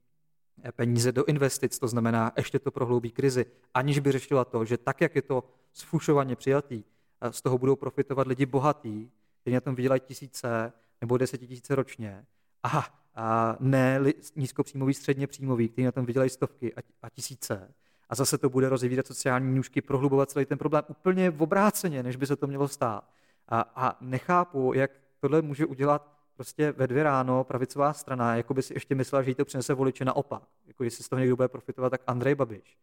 peníze 0.77 1.13
do 1.13 1.25
investic, 1.25 1.79
to 1.79 1.89
znamená, 1.89 2.33
ještě 2.37 2.59
to 2.59 2.71
prohloubí 2.71 3.11
krizi, 3.11 3.47
aniž 3.75 3.99
by 3.99 4.13
řešila 4.13 4.45
to, 4.45 4.65
že 4.65 4.79
tak, 4.79 5.01
jak 5.01 5.17
je 5.17 5.23
to 5.23 5.45
sfušovaně 5.73 6.37
přijatý, 6.37 6.85
z 7.31 7.43
toho 7.43 7.59
budou 7.59 7.77
profitovat 7.77 8.27
lidi 8.27 8.47
bohatí, 8.47 9.11
kteří 9.43 9.55
na 9.55 9.61
tom 9.61 9.75
vydělají 9.75 10.01
tisíce 10.01 10.73
nebo 11.01 11.19
desetitisíce 11.19 11.75
ročně, 11.75 12.27
a, 12.63 12.87
a 13.15 13.57
ne 13.61 14.01
nízkopříjmový, 14.37 14.95
středně 14.95 15.27
příjmový, 15.27 15.69
kteří 15.69 15.85
na 15.85 15.93
tom 15.93 16.07
vydělají 16.07 16.31
stovky 16.31 16.75
a, 16.75 16.79
a 17.03 17.11
tisíce. 17.11 17.75
A 18.09 18.15
zase 18.15 18.39
to 18.39 18.49
bude 18.49 18.69
rozvíjet 18.69 19.07
sociální 19.07 19.55
nůžky, 19.55 19.81
prohlubovat 19.81 20.31
celý 20.31 20.47
ten 20.47 20.59
problém 20.59 20.85
úplně 20.89 21.31
v 21.31 21.43
obráceně, 21.43 22.03
než 22.03 22.17
by 22.17 22.27
se 22.27 22.37
to 22.37 22.47
mělo 22.47 22.69
stát. 22.69 23.11
A, 23.49 23.61
a 23.61 23.97
nechápu, 24.01 24.73
jak 24.75 24.91
tohle 25.21 25.43
může 25.43 25.67
udělat 25.67 26.13
prostě 26.37 26.73
ve 26.73 26.87
dvě 26.87 27.03
ráno 27.03 27.45
pravicová 27.45 27.93
strana, 27.93 28.37
jako 28.37 28.55
by 28.55 28.63
si 28.63 28.75
ještě 28.75 28.95
myslela, 28.95 29.23
že 29.23 29.31
jí 29.31 29.35
to 29.35 29.45
přinese 29.45 29.75
voliče 29.75 30.05
naopak. 30.05 30.43
Jako 30.67 30.85
jestli 30.85 31.05
z 31.05 31.09
toho 31.09 31.21
někdo 31.21 31.37
bude 31.37 31.49
profitovat, 31.49 31.91
tak 31.91 32.03
Andrej 32.07 32.35
Babiš. 32.35 32.79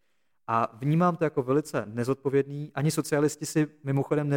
A 0.47 0.69
vnímám 0.73 1.15
to 1.15 1.23
jako 1.23 1.43
velice 1.43 1.83
nezodpovědný. 1.85 2.71
Ani 2.75 2.91
socialisti 2.91 3.45
si 3.45 3.67
mimochodem 3.83 4.29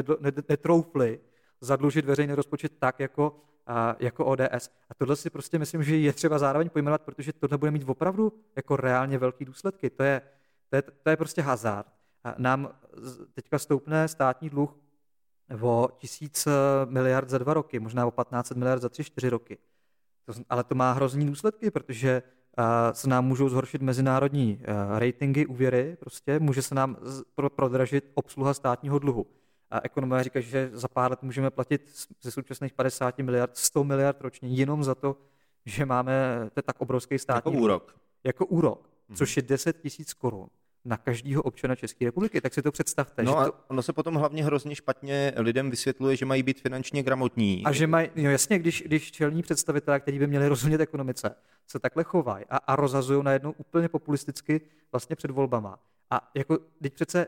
netroufli 0.49 1.21
zadlužit 1.63 2.05
veřejný 2.05 2.35
rozpočet 2.35 2.73
tak 2.79 3.01
jako, 3.01 3.41
a, 3.67 3.97
jako 3.99 4.25
ODS. 4.25 4.71
A 4.91 4.95
tohle 4.99 5.17
si 5.17 5.31
prostě 5.31 5.59
myslím, 5.59 5.83
že 5.83 5.97
je 5.97 6.13
třeba 6.13 6.39
zároveň 6.39 6.71
pojmenovat, 6.71 7.03
protože 7.03 7.33
tohle 7.33 7.59
bude 7.59 7.71
mít 7.71 7.89
opravdu 7.89 8.33
jako 8.57 8.77
reálně 8.77 9.19
velký 9.19 9.45
důsledky. 9.45 9.91
To 9.91 10.03
je, 10.03 10.23
to 10.69 10.77
je, 10.77 10.83
to 10.83 11.11
je 11.11 11.17
prostě 11.17 11.43
hazard. 11.43 11.87
A 12.25 12.35
nám 12.39 12.69
teďka 13.33 13.59
stoupne 13.59 14.09
státní 14.09 14.51
dluh 14.51 14.79
o 15.61 15.89
tisíc 15.99 16.47
eh, 16.47 16.51
miliard 16.87 17.29
za 17.29 17.39
dva 17.39 17.55
roky, 17.55 17.81
možná 17.81 18.07
o 18.07 18.11
15 18.11 18.51
miliard 18.51 18.83
za 18.83 18.89
tři, 18.89 19.05
čtyři 19.05 19.29
roky. 19.29 19.59
To, 20.25 20.33
ale 20.49 20.65
to 20.65 20.75
má 20.75 20.93
hrozný 20.93 21.27
důsledky, 21.27 21.71
protože 21.71 22.23
uh, 22.59 22.65
se 22.93 23.09
nám 23.09 23.27
můžou 23.27 23.49
zhoršit 23.49 23.83
mezinárodní 23.83 24.57
uh, 24.57 24.99
ratingy, 24.99 25.47
úvěry, 25.47 25.97
prostě 26.01 26.39
může 26.39 26.63
se 26.63 26.75
nám 26.75 26.97
prodražit 27.57 28.11
obsluha 28.15 28.55
státního 28.55 28.99
dluhu. 28.99 29.27
A 29.73 29.81
ekonomové 29.85 30.25
říkají, 30.25 30.45
že 30.45 30.71
za 30.73 30.89
pár 30.89 31.11
let 31.11 31.23
můžeme 31.23 31.51
platit 31.51 31.93
ze 32.23 32.31
současných 32.31 32.73
50 32.73 33.19
miliard 33.19 33.57
100 33.57 33.85
miliard 33.85 34.21
ročně 34.21 34.49
jenom 34.49 34.85
za 34.85 34.95
to, 34.95 35.17
že 35.67 35.87
máme 35.87 36.13
to 36.55 36.63
tak 36.63 36.81
obrovský 36.81 37.19
státní 37.19 37.53
Jako 37.53 37.65
úrok. 37.65 37.97
Jako 38.25 38.47
úrok, 38.47 38.91
hmm. 39.09 39.17
což 39.17 39.37
je 39.37 39.43
10 39.43 39.81
tisíc 39.81 40.15
korun 40.15 40.49
na 40.85 40.97
každého 40.97 41.43
občana 41.43 41.75
České 41.75 42.05
republiky. 42.05 42.41
Tak 42.41 42.55
si 42.55 42.63
to 42.63 42.73
představte. 42.73 43.23
No 43.23 43.33
že 43.33 43.39
a 43.39 43.45
to... 43.45 43.55
ono 43.69 43.83
se 43.83 43.93
potom 43.93 44.15
hlavně 44.15 44.45
hrozně 44.45 44.75
špatně 44.75 45.33
lidem 45.37 45.71
vysvětluje, 45.71 46.17
že 46.17 46.27
mají 46.27 46.43
být 46.43 46.61
finančně 46.61 47.03
gramotní. 47.03 47.63
A 47.65 47.73
že 47.73 47.87
mají, 47.87 48.11
no 48.17 48.31
jasně, 48.31 48.59
když, 48.59 48.83
když 48.83 49.13
čelní 49.13 49.43
představitelé, 49.43 50.01
kteří 50.01 50.19
by 50.19 50.27
měli 50.27 50.49
rozumět 50.49 50.81
ekonomice, 50.81 51.35
se 51.67 51.79
takhle 51.79 52.05
chovají 52.05 52.45
a, 52.51 52.57
a 52.57 52.77
rozhazují 52.77 53.25
najednou 53.25 53.55
úplně 53.59 53.89
populisticky 53.89 54.61
vlastně 54.93 55.17
před 55.17 55.31
volbama. 55.31 55.79
A 56.11 56.31
jako, 56.35 56.59
teď 56.83 56.95
přece 56.95 57.27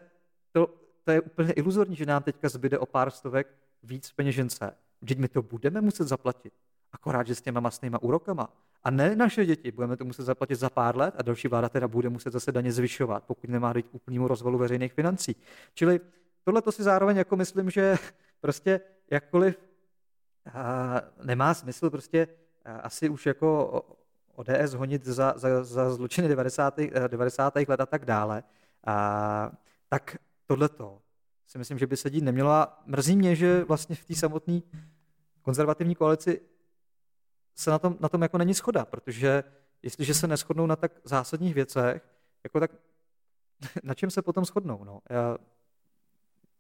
to, 0.53 0.84
to 1.05 1.11
je 1.11 1.20
úplně 1.20 1.52
iluzorní, 1.52 1.96
že 1.96 2.07
nám 2.07 2.22
teďka 2.22 2.48
zbyde 2.48 2.78
o 2.78 2.86
pár 2.86 3.11
stovek 3.11 3.46
víc 3.82 4.12
peněžence. 4.12 4.74
Vždyť 5.02 5.18
my 5.18 5.28
to 5.28 5.42
budeme 5.42 5.80
muset 5.80 6.09
zaplatit. 6.09 6.52
Akorát, 6.92 7.26
že 7.26 7.34
s 7.34 7.42
těma 7.42 7.61
masnýma 7.61 8.02
úrokama. 8.02 8.48
A 8.82 8.90
ne 8.90 9.16
naše 9.16 9.46
děti, 9.46 9.72
budeme 9.72 9.96
to 9.96 10.05
muset 10.05 10.24
zaplatit 10.24 10.55
za 10.55 10.70
pár 10.70 10.96
let 10.96 11.14
a 11.18 11.22
další 11.22 11.48
vláda 11.48 11.68
teda 11.68 11.88
bude 11.88 12.09
muset 12.09 12.32
zase 12.32 12.52
daně 12.52 12.72
zvyšovat, 12.72 13.24
pokud 13.24 13.50
nemá 13.50 13.72
dojít 13.72 13.88
k 13.88 13.94
úplnému 13.94 14.28
rozvalu 14.28 14.59
veřejných 14.59 14.92
financí. 14.92 15.36
Čili 15.74 16.00
tohle 16.44 16.62
to 16.62 16.72
si 16.72 16.82
zároveň 16.82 17.16
jako 17.16 17.36
myslím, 17.36 17.70
že 17.70 17.96
prostě 18.40 18.80
jakkoliv 19.11 19.59
a, 20.55 21.00
nemá 21.24 21.55
smysl 21.55 21.90
prostě 21.90 22.28
asi 22.64 23.09
už 23.09 23.26
jako 23.26 23.82
ODS 24.34 24.74
honit 24.74 25.05
za, 25.05 25.34
za, 25.36 25.64
za 25.64 25.90
zločiny 25.94 26.28
90. 26.28 26.78
90. 27.09 27.55
let 27.68 27.80
a 27.80 27.86
tak 27.86 28.05
dále, 28.05 28.42
a, 28.86 29.52
tak 29.88 30.16
tohleto 30.47 31.03
si 31.47 31.59
myslím, 31.59 31.78
že 31.78 31.86
by 31.86 31.97
se 31.97 32.11
dít 32.11 32.24
nemělo 32.24 32.51
a 32.51 32.82
mrzí 32.86 33.16
mě, 33.16 33.36
že 33.36 33.64
vlastně 33.64 33.97
v 33.97 34.05
té 34.05 34.14
samotné 34.14 34.61
konzervativní 35.42 35.95
koalici 35.95 36.40
se 37.55 37.70
na 37.70 37.78
tom, 37.78 37.97
na 38.01 38.09
tom 38.09 38.22
jako 38.22 38.38
není 38.38 38.55
schoda, 38.55 38.84
protože 38.84 39.45
jestliže 39.82 40.14
se 40.14 40.26
neschodnou 40.26 40.66
na 40.66 40.76
tak 40.76 40.92
zásadních 41.05 41.55
věcech, 41.55 42.03
jako 42.45 42.61
tak 42.61 42.70
na 43.82 43.95
čem 43.95 44.11
se 44.11 44.22
potom 44.22 44.45
shodnou? 44.45 44.84
No? 44.84 45.01
Já, 45.11 45.38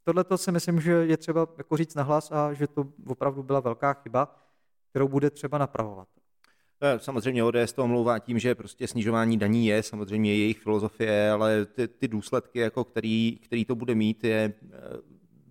tohle 0.04 0.24
to 0.24 0.38
si 0.38 0.52
myslím, 0.52 0.80
že 0.80 0.92
je 0.92 1.16
třeba 1.16 1.48
jako 1.58 1.76
říct 1.76 1.94
nahlas 1.94 2.32
a 2.32 2.52
že 2.52 2.66
to 2.66 2.88
opravdu 3.06 3.42
byla 3.42 3.60
velká 3.60 3.92
chyba, 3.92 4.36
kterou 4.90 5.08
bude 5.08 5.30
třeba 5.30 5.58
napravovat. 5.58 6.08
Eh, 6.80 6.98
samozřejmě 6.98 7.44
ODS 7.44 7.72
to 7.74 7.84
omlouvá 7.84 8.18
tím, 8.18 8.38
že 8.38 8.54
prostě 8.54 8.86
snižování 8.86 9.38
daní 9.38 9.66
je 9.66 9.82
samozřejmě 9.82 10.36
jejich 10.36 10.58
filozofie, 10.58 11.30
ale 11.30 11.66
ty, 11.66 11.88
ty 11.88 12.08
důsledky, 12.08 12.58
jako 12.58 12.84
který, 12.84 13.38
který 13.42 13.64
to 13.64 13.74
bude 13.74 13.94
mít, 13.94 14.24
je, 14.24 14.52
eh, 14.62 14.78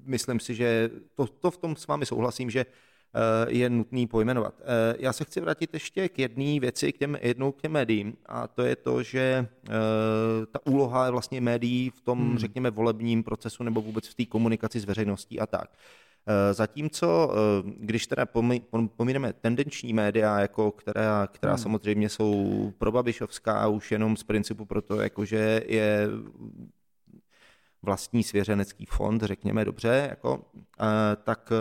myslím 0.06 0.40
si, 0.40 0.56
že 0.56 0.90
to, 1.16 1.28
to 1.28 1.52
v 1.52 1.58
tom 1.58 1.76
s 1.76 1.88
vámi 1.88 2.06
souhlasím, 2.06 2.50
že 2.50 2.66
je 3.48 3.70
nutný 3.70 4.08
pojmenovat. 4.08 4.62
Já 5.00 5.14
se 5.14 5.24
chci 5.24 5.42
vrátit 5.42 5.74
ještě 5.74 6.10
k 6.10 6.20
jedné 6.20 6.60
věci, 6.60 6.94
k 6.94 6.98
těm, 6.98 7.18
jednou 7.22 7.52
k 7.52 7.62
těm 7.62 7.72
médiím, 7.72 8.18
a 8.26 8.48
to 8.48 8.62
je 8.62 8.76
to, 8.76 9.04
že 9.04 9.48
ta 10.52 10.60
úloha 10.66 11.06
je 11.06 11.12
vlastně 11.12 11.42
médií 11.42 11.90
v 11.90 12.02
tom, 12.02 12.20
hmm. 12.20 12.38
řekněme, 12.38 12.70
volebním 12.70 13.24
procesu 13.24 13.64
nebo 13.64 13.82
vůbec 13.82 14.08
v 14.08 14.14
té 14.14 14.26
komunikaci 14.26 14.80
s 14.80 14.86
veřejností 14.86 15.40
a 15.40 15.46
tak. 15.46 15.70
Zatímco, 16.52 17.32
když 17.66 18.08
teda 18.08 18.26
pomíneme 18.96 19.34
tendenční 19.34 19.94
média, 19.94 20.40
jako 20.40 20.72
která, 20.72 21.28
která 21.28 21.54
hmm. 21.54 21.64
samozřejmě 21.64 22.10
jsou 22.10 22.74
probabišovská 22.78 23.68
už 23.68 23.92
jenom 23.92 24.18
z 24.18 24.24
principu 24.24 24.66
proto, 24.66 25.02
jakože 25.02 25.62
je 25.68 26.08
vlastní 27.82 28.24
svěřenecký 28.24 28.86
fond, 28.86 29.24
řekněme 29.24 29.66
dobře, 29.66 30.08
jako, 30.10 30.46
tak 31.24 31.52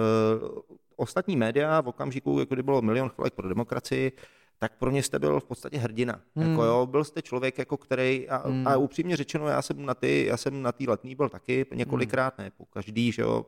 ostatní 0.97 1.37
média 1.37 1.81
v 1.81 1.89
okamžiku, 1.89 2.41
jako 2.41 2.55
kdy 2.55 2.63
bylo 2.63 2.83
milion 2.83 3.09
chvilek 3.09 3.35
pro 3.35 3.49
demokracii, 3.49 4.13
tak 4.59 4.79
pro 4.79 4.91
mě 4.91 5.03
jste 5.03 5.19
byl 5.19 5.41
v 5.41 5.45
podstatě 5.45 5.79
hrdina. 5.79 6.21
Hmm. 6.37 6.51
Jako 6.51 6.65
jo, 6.65 6.87
byl 6.87 7.05
jste 7.05 7.23
člověk, 7.23 7.59
jako 7.59 7.77
který, 7.77 8.29
a, 8.29 8.49
hmm. 8.49 8.69
a 8.69 8.77
upřímně 8.77 9.17
řečeno, 9.17 9.49
já 9.49 9.63
jsem 9.63 9.87
na 9.87 9.95
ty, 9.95 10.27
já 10.27 10.37
jsem 10.37 10.63
na 10.63 10.73
letní 10.89 11.15
byl 11.15 11.29
taky 11.29 11.67
několikrát, 11.75 12.35
hmm. 12.39 12.45
ne 12.45 12.51
po 12.57 12.65
každý, 12.65 13.13
že 13.13 13.23
jo, 13.23 13.47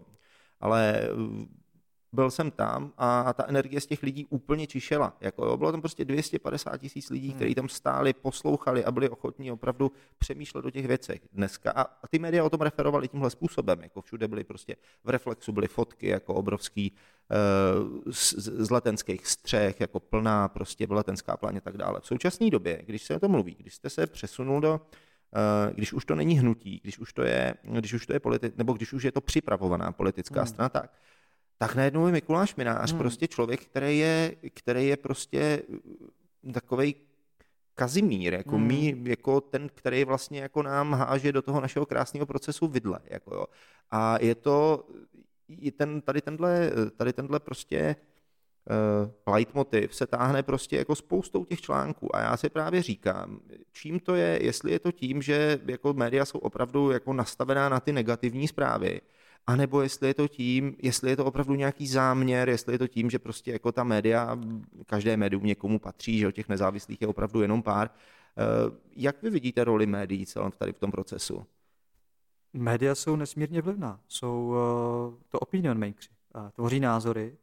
ale 0.61 1.09
byl 2.15 2.31
jsem 2.31 2.51
tam 2.51 2.93
a 2.99 3.33
ta 3.33 3.45
energie 3.49 3.81
z 3.81 3.87
těch 3.87 4.03
lidí 4.03 4.27
úplně 4.31 4.67
čišela. 4.67 5.17
Jako 5.21 5.47
jo, 5.47 5.57
bylo 5.57 5.73
tam 5.73 5.81
prostě 5.81 6.05
250 6.05 6.77
tisíc 6.79 7.11
lidí, 7.11 7.29
hmm. 7.29 7.37
kteří 7.37 7.55
tam 7.55 7.69
stáli, 7.69 8.13
poslouchali 8.13 8.85
a 8.85 8.91
byli 8.91 9.09
ochotní 9.09 9.53
opravdu 9.53 9.93
přemýšlet 10.19 10.65
o 10.65 10.71
těch 10.71 10.87
věcech 10.87 11.21
dneska. 11.33 11.73
A, 11.77 12.07
ty 12.07 12.19
média 12.19 12.45
o 12.45 12.51
tom 12.51 12.61
referovali 12.61 13.09
tímhle 13.09 13.31
způsobem. 13.31 13.83
Jako 13.83 14.01
všude 14.01 14.29
byly 14.29 14.45
prostě 14.45 14.77
v 15.05 15.09
reflexu 15.09 15.53
byly 15.53 15.69
fotky 15.69 16.09
jako 16.09 16.35
obrovský 16.35 16.93
uh, 16.93 18.13
z, 18.13 18.33
z 18.39 18.71
letenských 18.71 19.27
střech, 19.27 19.81
jako 19.81 20.01
plná 20.01 20.49
prostě 20.49 20.87
letenská 20.91 21.37
pláně 21.37 21.59
a 21.59 21.61
tak 21.61 21.77
dále. 21.77 22.01
V 22.01 22.07
současné 22.07 22.51
době, 22.51 22.83
když 22.87 23.03
se 23.03 23.17
o 23.17 23.21
tom 23.21 23.31
mluví, 23.31 23.57
když 23.59 23.75
jste 23.75 23.91
se 23.91 24.07
přesunul 24.07 24.61
do 24.61 24.81
když 25.75 25.93
už 25.93 26.05
to 26.05 26.15
není 26.15 26.39
hnutí, 26.39 26.81
když 26.83 26.99
už 26.99 27.13
to 27.13 27.23
je, 27.23 27.55
když 27.63 27.93
už 27.93 28.07
to 28.07 28.13
je 28.13 28.19
politi- 28.19 28.53
nebo 28.57 28.73
když 28.73 28.93
už 28.93 29.03
je 29.03 29.13
to 29.13 29.21
připravovaná 29.21 29.93
politická 29.93 30.41
hmm. 30.41 30.47
strana, 30.47 30.69
tak 30.69 30.91
tak 31.59 31.75
najednou 31.75 32.07
je 32.07 32.13
Mikuláš 32.13 32.57
Minář 32.57 32.91
hmm. 32.91 32.99
prostě 32.99 33.29
člověk, 33.29 33.65
který 33.65 33.99
je, 33.99 34.37
který 34.55 34.87
je 34.87 34.97
prostě 34.97 35.63
mm, 36.43 36.53
takovej 36.53 36.95
Kazimír, 37.75 38.35
jako, 38.35 38.57
hmm. 38.57 38.67
mý, 38.67 39.05
jako 39.05 39.41
ten, 39.41 39.69
který 39.75 40.05
vlastně 40.05 40.41
jako 40.41 40.63
nám 40.63 40.93
háže 40.93 41.33
do 41.33 41.43
toho 41.43 41.61
našeho 41.61 41.87
krásného 41.87 42.27
procesu 42.27 42.67
vidle. 42.67 42.99
Jako 43.05 43.35
jo. 43.35 43.47
A 43.91 44.19
je 44.21 44.35
to, 44.35 44.89
je 45.49 45.73
ten, 45.73 46.01
tady, 46.01 46.21
tenhle, 46.21 46.71
tady 46.97 47.13
tenhle 47.13 47.41
prostě 47.41 47.97
uh, 48.71 49.33
leitmotiv 49.35 49.95
se 49.95 50.07
táhne 50.07 50.43
prostě 50.43 50.77
jako 50.77 50.95
spoustou 50.95 51.45
těch 51.45 51.61
článků 51.61 52.17
a 52.17 52.21
já 52.21 52.37
si 52.37 52.49
právě 52.49 52.83
říkám, 52.83 53.41
čím 53.73 54.01
to 54.01 54.15
je, 54.15 54.39
jestli 54.43 54.73
je 54.73 54.79
to 54.79 54.93
tím, 54.93 55.23
že 55.23 55.59
jako 55.67 55.93
média 55.93 56.25
jsou 56.25 56.39
opravdu 56.39 56.91
jako 56.91 57.13
nastavená 57.13 57.69
na 57.69 57.81
ty 57.81 57.93
negativní 57.93 58.49
zprávy, 58.49 59.01
anebo 59.47 59.83
jestli 59.83 60.09
je 60.09 60.15
to 60.15 60.29
tím, 60.29 60.77
jestli 60.83 61.11
je 61.11 61.17
to 61.17 61.25
opravdu 61.25 61.55
nějaký 61.55 61.87
záměr, 61.87 62.49
jestli 62.49 62.75
je 62.75 62.79
to 62.79 62.89
tím, 62.89 63.11
že 63.11 63.19
prostě 63.19 63.53
jako 63.53 63.73
ta 63.73 63.85
média, 63.85 64.39
každé 64.87 65.17
médium 65.17 65.45
někomu 65.45 65.79
patří, 65.79 66.19
že 66.19 66.29
o 66.29 66.31
těch 66.31 66.49
nezávislých 66.49 67.03
je 67.03 67.09
opravdu 67.09 67.43
jenom 67.43 67.63
pár. 67.63 67.91
Eh, 67.91 68.77
jak 68.97 69.23
vy 69.23 69.31
vidíte 69.31 69.65
roli 69.65 69.87
médií 69.87 70.27
celém 70.27 70.51
tady 70.59 70.73
v 70.73 70.79
tom 70.79 70.91
procesu? 70.91 71.47
Média 72.53 72.95
jsou 72.95 73.17
nesmírně 73.17 73.63
vlivná, 73.63 74.01
jsou 74.09 74.55
eh, 74.57 75.25
to 75.29 75.39
opinion 75.39 75.79
makers, 75.79 76.09
tvoří 76.55 76.81
názory 76.81 77.37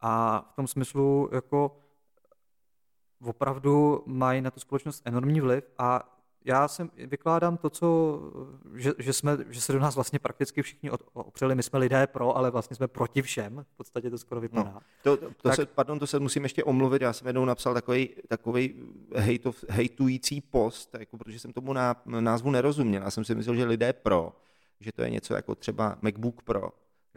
a 0.00 0.44
v 0.52 0.56
tom 0.56 0.66
smyslu 0.66 1.28
jako 1.32 1.80
opravdu 3.24 4.02
mají 4.06 4.40
na 4.40 4.50
tu 4.50 4.60
společnost 4.60 5.02
enormní 5.04 5.40
vliv 5.40 5.64
a 5.78 6.18
já 6.44 6.68
jsem 6.68 6.90
vykládám 6.96 7.56
to, 7.56 7.70
co, 7.70 8.20
že, 8.74 8.92
že, 8.98 9.12
jsme, 9.12 9.36
že 9.48 9.60
se 9.60 9.72
do 9.72 9.78
nás 9.78 9.94
vlastně 9.94 10.18
prakticky 10.18 10.62
všichni 10.62 10.90
opřeli. 11.12 11.54
My 11.54 11.62
jsme 11.62 11.78
lidé 11.78 12.06
pro, 12.06 12.36
ale 12.36 12.50
vlastně 12.50 12.76
jsme 12.76 12.88
proti 12.88 13.22
všem. 13.22 13.64
V 13.72 13.76
podstatě 13.76 14.10
to 14.10 14.18
skoro 14.18 14.40
vypadá. 14.40 14.72
No, 14.74 14.80
to, 15.02 15.16
to, 15.16 15.26
to 15.26 15.48
tak, 15.48 15.56
se, 15.56 15.66
pardon, 15.66 15.98
to 15.98 16.06
se 16.06 16.20
musím 16.20 16.42
ještě 16.42 16.64
omluvit. 16.64 17.02
Já 17.02 17.12
jsem 17.12 17.26
jednou 17.26 17.44
napsal 17.44 17.74
takový, 17.74 18.08
takový 18.28 18.74
hejtov, 19.14 19.64
hejtující 19.68 20.40
post, 20.40 20.94
jako, 20.98 21.16
protože 21.16 21.38
jsem 21.38 21.52
tomu 21.52 21.72
ná, 21.72 22.02
názvu 22.06 22.50
nerozuměl. 22.50 23.02
Já 23.02 23.10
jsem 23.10 23.24
si 23.24 23.34
myslel, 23.34 23.56
že 23.56 23.64
lidé 23.64 23.92
pro, 23.92 24.32
že 24.80 24.92
to 24.92 25.02
je 25.02 25.10
něco 25.10 25.34
jako 25.34 25.54
třeba 25.54 25.98
MacBook 26.02 26.42
Pro, 26.42 26.70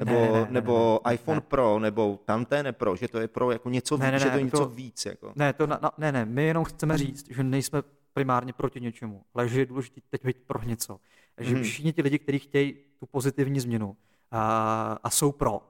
nebo, 0.05 0.19
ne, 0.19 0.31
ne, 0.31 0.39
ne, 0.39 0.47
nebo 0.51 1.01
ne, 1.05 1.09
ne, 1.09 1.15
iPhone 1.15 1.35
ne. 1.35 1.41
Pro, 1.41 1.79
nebo 1.79 2.19
tamté 2.25 2.63
ne 2.63 2.71
Pro, 2.71 2.95
že 2.95 3.07
to 3.07 3.19
je 3.19 3.27
Pro 3.27 3.51
jako 3.51 3.69
něco 3.69 3.97
ne, 3.97 4.05
víc, 4.05 4.11
ne, 4.11 4.11
ne, 4.11 4.19
že 4.19 4.29
to 4.29 4.37
je 4.37 4.43
něco 4.43 4.57
to, 4.57 4.65
víc. 4.65 5.05
Jako. 5.05 5.33
Ne, 5.35 5.53
to, 5.53 5.67
na, 5.67 5.79
ne, 5.97 6.11
ne, 6.11 6.25
my 6.25 6.43
jenom 6.43 6.63
chceme 6.63 6.97
říct, 6.97 7.31
že 7.31 7.43
nejsme 7.43 7.81
primárně 8.13 8.53
proti 8.53 8.81
něčemu, 8.81 9.23
ale 9.33 9.47
že 9.47 9.59
je 9.59 9.65
důležité 9.65 10.01
teď 10.09 10.25
být 10.25 10.37
pro 10.47 10.63
něco. 10.63 10.99
Že 11.37 11.55
hmm. 11.55 11.63
všichni 11.63 11.93
ti 11.93 12.01
lidi, 12.01 12.19
kteří 12.19 12.39
chtějí 12.39 12.73
tu 12.99 13.05
pozitivní 13.05 13.59
změnu 13.59 13.97
a, 14.31 14.99
a 15.03 15.09
jsou 15.09 15.31
pro, 15.31 15.61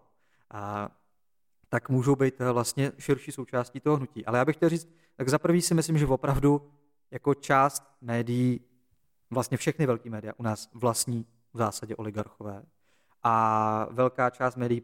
a, 0.50 0.90
tak 1.70 1.90
můžou 1.90 2.16
být 2.16 2.42
eh, 2.42 2.52
vlastně 2.52 2.92
širší 3.00 3.32
součástí 3.32 3.80
toho 3.80 3.98
hnutí. 3.98 4.26
Ale 4.26 4.38
já 4.38 4.46
bych 4.46 4.56
chtěl 4.56 4.70
říct, 4.70 4.90
tak 5.16 5.30
za 5.30 5.40
prvý 5.40 5.62
si 5.62 5.74
myslím, 5.74 5.98
že 5.98 6.08
opravdu 6.08 6.72
jako 7.12 7.34
část 7.34 7.84
médií, 8.02 8.60
vlastně 9.30 9.58
všechny 9.58 9.86
velké 9.86 10.10
média 10.10 10.34
u 10.38 10.44
nás 10.44 10.70
vlastní 10.74 11.26
v 11.54 11.58
zásadě 11.58 11.96
oligarchové 11.96 12.64
a 13.24 13.88
velká 13.92 14.30
část 14.30 14.56
médií 14.56 14.82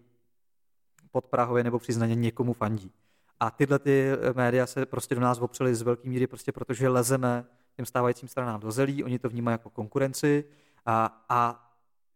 pod 1.11 1.25
Prahově 1.25 1.63
nebo 1.63 1.79
přiznaně 1.79 2.15
někomu 2.15 2.53
fandí. 2.53 2.91
A 3.39 3.51
tyhle 3.51 3.79
ty 3.79 4.09
eh, 4.09 4.33
média 4.33 4.67
se 4.67 4.85
prostě 4.85 5.15
do 5.15 5.21
nás 5.21 5.39
opřely 5.39 5.75
z 5.75 5.81
velké 5.81 6.09
míry, 6.09 6.27
prostě 6.27 6.51
protože 6.51 6.89
lezeme 6.89 7.45
těm 7.75 7.85
stávajícím 7.85 8.29
stranám 8.29 8.59
do 8.59 8.71
zelí, 8.71 9.03
oni 9.03 9.19
to 9.19 9.29
vnímají 9.29 9.53
jako 9.53 9.69
konkurenci 9.69 10.45
a, 10.85 11.25
a 11.29 11.69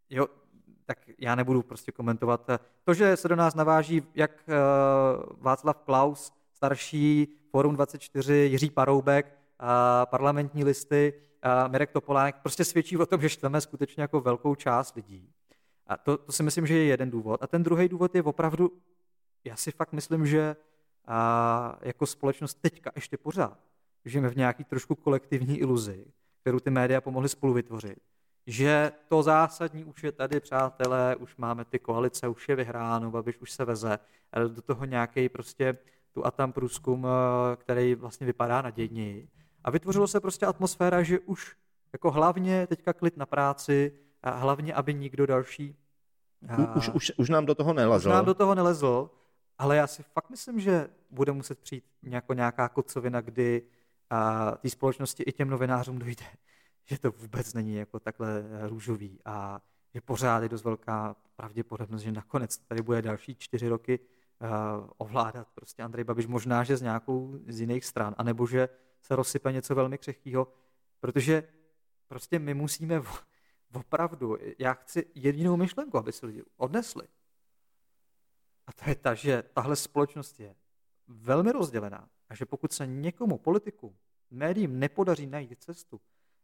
jo, 0.10 0.28
tak 0.86 0.98
já 1.18 1.36
nebudu 1.36 1.62
prostě 1.64 1.92
komentovat. 1.92 2.50
Eh, 2.50 2.60
to, 2.84 2.94
že 2.94 3.18
se 3.18 3.28
do 3.28 3.36
nás 3.36 3.56
naváží 3.56 4.04
jak 4.16 4.32
uh, 4.48 4.54
Václav 5.40 5.78
Klaus, 5.78 6.34
starší, 6.54 7.28
Forum 7.52 7.76
24, 7.76 8.34
Jiří 8.34 8.70
Paroubek, 8.70 9.38
parlamentní 10.06 10.64
listy, 10.64 11.14
Mirek 11.68 11.92
Topolák, 11.92 12.42
prostě 12.42 12.66
svědčí 12.66 12.98
o 12.98 13.06
tom, 13.06 13.22
že 13.22 13.30
štveme 13.30 13.62
skutečně 13.62 14.02
jako 14.02 14.22
velkou 14.22 14.56
část 14.56 14.96
lidí. 14.96 15.30
A 15.88 15.98
to, 15.98 16.18
to 16.18 16.32
si 16.32 16.44
myslím, 16.44 16.68
že 16.68 16.74
je 16.74 16.86
jeden 16.86 17.12
důvod. 17.12 17.44
A 17.44 17.48
ten 17.48 17.64
druhý 17.64 17.90
důvod 17.90 18.16
je 18.16 18.24
opravdu, 18.24 18.72
já 19.44 19.56
si 19.56 19.72
fakt 19.72 19.94
myslím, 19.94 20.26
že 20.26 20.56
a 21.08 21.80
jako 21.82 22.06
společnost 22.06 22.54
teďka 22.62 22.92
ještě 22.96 23.18
pořád 23.18 23.72
žijeme 24.06 24.30
v 24.30 24.36
nějaký 24.36 24.64
trošku 24.64 24.96
kolektivní 24.96 25.58
iluzi, 25.58 26.06
kterou 26.42 26.60
ty 26.60 26.70
média 26.70 27.02
pomohly 27.02 27.30
spolu 27.30 27.54
vytvořit. 27.54 27.98
Že 28.48 28.92
to 29.08 29.24
zásadní 29.24 29.84
už 29.84 30.04
je 30.04 30.12
tady, 30.12 30.40
přátelé, 30.40 31.16
už 31.16 31.36
máme 31.36 31.66
ty 31.66 31.80
koalice, 31.80 32.28
už 32.28 32.50
je 32.50 32.56
vyhráno, 32.56 33.12
Babiš 33.12 33.38
už 33.42 33.52
se 33.52 33.66
veze, 33.66 34.00
ale 34.32 34.50
do 34.50 34.62
toho 34.62 34.86
nějaký 34.86 35.30
prostě 35.30 35.78
tu 36.14 36.26
a 36.26 36.32
tam 36.32 36.54
průzkum, 36.54 37.08
eh, 37.08 37.56
který 37.56 37.96
vlastně 37.96 38.26
vypadá 38.26 38.62
nadějněji. 38.62 39.30
A 39.64 39.72
vytvořilo 39.72 40.08
se 40.08 40.20
prostě 40.20 40.46
atmosféra, 40.46 41.04
že 41.04 41.20
už 41.20 41.56
jako 41.94 42.12
hlavně 42.12 42.68
teďka 42.68 42.94
klid 42.94 43.18
na 43.18 43.26
práci, 43.26 43.94
a 44.24 44.30
hlavně, 44.30 44.74
aby 44.74 44.94
nikdo 44.94 45.26
další... 45.26 45.76
Už, 46.76 46.90
už, 46.90 47.12
už 47.18 47.30
nám 47.30 47.46
do 47.46 47.56
toho 47.56 47.74
nelezl. 47.74 48.10
Už 48.10 48.14
nám 48.14 48.26
do 48.26 48.34
toho 48.34 48.56
nelezl. 48.56 49.10
Ale 49.58 49.76
já 49.76 49.88
si 49.88 50.04
fakt 50.04 50.30
myslím, 50.30 50.60
že 50.60 50.90
bude 51.10 51.32
muset 51.32 51.60
přijít 51.60 51.84
nějako, 52.04 52.34
nějaká 52.34 52.70
kocovina, 52.70 53.22
kdy 53.22 53.64
té 54.58 54.70
společnosti 54.70 55.24
i 55.24 55.32
těm 55.32 55.50
novinářům 55.50 56.00
dojde, 56.00 56.26
že 56.86 57.00
to 57.00 57.12
vůbec 57.12 57.54
není 57.54 57.76
jako 57.76 58.00
takhle 58.00 58.44
růžový 58.68 59.20
a 59.26 59.62
že 59.94 60.02
pořád 60.02 60.44
je 60.44 60.50
dost 60.50 60.64
velká 60.64 61.16
pravděpodobnost, 61.36 62.02
že 62.02 62.12
nakonec 62.12 62.58
tady 62.58 62.82
bude 62.82 63.02
další 63.02 63.36
čtyři 63.36 63.68
roky 63.68 64.00
uh, 64.00 64.48
ovládat 64.98 65.48
prostě 65.56 65.84
Andrej 65.84 66.04
Babiš, 66.04 66.28
možná, 66.28 66.64
že 66.64 66.78
z 66.78 66.82
nějakou 66.82 67.40
z 67.48 67.60
jiných 67.60 67.86
stran, 67.86 68.16
anebo 68.18 68.48
že 68.48 68.70
se 69.02 69.16
rozsype 69.16 69.52
něco 69.52 69.76
velmi 69.76 69.98
křehkého, 69.98 70.48
protože 71.00 71.44
prostě 72.08 72.40
my 72.40 72.54
musíme 72.54 73.02
opravdu, 73.74 74.38
já 74.60 74.74
chci 74.74 75.06
jedinou 75.16 75.58
myšlenku, 75.58 75.98
aby 75.98 76.12
se 76.12 76.26
lidi 76.26 76.44
odnesli. 76.58 77.08
A 78.68 78.74
to 78.74 78.90
je 78.90 78.96
ta, 78.96 79.14
že 79.14 79.44
tahle 79.54 79.76
společnost 79.76 80.40
je 80.40 80.56
velmi 81.08 81.52
rozdělená 81.52 82.10
a 82.30 82.36
že 82.36 82.46
pokud 82.46 82.72
se 82.72 82.88
někomu, 82.88 83.38
politiku, 83.38 83.96
médiím 84.32 84.80
nepodaří 84.80 85.28
najít 85.28 85.64
cestu 85.64 86.02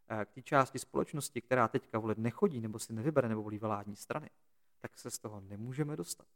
eh, 0.10 0.26
k 0.26 0.32
té 0.32 0.42
části 0.42 0.80
společnosti, 0.80 1.42
která 1.42 1.68
teďka 1.68 2.00
volit 2.00 2.18
nechodí 2.18 2.62
nebo 2.62 2.80
si 2.80 2.94
nevybere 2.94 3.30
nebo 3.30 3.44
volí 3.44 3.58
vládní 3.58 3.96
strany, 3.96 4.30
tak 4.80 5.00
se 5.00 5.12
z 5.12 5.20
toho 5.20 5.40
nemůžeme 5.40 5.96
dostat. 5.96 6.28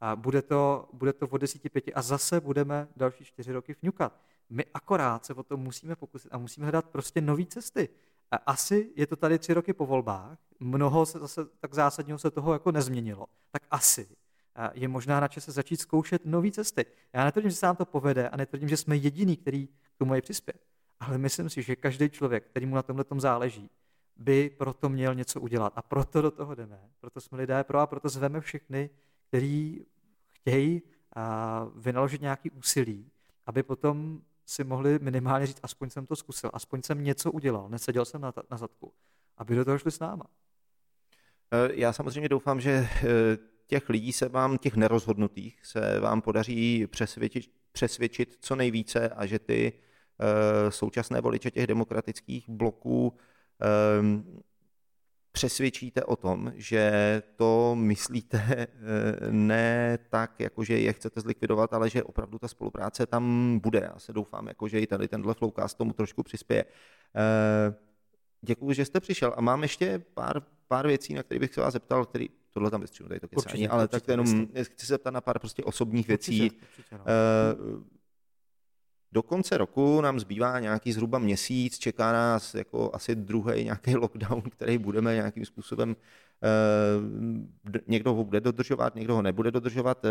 A 0.00 0.16
bude 0.16 0.42
to, 0.42 0.88
bude 0.92 1.12
to 1.12 1.28
od 1.28 1.38
desíti 1.38 1.68
pěti 1.68 1.94
a 1.94 2.02
zase 2.02 2.40
budeme 2.40 2.88
další 2.96 3.24
čtyři 3.24 3.52
roky 3.52 3.76
vňukat. 3.82 4.20
My 4.50 4.64
akorát 4.74 5.24
se 5.24 5.34
o 5.34 5.42
to 5.42 5.56
musíme 5.56 5.96
pokusit 5.96 6.34
a 6.34 6.38
musíme 6.38 6.66
hledat 6.66 6.84
prostě 6.84 7.20
nové 7.20 7.46
cesty. 7.46 7.88
Asi 8.46 8.92
je 8.96 9.06
to 9.06 9.16
tady 9.16 9.38
tři 9.38 9.54
roky 9.54 9.72
po 9.72 9.86
volbách, 9.86 10.38
mnoho 10.60 11.06
se 11.06 11.18
zase 11.18 11.44
tak 11.60 11.74
zásadního 11.74 12.18
se 12.18 12.30
toho 12.30 12.52
jako 12.52 12.72
nezměnilo, 12.72 13.26
tak 13.50 13.62
asi 13.70 14.08
je 14.74 14.88
možná 14.88 15.20
na 15.20 15.28
čase 15.28 15.52
začít 15.52 15.80
zkoušet 15.80 16.24
nové 16.24 16.50
cesty. 16.50 16.86
Já 17.12 17.24
netvrdím, 17.24 17.50
že 17.50 17.56
se 17.56 17.66
nám 17.66 17.76
to 17.76 17.84
povede 17.84 18.28
a 18.28 18.36
netvrdím, 18.36 18.68
že 18.68 18.76
jsme 18.76 18.96
jediný, 18.96 19.36
který 19.36 19.66
k 19.66 19.98
tomu 19.98 20.08
mají 20.08 20.22
přispět. 20.22 20.60
Ale 21.00 21.18
myslím 21.18 21.50
si, 21.50 21.62
že 21.62 21.76
každý 21.76 22.10
člověk, 22.10 22.46
který 22.50 22.66
mu 22.66 22.74
na 22.74 22.82
tomhle 22.82 23.04
tom 23.04 23.20
záleží, 23.20 23.70
by 24.16 24.50
proto 24.50 24.88
měl 24.88 25.14
něco 25.14 25.40
udělat. 25.40 25.72
A 25.76 25.82
proto 25.82 26.22
do 26.22 26.30
toho 26.30 26.54
jdeme. 26.54 26.80
Proto 27.00 27.20
jsme 27.20 27.38
lidé 27.38 27.64
pro 27.64 27.78
a 27.78 27.86
proto 27.86 28.08
zveme 28.08 28.40
všechny, 28.40 28.90
kteří 29.28 29.86
chtějí 30.28 30.82
vynaložit 31.74 32.20
nějaký 32.20 32.50
úsilí, 32.50 33.10
aby 33.46 33.62
potom 33.62 34.22
si 34.48 34.64
mohli 34.64 34.98
minimálně 34.98 35.46
říct, 35.46 35.60
aspoň 35.62 35.90
jsem 35.90 36.06
to 36.06 36.16
zkusil, 36.16 36.50
aspoň 36.52 36.82
jsem 36.82 37.04
něco 37.04 37.32
udělal, 37.32 37.68
neseděl 37.68 38.04
jsem 38.04 38.20
na, 38.20 38.32
na 38.50 38.56
zadku, 38.56 38.92
aby 39.36 39.54
do 39.54 39.64
toho 39.64 39.78
šli 39.78 39.90
s 39.90 39.98
náma. 39.98 40.24
Eh, 41.52 41.70
já 41.74 41.92
samozřejmě 41.92 42.28
doufám, 42.28 42.60
že 42.60 42.70
eh, 42.70 43.06
těch 43.66 43.88
lidí 43.88 44.12
se 44.12 44.28
vám, 44.28 44.58
těch 44.58 44.76
nerozhodnutých, 44.76 45.66
se 45.66 46.00
vám 46.00 46.22
podaří 46.22 46.86
přesvědčit, 46.86 47.50
přesvědčit 47.72 48.38
co 48.40 48.56
nejvíce 48.56 49.08
a 49.08 49.26
že 49.26 49.38
ty 49.38 49.72
uh, 49.72 50.70
současné 50.70 51.20
voliče 51.20 51.50
těch 51.50 51.66
demokratických 51.66 52.48
bloků 52.48 53.16
přesvědčíte 55.38 56.04
o 56.04 56.16
tom, 56.16 56.52
že 56.54 57.22
to 57.36 57.74
myslíte 57.78 58.66
ne 59.30 59.98
tak, 60.10 60.40
jako 60.40 60.64
že 60.64 60.78
je 60.78 60.92
chcete 60.92 61.20
zlikvidovat, 61.20 61.74
ale 61.74 61.90
že 61.90 62.02
opravdu 62.02 62.38
ta 62.38 62.48
spolupráce 62.48 63.06
tam 63.06 63.58
bude. 63.62 63.90
Já 63.92 63.98
se 63.98 64.12
doufám, 64.12 64.46
jako 64.48 64.68
že 64.68 64.80
i 64.80 64.86
tady 64.86 65.08
tenhle 65.08 65.34
flowcast 65.34 65.78
tomu 65.78 65.92
trošku 65.92 66.22
přispěje. 66.22 66.64
Děkuji, 68.42 68.72
že 68.72 68.84
jste 68.84 69.00
přišel. 69.00 69.34
A 69.36 69.40
mám 69.40 69.62
ještě 69.62 70.02
pár, 70.14 70.42
pár 70.68 70.86
věcí, 70.86 71.14
na 71.14 71.22
které 71.22 71.38
bych 71.38 71.54
se 71.54 71.60
vás 71.60 71.72
zeptal, 71.72 72.04
který, 72.04 72.28
tohle 72.50 72.70
tam 72.70 72.80
vystřihnu, 72.80 73.08
tady 73.08 73.20
to 73.20 73.28
kecání, 73.28 73.44
určitě, 73.52 73.68
ale 73.68 73.82
určitě, 73.82 74.00
tak 74.00 74.08
jenom 74.08 74.26
jistý. 74.26 74.74
chci 74.74 74.86
se 74.86 74.92
zeptat 74.92 75.10
na 75.10 75.20
pár 75.20 75.38
prostě 75.38 75.64
osobních 75.64 76.08
věcí. 76.08 76.42
Určitě, 76.42 76.66
určitě, 76.78 76.98
no. 76.98 77.04
Do 79.12 79.22
konce 79.22 79.58
roku 79.58 80.00
nám 80.00 80.20
zbývá 80.20 80.60
nějaký 80.60 80.92
zhruba 80.92 81.18
měsíc, 81.18 81.78
čeká 81.78 82.12
nás 82.12 82.54
jako 82.54 82.90
asi 82.92 83.14
druhý 83.14 83.64
nějaký 83.64 83.96
lockdown, 83.96 84.42
který 84.42 84.78
budeme 84.78 85.14
nějakým 85.14 85.44
způsobem 85.44 85.96
Eh, 86.42 87.80
někdo 87.86 88.14
ho 88.14 88.24
bude 88.24 88.40
dodržovat, 88.40 88.94
někdo 88.94 89.14
ho 89.14 89.22
nebude 89.22 89.50
dodržovat, 89.50 90.04
eh, 90.04 90.08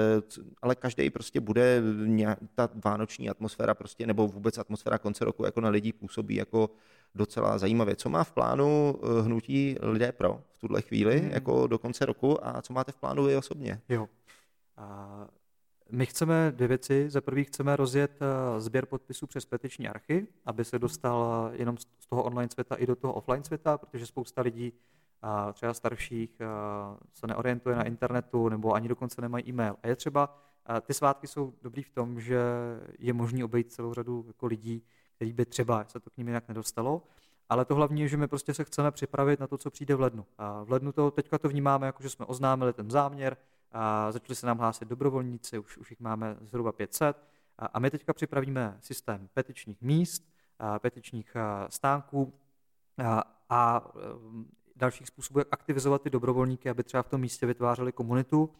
ale 0.62 0.76
každý 0.76 1.10
prostě 1.10 1.40
bude, 1.40 1.82
ta 2.56 2.70
vánoční 2.86 3.30
atmosféra 3.30 3.74
prostě, 3.74 4.08
nebo 4.08 4.28
vůbec 4.28 4.58
atmosféra 4.58 4.98
konce 4.98 5.26
roku 5.26 5.46
jako 5.46 5.62
na 5.62 5.70
lidi 5.70 5.94
působí 5.94 6.36
jako 6.36 6.70
docela 7.16 7.58
zajímavě. 7.58 7.96
Co 7.96 8.10
má 8.10 8.24
v 8.24 8.32
plánu 8.32 8.96
eh, 8.96 9.22
hnutí 9.22 9.76
lidé 9.82 10.12
pro 10.12 10.42
v 10.56 10.60
tuhle 10.60 10.82
chvíli, 10.82 11.20
hmm. 11.20 11.32
jako 11.32 11.68
do 11.68 11.78
konce 11.78 12.06
roku 12.06 12.48
a 12.48 12.62
co 12.62 12.74
máte 12.74 12.92
v 12.92 12.98
plánu 12.98 13.24
vy 13.24 13.36
osobně? 13.36 13.82
Jo. 13.90 14.08
A 14.78 15.28
my 15.92 16.06
chceme 16.06 16.52
dvě 16.56 16.68
věci. 16.68 17.10
Za 17.10 17.22
prvý 17.22 17.44
chceme 17.44 17.76
rozjet 17.76 18.20
sběr 18.58 18.86
podpisů 18.86 19.28
přes 19.28 19.46
petiční 19.46 19.88
archy, 19.88 20.28
aby 20.46 20.66
se 20.66 20.80
dostal 20.80 21.50
jenom 21.54 21.78
z 21.78 22.08
toho 22.10 22.24
online 22.24 22.50
světa 22.52 22.76
i 22.76 22.86
do 22.86 22.96
toho 22.96 23.14
offline 23.14 23.44
světa, 23.44 23.78
protože 23.78 24.06
spousta 24.06 24.42
lidí 24.42 24.74
a 25.22 25.54
třeba 25.54 25.74
starších 25.74 26.42
se 27.14 27.28
neorientuje 27.28 27.76
na 27.76 27.84
internetu 27.84 28.50
nebo 28.50 28.74
ani 28.74 28.88
dokonce 28.88 29.22
nemají 29.22 29.50
e-mail. 29.50 29.76
A 29.84 29.88
je 29.88 29.96
třeba, 29.96 30.38
ty 30.82 30.94
svátky 30.94 31.28
jsou 31.28 31.54
dobrý 31.62 31.84
v 31.84 31.90
tom, 31.90 32.20
že 32.20 32.42
je 33.00 33.14
možný 33.14 33.44
obejít 33.44 33.74
celou 33.74 33.94
řadu 33.94 34.24
jako 34.28 34.46
lidí, 34.46 34.84
který 35.16 35.34
by 35.34 35.46
třeba 35.46 35.86
se 35.88 36.00
to 36.00 36.10
k 36.10 36.18
ním 36.18 36.28
jinak 36.28 36.48
nedostalo, 36.48 37.04
ale 37.50 37.66
to 37.66 37.76
hlavní 37.76 38.02
je, 38.02 38.08
že 38.08 38.18
my 38.18 38.28
prostě 38.28 38.54
se 38.54 38.64
chceme 38.64 38.92
připravit 38.92 39.40
na 39.40 39.48
to, 39.48 39.58
co 39.58 39.72
přijde 39.72 39.96
v 39.96 40.02
lednu. 40.02 40.26
A 40.38 40.64
v 40.64 40.72
lednu 40.72 40.92
to 40.92 41.12
teďka 41.12 41.38
to 41.38 41.50
vnímáme, 41.50 41.86
jako 41.86 42.04
že 42.04 42.10
jsme 42.10 42.26
oznámili 42.26 42.74
ten 42.74 42.92
záměr, 42.92 43.38
a 43.72 44.12
začali 44.12 44.36
se 44.36 44.48
nám 44.48 44.58
hlásit 44.58 44.88
dobrovolníci, 44.88 45.60
už, 45.60 45.78
už 45.78 45.92
jich 45.92 46.00
máme 46.00 46.38
zhruba 46.42 46.72
500. 46.72 47.24
A, 47.58 47.66
a 47.66 47.80
my 47.80 47.92
teďka 47.92 48.14
připravíme 48.14 48.78
systém 48.82 49.30
petičních 49.34 49.82
míst, 49.82 50.24
a 50.60 50.80
petičních 50.80 51.36
a, 51.36 51.68
stánků 51.70 52.34
a, 52.98 53.24
a 53.50 53.92
dalších 54.76 55.08
způsobů, 55.08 55.40
jak 55.40 55.48
aktivizovat 55.52 56.02
ty 56.02 56.10
dobrovolníky, 56.10 56.70
aby 56.70 56.84
třeba 56.84 57.04
v 57.04 57.10
tom 57.10 57.22
místě 57.22 57.46
vytvářeli 57.46 57.92
komunitu. 57.92 58.54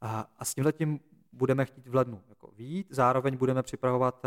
A, 0.00 0.30
a 0.38 0.44
s 0.44 0.54
tímhle 0.54 0.72
tím 0.72 1.00
budeme 1.32 1.64
chtít 1.64 1.86
v 1.86 1.94
lednu 1.94 2.22
jako 2.28 2.50
výjít. 2.56 2.86
Zároveň 2.90 3.36
budeme 3.36 3.62
připravovat 3.62 4.22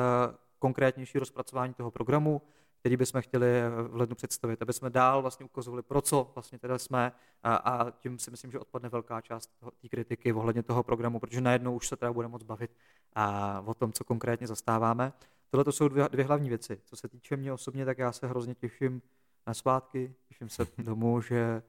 konkrétnější 0.60 1.20
rozpracování 1.20 1.74
toho 1.74 1.92
programu, 1.92 2.42
který 2.80 2.98
bychom 2.98 3.22
chtěli 3.22 3.48
eh, 3.48 3.70
v 3.70 3.96
lednu 3.96 4.16
představit, 4.16 4.62
aby 4.62 4.74
jsme 4.74 4.90
dál 4.90 5.22
vlastně 5.22 5.46
ukazovali, 5.46 5.84
pro 5.84 6.02
co 6.02 6.32
vlastně 6.36 6.60
teda 6.60 6.78
jsme 6.78 7.12
a, 7.44 7.56
a 7.56 7.92
tím 7.92 8.20
si 8.20 8.32
myslím, 8.32 8.52
že 8.52 8.60
odpadne 8.60 8.90
velká 8.90 9.22
část 9.22 9.50
té 9.82 9.90
kritiky 9.90 10.34
ohledně 10.34 10.64
toho 10.64 10.84
programu, 10.84 11.20
protože 11.20 11.42
najednou 11.42 11.76
už 11.76 11.88
se 11.88 11.96
teda 11.96 12.14
budeme 12.14 12.32
moc 12.32 12.44
bavit 12.44 12.72
a, 13.14 13.60
o 13.66 13.74
tom, 13.74 13.92
co 13.92 14.04
konkrétně 14.04 14.48
zastáváme. 14.48 15.14
Tohle 15.50 15.64
to 15.64 15.72
jsou 15.72 15.88
dvě, 15.88 16.10
dvě 16.12 16.26
hlavní 16.26 16.50
věci. 16.50 16.82
Co 16.86 16.96
se 16.96 17.08
týče 17.08 17.38
mě 17.38 17.54
osobně, 17.54 17.86
tak 17.86 17.98
já 17.98 18.12
se 18.12 18.28
hrozně 18.28 18.56
těším 18.56 19.02
na 19.48 19.54
svátky, 19.54 20.16
těším 20.28 20.50
se 20.50 20.68
domů, 20.78 21.22
že 21.22 21.64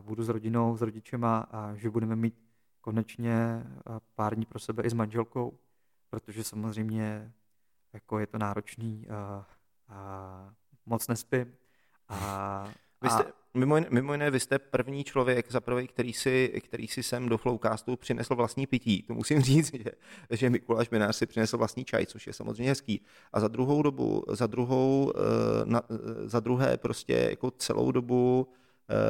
budu 0.00 0.22
s 0.22 0.28
rodinou, 0.28 0.76
s 0.76 0.82
rodičema 0.82 1.38
a 1.50 1.74
že 1.74 1.90
budeme 1.90 2.16
mít 2.16 2.42
konečně 2.80 3.64
pár 4.14 4.34
dní 4.34 4.46
pro 4.46 4.58
sebe 4.58 4.82
i 4.82 4.90
s 4.90 4.92
manželkou, 4.92 5.58
protože 6.10 6.44
samozřejmě 6.44 7.32
jako 7.92 8.18
je 8.18 8.26
to 8.26 8.38
náročný 8.38 9.08
a, 9.08 9.46
a 9.88 10.54
moc 10.86 11.08
nespím. 11.08 11.54
A, 12.08 12.72
Vy 13.02 13.10
jste, 13.10 13.24
mimo, 13.54 13.76
jiné, 13.76 13.86
mimo 13.90 14.12
jiné, 14.12 14.30
vy 14.30 14.40
jste 14.40 14.58
první 14.58 15.04
člověk, 15.04 15.52
za 15.52 15.60
prvý, 15.60 15.88
který 15.88 16.12
si, 16.12 16.62
který 16.64 16.88
si 16.88 17.02
sem 17.02 17.28
do 17.28 17.38
Flowcastu 17.38 17.96
přinesl 17.96 18.34
vlastní 18.34 18.66
pití. 18.66 19.02
To 19.02 19.14
musím 19.14 19.40
říct, 19.42 19.74
že, 19.74 19.90
že 20.30 20.50
Mikuláš 20.50 20.90
Minář 20.90 21.16
si 21.16 21.26
přinesl 21.26 21.58
vlastní 21.58 21.84
čaj, 21.84 22.06
což 22.06 22.26
je 22.26 22.32
samozřejmě 22.32 22.68
hezký. 22.68 23.00
A 23.32 23.40
za 23.40 23.48
druhou 23.48 23.82
dobu, 23.82 24.24
za 24.28 24.46
druhou, 24.46 25.12
eh, 25.16 25.20
na, 25.64 25.82
za 26.24 26.40
druhé 26.40 26.76
prostě 26.76 27.26
jako 27.30 27.50
celou 27.50 27.92
dobu 27.92 28.48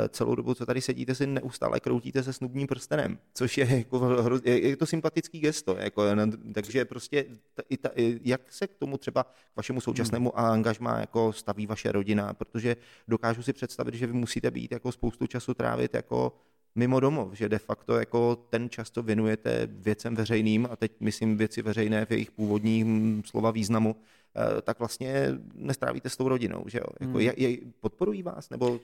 celou 0.09 0.35
dobu, 0.35 0.55
co 0.55 0.67
tady 0.67 0.81
sedíte, 0.81 1.15
si 1.15 1.27
neustále 1.27 1.81
kroutíte 1.81 2.23
se 2.23 2.33
snubním 2.33 2.67
prstenem, 2.67 3.19
což 3.35 3.59
je, 3.59 3.77
jako, 3.77 4.17
je, 4.45 4.69
je 4.69 4.77
to 4.77 4.87
sympatický 4.87 5.41
gesto. 5.41 5.77
Jako, 5.79 6.03
takže 6.55 6.85
prostě 6.85 7.25
i 7.69 7.77
ta, 7.77 7.91
jak 8.25 8.53
se 8.53 8.67
k 8.67 8.75
tomu 8.75 8.99
třeba 8.99 9.23
k 9.23 9.57
vašemu 9.57 9.81
současnému 9.81 10.33
hmm. 10.37 10.45
angažmá 10.45 11.01
jako 11.01 11.33
staví 11.33 11.67
vaše 11.67 11.93
rodina, 11.93 12.35
protože 12.35 12.77
dokážu 13.09 13.43
si 13.43 13.53
představit, 13.53 13.95
že 13.95 14.07
vy 14.07 14.13
musíte 14.13 14.51
být 14.51 14.73
jako 14.73 14.93
spoustu 14.93 15.27
času 15.27 15.55
trávit 15.55 15.95
jako 15.95 16.33
mimo 16.75 17.01
domov, 17.01 17.33
že 17.33 17.49
de 17.49 17.59
facto 17.59 17.99
jako 17.99 18.37
ten 18.37 18.71
čas, 18.71 18.91
co 18.91 19.03
věnujete 19.03 19.69
věcem 19.71 20.15
veřejným, 20.15 20.69
a 20.71 20.77
teď 20.77 20.93
myslím 21.01 21.37
věci 21.37 21.63
veřejné 21.63 22.07
v 22.07 22.11
jejich 22.11 22.31
původním 22.31 23.23
slova 23.27 23.51
významu, 23.51 23.97
eh, 23.97 24.63
tak 24.63 24.79
vlastně 24.79 25.29
nestrávíte 25.55 26.09
s 26.09 26.17
tou 26.17 26.29
rodinou, 26.29 26.65
že 26.67 26.79
jo? 26.79 26.87
Jako, 27.01 27.13
hmm. 27.13 27.21
je, 27.21 27.35
je, 27.37 27.59
podporují 27.81 28.23
vás, 28.23 28.51
nebo 28.51 28.81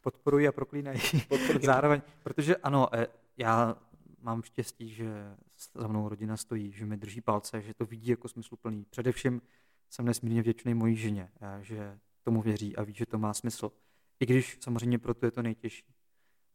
podporují 0.00 0.48
a 0.48 0.52
proklínají 0.52 1.00
podporují. 1.28 1.58
zároveň, 1.66 2.02
protože 2.22 2.56
ano, 2.56 2.94
e, 2.94 3.06
já 3.36 3.76
mám 4.20 4.42
štěstí, 4.42 4.88
že 4.88 5.36
za 5.74 5.88
mnou 5.88 6.08
rodina 6.08 6.36
stojí, 6.36 6.72
že 6.72 6.86
mi 6.86 6.96
drží 6.96 7.20
palce, 7.20 7.62
že 7.62 7.74
to 7.74 7.86
vidí 7.86 8.10
jako 8.10 8.28
smysluplný. 8.28 8.84
Především 8.90 9.42
jsem 9.90 10.04
nesmírně 10.04 10.42
vděčný 10.42 10.74
mojí 10.74 10.96
ženě, 10.96 11.30
e, 11.40 11.64
že 11.64 11.98
tomu 12.24 12.42
věří 12.42 12.76
a 12.76 12.82
ví, 12.82 12.94
že 12.94 13.06
to 13.06 13.18
má 13.18 13.34
smysl. 13.34 13.72
I 14.20 14.26
když 14.26 14.58
samozřejmě 14.60 14.98
proto 14.98 15.26
je 15.26 15.30
to 15.30 15.42
nejtěžší, 15.42 15.94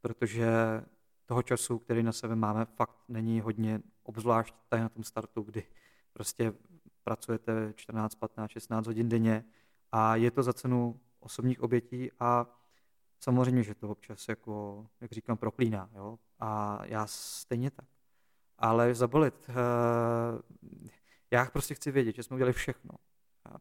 protože 0.02 0.48
toho 1.26 1.44
času, 1.44 1.80
který 1.80 2.04
na 2.04 2.12
sebe 2.12 2.36
máme, 2.36 2.66
fakt 2.66 2.98
není 3.08 3.42
hodně, 3.42 3.82
obzvlášť 4.04 4.56
tady 4.70 4.82
na 4.82 4.90
tom 4.90 5.04
startu, 5.04 5.42
kdy 5.42 5.64
prostě 6.14 6.54
pracujete 7.04 7.74
14, 7.76 8.16
15, 8.16 8.52
16 8.52 8.88
hodin 8.88 9.10
denně 9.10 9.46
a 9.92 10.16
je 10.16 10.32
to 10.32 10.44
za 10.44 10.54
cenu 10.54 11.00
osobních 11.20 11.62
obětí 11.62 12.12
a 12.20 12.46
Samozřejmě, 13.20 13.64
že 13.64 13.76
to 13.76 13.90
občas, 13.90 14.28
jako, 14.28 14.86
jak 15.02 15.12
říkám, 15.12 15.38
proklíná. 15.38 15.90
Jo? 15.96 16.20
A 16.40 16.80
já 16.86 17.08
stejně 17.08 17.72
tak. 17.72 17.86
Ale 18.58 18.96
zabolit, 18.96 19.50
uh, 19.50 19.56
já 21.32 21.46
prostě 21.46 21.76
chci 21.76 21.92
vědět, 21.92 22.16
že 22.16 22.24
jsme 22.24 22.36
udělali 22.36 22.54
všechno 22.54 22.92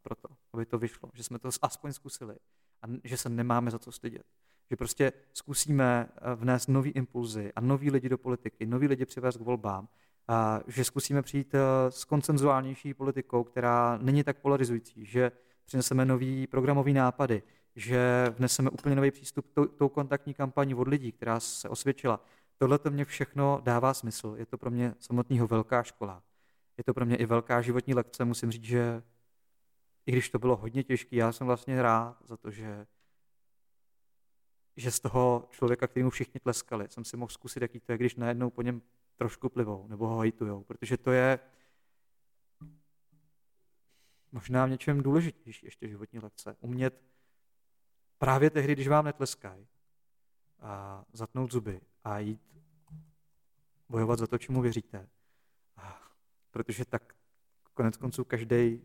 pro 0.03 0.15
to, 0.15 0.29
aby 0.53 0.67
to 0.67 0.79
vyšlo, 0.79 1.11
že 1.15 1.23
jsme 1.23 1.39
to 1.39 1.49
aspoň 1.63 1.93
zkusili 1.93 2.37
a 2.83 2.87
že 3.05 3.17
se 3.17 3.29
nemáme 3.29 3.71
za 3.71 3.79
co 3.79 3.93
stydět. 3.93 4.27
Že 4.71 4.77
prostě 4.77 5.13
zkusíme 5.33 6.09
eh, 6.09 6.35
vnést 6.35 6.69
nový 6.69 6.91
impulzy 6.91 7.53
a 7.57 7.61
nový 7.61 7.91
lidi 7.91 8.09
do 8.09 8.19
politiky, 8.19 8.67
nový 8.67 8.87
lidi 8.87 9.07
přivést 9.07 9.37
k 9.37 9.41
volbám, 9.41 9.89
a 10.29 10.61
že 10.67 10.85
zkusíme 10.85 11.23
přijít 11.23 11.55
eh, 11.55 11.61
s 11.91 12.05
koncenzuálnější 12.05 12.95
politikou, 12.95 13.45
která 13.45 13.99
není 14.03 14.25
tak 14.25 14.39
polarizující, 14.39 15.05
že 15.05 15.33
přineseme 15.65 16.05
nový 16.05 16.47
programový 16.47 16.93
nápady, 16.93 17.43
že 17.77 18.27
vneseme 18.39 18.71
úplně 18.71 18.97
nový 18.97 19.11
přístup 19.11 19.47
tou, 19.53 19.67
tou 19.67 19.89
kontaktní 19.89 20.35
kampaní 20.35 20.75
od 20.75 20.89
lidí, 20.89 21.13
která 21.13 21.41
se 21.41 21.69
osvědčila. 21.69 22.21
Tohle 22.59 22.79
to 22.79 22.91
mě 22.91 23.05
všechno 23.05 23.61
dává 23.65 23.95
smysl. 23.95 24.35
Je 24.39 24.47
to 24.47 24.59
pro 24.59 24.71
mě 24.71 24.95
samotného 25.01 25.47
velká 25.47 25.83
škola. 25.83 26.23
Je 26.79 26.85
to 26.85 26.95
pro 26.95 27.07
mě 27.07 27.17
i 27.17 27.27
velká 27.27 27.63
životní 27.63 27.95
lekce. 27.95 28.25
Musím 28.25 28.51
říct, 28.51 28.65
že 28.65 29.03
i 30.07 30.13
když 30.13 30.31
to 30.31 30.39
bylo 30.39 30.57
hodně 30.57 30.83
těžké, 30.83 31.17
já 31.17 31.33
jsem 31.33 31.47
vlastně 31.47 31.83
rád 31.83 32.17
za 32.25 32.37
to, 32.37 32.51
že, 32.51 32.87
že 34.77 34.91
z 34.91 35.01
toho 35.01 35.49
člověka, 35.51 35.87
kterému 35.87 36.11
všichni 36.11 36.41
tleskali, 36.41 36.89
jsem 36.89 37.05
si 37.05 37.17
mohl 37.17 37.31
zkusit, 37.31 37.63
jaký 37.63 37.81
to 37.81 37.93
je, 37.93 37.99
když 37.99 38.17
najednou 38.17 38.51
po 38.51 38.63
něm 38.63 38.83
trošku 39.17 39.49
plivou 39.49 39.87
nebo 39.89 40.09
ho 40.09 40.21
hejtujou, 40.21 40.63
protože 40.63 40.97
to 40.97 41.13
je 41.13 41.39
možná 44.33 44.67
v 44.67 44.71
něčem 44.71 45.03
důležitější 45.03 45.67
ještě 45.67 45.89
životní 45.89 46.19
lekce. 46.19 46.57
Umět 46.61 47.14
právě 48.25 48.51
tehdy, 48.51 48.73
když 48.73 48.89
vám 48.89 49.05
netleskají, 49.05 49.67
a 50.61 51.05
zatnout 51.13 51.53
zuby 51.53 51.81
a 52.05 52.19
jít 52.19 52.41
bojovat 53.89 54.19
za 54.19 54.27
to, 54.27 54.39
čemu 54.39 54.63
věříte. 54.63 55.09
Protože 56.51 56.85
tak 56.85 57.15
konec 57.75 57.97
konců 57.97 58.25
každý, 58.25 58.81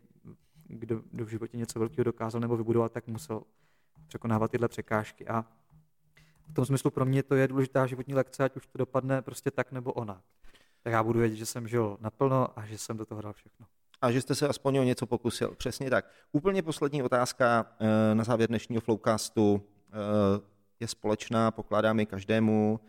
kdo, 0.64 1.02
kdo 1.10 1.24
v 1.24 1.28
životě 1.28 1.56
něco 1.56 1.78
velkého 1.78 2.04
dokázal 2.04 2.40
nebo 2.40 2.56
vybudovat, 2.56 2.92
tak 2.92 3.06
musel 3.06 3.42
překonávat 4.06 4.50
tyhle 4.50 4.68
překážky. 4.68 5.28
A 5.28 5.44
v 6.48 6.54
tom 6.54 6.64
smyslu 6.64 6.90
pro 6.90 7.04
mě 7.04 7.22
to 7.22 7.34
je 7.34 7.48
důležitá 7.48 7.86
životní 7.86 8.14
lekce, 8.14 8.44
ať 8.44 8.56
už 8.56 8.66
to 8.66 8.78
dopadne 8.78 9.22
prostě 9.22 9.50
tak 9.50 9.72
nebo 9.72 9.92
ona. 9.92 10.22
Tak 10.82 10.92
já 10.92 11.02
budu 11.02 11.18
vědět, 11.18 11.36
že 11.36 11.46
jsem 11.46 11.68
žil 11.68 11.98
naplno 12.00 12.58
a 12.58 12.66
že 12.66 12.78
jsem 12.78 12.96
do 12.96 13.06
toho 13.06 13.22
dal 13.22 13.32
všechno. 13.32 13.66
A 14.02 14.10
že 14.10 14.20
jste 14.20 14.34
se 14.34 14.48
aspoň 14.48 14.78
o 14.78 14.82
něco 14.82 15.06
pokusil. 15.06 15.54
Přesně 15.56 15.90
tak. 15.90 16.10
Úplně 16.32 16.62
poslední 16.62 17.02
otázka 17.02 17.66
eh, 17.80 18.14
na 18.14 18.24
závěr 18.24 18.48
dnešního 18.48 18.80
Flowcastu 18.80 19.62
eh, 19.62 19.94
je 20.80 20.88
společná, 20.88 21.50
pokládám 21.50 22.00
ji 22.00 22.06
každému. 22.06 22.80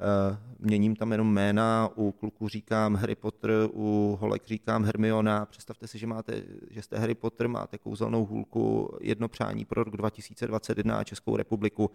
Eh, 0.00 0.38
měním 0.58 0.96
tam 0.96 1.12
jenom 1.12 1.32
jména, 1.32 1.88
u 1.96 2.12
kluků 2.12 2.48
říkám 2.48 2.94
Harry 2.94 3.14
Potter, 3.14 3.50
u 3.72 4.18
holek 4.20 4.46
říkám 4.46 4.84
Hermiona. 4.84 5.46
Představte 5.46 5.86
si, 5.86 5.98
že, 5.98 6.06
máte, 6.06 6.42
že 6.70 6.82
jste 6.82 6.98
Harry 6.98 7.14
Potter, 7.14 7.48
máte 7.48 7.78
kouzelnou 7.78 8.24
hůlku, 8.26 8.96
jedno 9.00 9.28
přání 9.28 9.64
pro 9.64 9.84
rok 9.84 9.96
2021 9.96 10.98
a 10.98 11.04
Českou 11.04 11.36
republiku. 11.36 11.90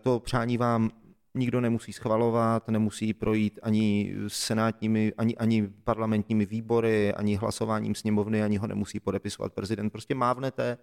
To 0.00 0.20
přání 0.20 0.58
vám 0.58 0.90
nikdo 1.34 1.60
nemusí 1.60 1.92
schvalovat, 1.92 2.68
nemusí 2.68 3.14
projít 3.14 3.58
ani 3.62 4.14
senátními, 4.28 5.12
ani, 5.18 5.36
ani 5.36 5.68
parlamentními 5.68 6.46
výbory, 6.46 7.14
ani 7.14 7.36
hlasováním 7.36 7.94
sněmovny, 7.94 8.42
ani 8.42 8.56
ho 8.56 8.66
nemusí 8.66 9.00
podepisovat 9.00 9.52
prezident. 9.52 9.90
Prostě 9.90 10.14
mávnete 10.14 10.78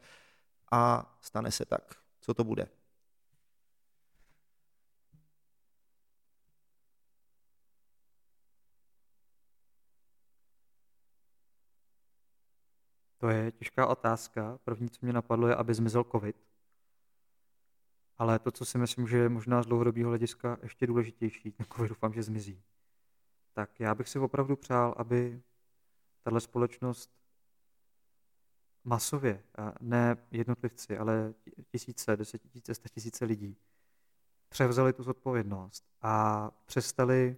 a 0.71 1.13
stane 1.21 1.51
se 1.51 1.65
tak. 1.65 1.95
Co 2.21 2.33
to 2.33 2.43
bude? 2.43 2.67
To 13.17 13.29
je 13.29 13.51
těžká 13.51 13.87
otázka. 13.87 14.59
První, 14.63 14.89
co 14.89 14.99
mě 15.01 15.13
napadlo, 15.13 15.47
je, 15.47 15.55
aby 15.55 15.73
zmizel 15.73 16.03
covid. 16.03 16.35
Ale 18.19 18.39
to, 18.39 18.51
co 18.51 18.65
si 18.65 18.77
myslím, 18.77 19.07
že 19.07 19.17
je 19.17 19.29
možná 19.29 19.63
z 19.63 19.65
dlouhodobého 19.65 20.09
hlediska 20.09 20.57
ještě 20.63 20.87
důležitější, 20.87 21.51
takový 21.51 21.89
doufám, 21.89 22.13
že 22.13 22.23
zmizí, 22.23 22.61
tak 23.53 23.79
já 23.79 23.95
bych 23.95 24.09
si 24.09 24.19
opravdu 24.19 24.55
přál, 24.55 24.93
aby 24.97 25.41
tahle 26.23 26.41
společnost 26.41 27.11
masově, 28.83 29.43
a 29.57 29.73
ne 29.81 30.17
jednotlivci, 30.31 30.97
ale 30.97 31.33
tisíce, 31.71 32.17
desetitisíce, 32.17 32.73
tisíce 32.93 33.25
lidí, 33.25 33.57
převzali 34.49 34.93
tu 34.93 35.03
zodpovědnost 35.03 35.83
a 36.01 36.51
přestali 36.65 37.37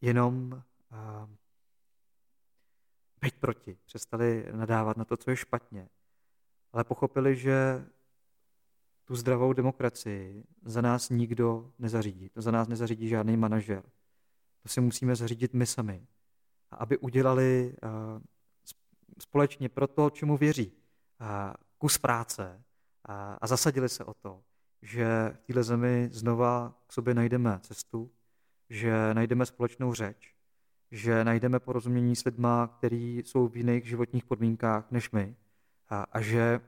jenom 0.00 0.62
uh, 0.92 1.28
být 3.20 3.34
proti, 3.40 3.78
přestali 3.84 4.46
nadávat 4.52 4.96
na 4.96 5.04
to, 5.04 5.16
co 5.16 5.30
je 5.30 5.36
špatně, 5.36 5.88
ale 6.72 6.84
pochopili, 6.84 7.36
že 7.36 7.86
tu 9.08 9.16
zdravou 9.16 9.52
demokracii 9.52 10.44
za 10.64 10.80
nás 10.80 11.10
nikdo 11.10 11.72
nezařídí. 11.78 12.28
To 12.28 12.42
za 12.42 12.50
nás 12.50 12.68
nezařídí 12.68 13.08
žádný 13.08 13.36
manažer. 13.36 13.82
To 14.62 14.68
si 14.68 14.80
musíme 14.80 15.16
zařídit 15.16 15.54
my 15.54 15.66
sami. 15.66 16.06
A 16.70 16.76
aby 16.76 16.98
udělali 16.98 17.74
uh, 17.82 17.90
společně 19.20 19.68
pro 19.68 19.86
to, 19.86 20.10
čemu 20.10 20.36
věří, 20.36 20.72
kus 21.78 21.98
práce 21.98 22.62
a 23.40 23.46
zasadili 23.46 23.88
se 23.88 24.04
o 24.04 24.14
to, 24.14 24.42
že 24.82 25.30
v 25.34 25.46
této 25.46 25.62
zemi 25.62 26.08
znova 26.12 26.74
k 26.86 26.92
sobě 26.92 27.14
najdeme 27.14 27.58
cestu, 27.62 28.10
že 28.70 29.14
najdeme 29.14 29.46
společnou 29.46 29.94
řeč, 29.94 30.34
že 30.90 31.24
najdeme 31.24 31.60
porozumění 31.60 32.16
s 32.16 32.24
lidma, 32.24 32.66
kteří 32.66 33.18
jsou 33.18 33.48
v 33.48 33.56
jiných 33.56 33.84
životních 33.88 34.24
podmínkách 34.24 34.90
než 34.90 35.10
my 35.10 35.36
a, 35.88 36.02
a 36.02 36.20
že 36.20 36.60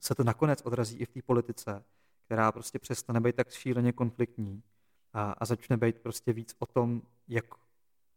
se 0.00 0.14
to 0.14 0.24
nakonec 0.24 0.62
odrazí 0.64 0.96
i 0.96 1.04
v 1.04 1.08
té 1.08 1.22
politice, 1.22 1.84
která 2.24 2.52
prostě 2.52 2.78
přestane 2.78 3.20
být 3.20 3.36
tak 3.36 3.50
šíleně 3.50 3.92
konfliktní 3.92 4.62
a, 5.12 5.32
a 5.32 5.44
začne 5.44 5.76
být 5.76 5.98
prostě 5.98 6.32
víc 6.32 6.54
o 6.58 6.66
tom, 6.66 7.02
jak, 7.28 7.44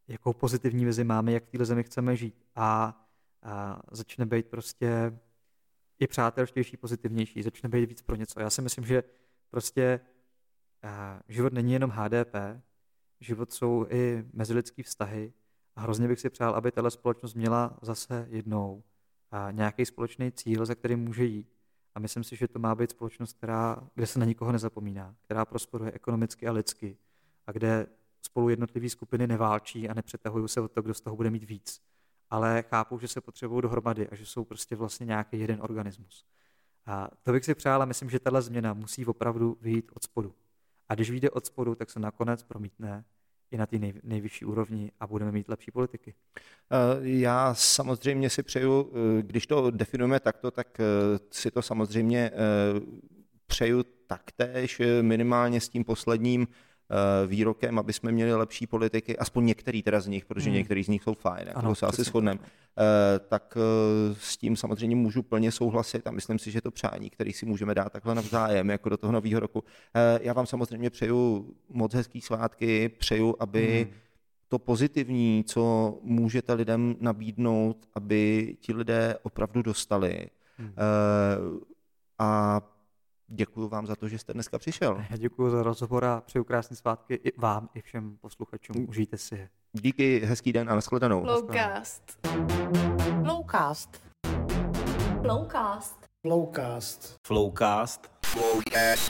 jakou 0.08 0.32
pozitivní 0.32 0.84
vizi 0.84 1.04
máme, 1.04 1.32
jak 1.32 1.44
v 1.44 1.50
této 1.50 1.64
zemi 1.64 1.82
chceme 1.82 2.16
žít 2.16 2.44
a, 2.54 3.00
a 3.42 3.82
začne 3.90 4.26
být 4.26 4.46
prostě 4.46 5.18
i 5.98 6.06
přátelštější, 6.06 6.76
pozitivnější, 6.76 7.42
začne 7.42 7.68
být 7.68 7.86
víc 7.86 8.02
pro 8.02 8.16
něco. 8.16 8.40
Já 8.40 8.50
si 8.50 8.62
myslím, 8.62 8.86
že 8.86 9.02
prostě 9.50 10.00
a, 10.82 11.20
život 11.28 11.52
není 11.52 11.72
jenom 11.72 11.90
HDP, 11.90 12.34
život 13.20 13.52
jsou 13.52 13.86
i 13.90 14.24
mezilidský 14.32 14.82
vztahy 14.82 15.32
a 15.76 15.80
hrozně 15.80 16.08
bych 16.08 16.20
si 16.20 16.30
přál, 16.30 16.54
aby 16.54 16.72
tato 16.72 16.90
společnost 16.90 17.34
měla 17.34 17.78
zase 17.82 18.26
jednou 18.30 18.82
nějaký 19.50 19.86
společný 19.86 20.32
cíl, 20.32 20.66
za 20.66 20.74
kterým 20.74 20.98
může 20.98 21.24
jít. 21.24 21.48
A 21.94 21.98
myslím 21.98 22.24
si, 22.24 22.36
že 22.36 22.48
to 22.48 22.58
má 22.58 22.74
být 22.74 22.90
společnost, 22.90 23.32
která, 23.32 23.88
kde 23.94 24.06
se 24.06 24.18
na 24.18 24.24
nikoho 24.24 24.52
nezapomíná, 24.52 25.14
která 25.24 25.44
prosperuje 25.44 25.92
ekonomicky 25.92 26.48
a 26.48 26.52
lidsky 26.52 26.96
a 27.46 27.52
kde 27.52 27.86
spolu 28.22 28.48
jednotlivé 28.48 28.88
skupiny 28.88 29.26
neválčí 29.26 29.88
a 29.88 29.94
nepřetahují 29.94 30.48
se 30.48 30.60
od 30.60 30.72
toho, 30.72 30.82
kdo 30.82 30.94
z 30.94 31.00
toho 31.00 31.16
bude 31.16 31.30
mít 31.30 31.44
víc. 31.44 31.82
Ale 32.30 32.64
chápou, 32.68 32.98
že 32.98 33.08
se 33.08 33.20
potřebují 33.20 33.62
dohromady 33.62 34.08
a 34.08 34.14
že 34.14 34.26
jsou 34.26 34.44
prostě 34.44 34.76
vlastně 34.76 35.06
nějaký 35.06 35.40
jeden 35.40 35.58
organismus. 35.62 36.26
A 36.86 37.08
to 37.22 37.32
bych 37.32 37.44
si 37.44 37.54
přál 37.54 37.82
a 37.82 37.84
myslím, 37.84 38.10
že 38.10 38.20
tahle 38.20 38.42
změna 38.42 38.74
musí 38.74 39.06
opravdu 39.06 39.58
vyjít 39.60 39.90
od 39.94 40.04
spodu. 40.04 40.34
A 40.88 40.94
když 40.94 41.10
vyjde 41.10 41.30
od 41.30 41.46
spodu, 41.46 41.74
tak 41.74 41.90
se 41.90 42.00
nakonec 42.00 42.42
promítne 42.42 43.04
i 43.50 43.56
na 43.56 43.66
té 43.66 43.78
nej, 43.78 43.92
nejvyšší 44.02 44.44
úrovni 44.44 44.92
a 45.00 45.06
budeme 45.06 45.32
mít 45.32 45.48
lepší 45.48 45.70
politiky. 45.70 46.14
Eh, 46.36 46.76
já 47.02 47.54
samozřejmě 47.54 48.30
si 48.30 48.42
přeju, 48.42 48.92
eh, 48.92 49.22
když 49.22 49.46
to 49.46 49.70
definujeme 49.70 50.20
takto, 50.20 50.50
tak 50.50 50.80
eh, 50.80 50.84
si 51.30 51.50
to 51.50 51.62
samozřejmě 51.62 52.30
přeju 53.46 53.82
taktéž 54.06 54.82
minimálně 55.02 55.60
s 55.60 55.68
tím 55.68 55.84
posledním 55.84 56.46
výrokem, 57.26 57.78
aby 57.78 57.92
jsme 57.92 58.12
měli 58.12 58.34
lepší 58.34 58.66
politiky, 58.66 59.18
aspoň 59.18 59.46
některý 59.46 59.82
teda 59.82 60.00
z 60.00 60.06
nich, 60.06 60.24
protože 60.24 60.50
hmm. 60.50 60.56
některý 60.56 60.84
z 60.84 60.88
nich 60.88 61.02
jsou 61.02 61.14
fajn, 61.14 61.44
jako 61.46 61.58
ano, 61.58 61.74
se 61.74 61.86
asi 61.86 62.04
shodneme, 62.04 62.40
eh, 62.42 63.18
tak 63.18 63.56
eh, 63.56 64.14
s 64.18 64.36
tím 64.36 64.56
samozřejmě 64.56 64.96
můžu 64.96 65.22
plně 65.22 65.52
souhlasit 65.52 66.06
a 66.06 66.10
myslím 66.10 66.38
si, 66.38 66.50
že 66.50 66.60
to 66.60 66.70
přání, 66.70 67.10
který 67.10 67.32
si 67.32 67.46
můžeme 67.46 67.74
dát 67.74 67.92
takhle 67.92 68.14
navzájem, 68.14 68.70
jako 68.70 68.88
do 68.88 68.96
toho 68.96 69.12
nového 69.12 69.40
roku. 69.40 69.64
Já 70.20 70.32
vám 70.32 70.46
samozřejmě 70.46 70.90
přeju 70.90 71.50
moc 71.68 71.94
hezký 71.94 72.20
svátky, 72.20 72.88
přeju, 72.88 73.36
aby 73.40 73.86
hmm 73.90 74.00
to 74.50 74.58
pozitivní, 74.58 75.44
co 75.46 75.94
můžete 76.02 76.52
lidem 76.52 76.96
nabídnout, 77.00 77.76
aby 77.94 78.56
ti 78.60 78.72
lidé 78.72 79.16
opravdu 79.22 79.62
dostali. 79.62 80.26
Hmm. 80.58 80.72
A 82.18 82.60
Děkuji 83.32 83.68
vám 83.68 83.86
za 83.86 83.96
to, 83.96 84.08
že 84.08 84.18
jste 84.18 84.32
dneska 84.32 84.58
přišel. 84.58 85.04
Já 85.10 85.16
děkuji 85.16 85.50
za 85.50 85.62
rozhovor 85.62 86.04
a 86.04 86.20
přeju 86.20 86.44
krásné 86.44 86.76
svátky 86.76 87.14
i 87.14 87.40
vám, 87.40 87.68
i 87.74 87.80
všem 87.80 88.16
posluchačům. 88.20 88.88
Užijte 88.88 89.18
si 89.18 89.34
je. 89.34 89.48
Díky, 89.72 90.20
hezký 90.24 90.52
den 90.52 90.70
a 90.70 90.74
nashledanou. 90.74 91.22
Flowcast. 91.22 92.26
Flowcast. 93.24 94.02
Flowcast. 95.22 96.06
Flowcast. 96.22 97.16
Flowcast. 97.26 98.10
Flowcast. 98.26 99.09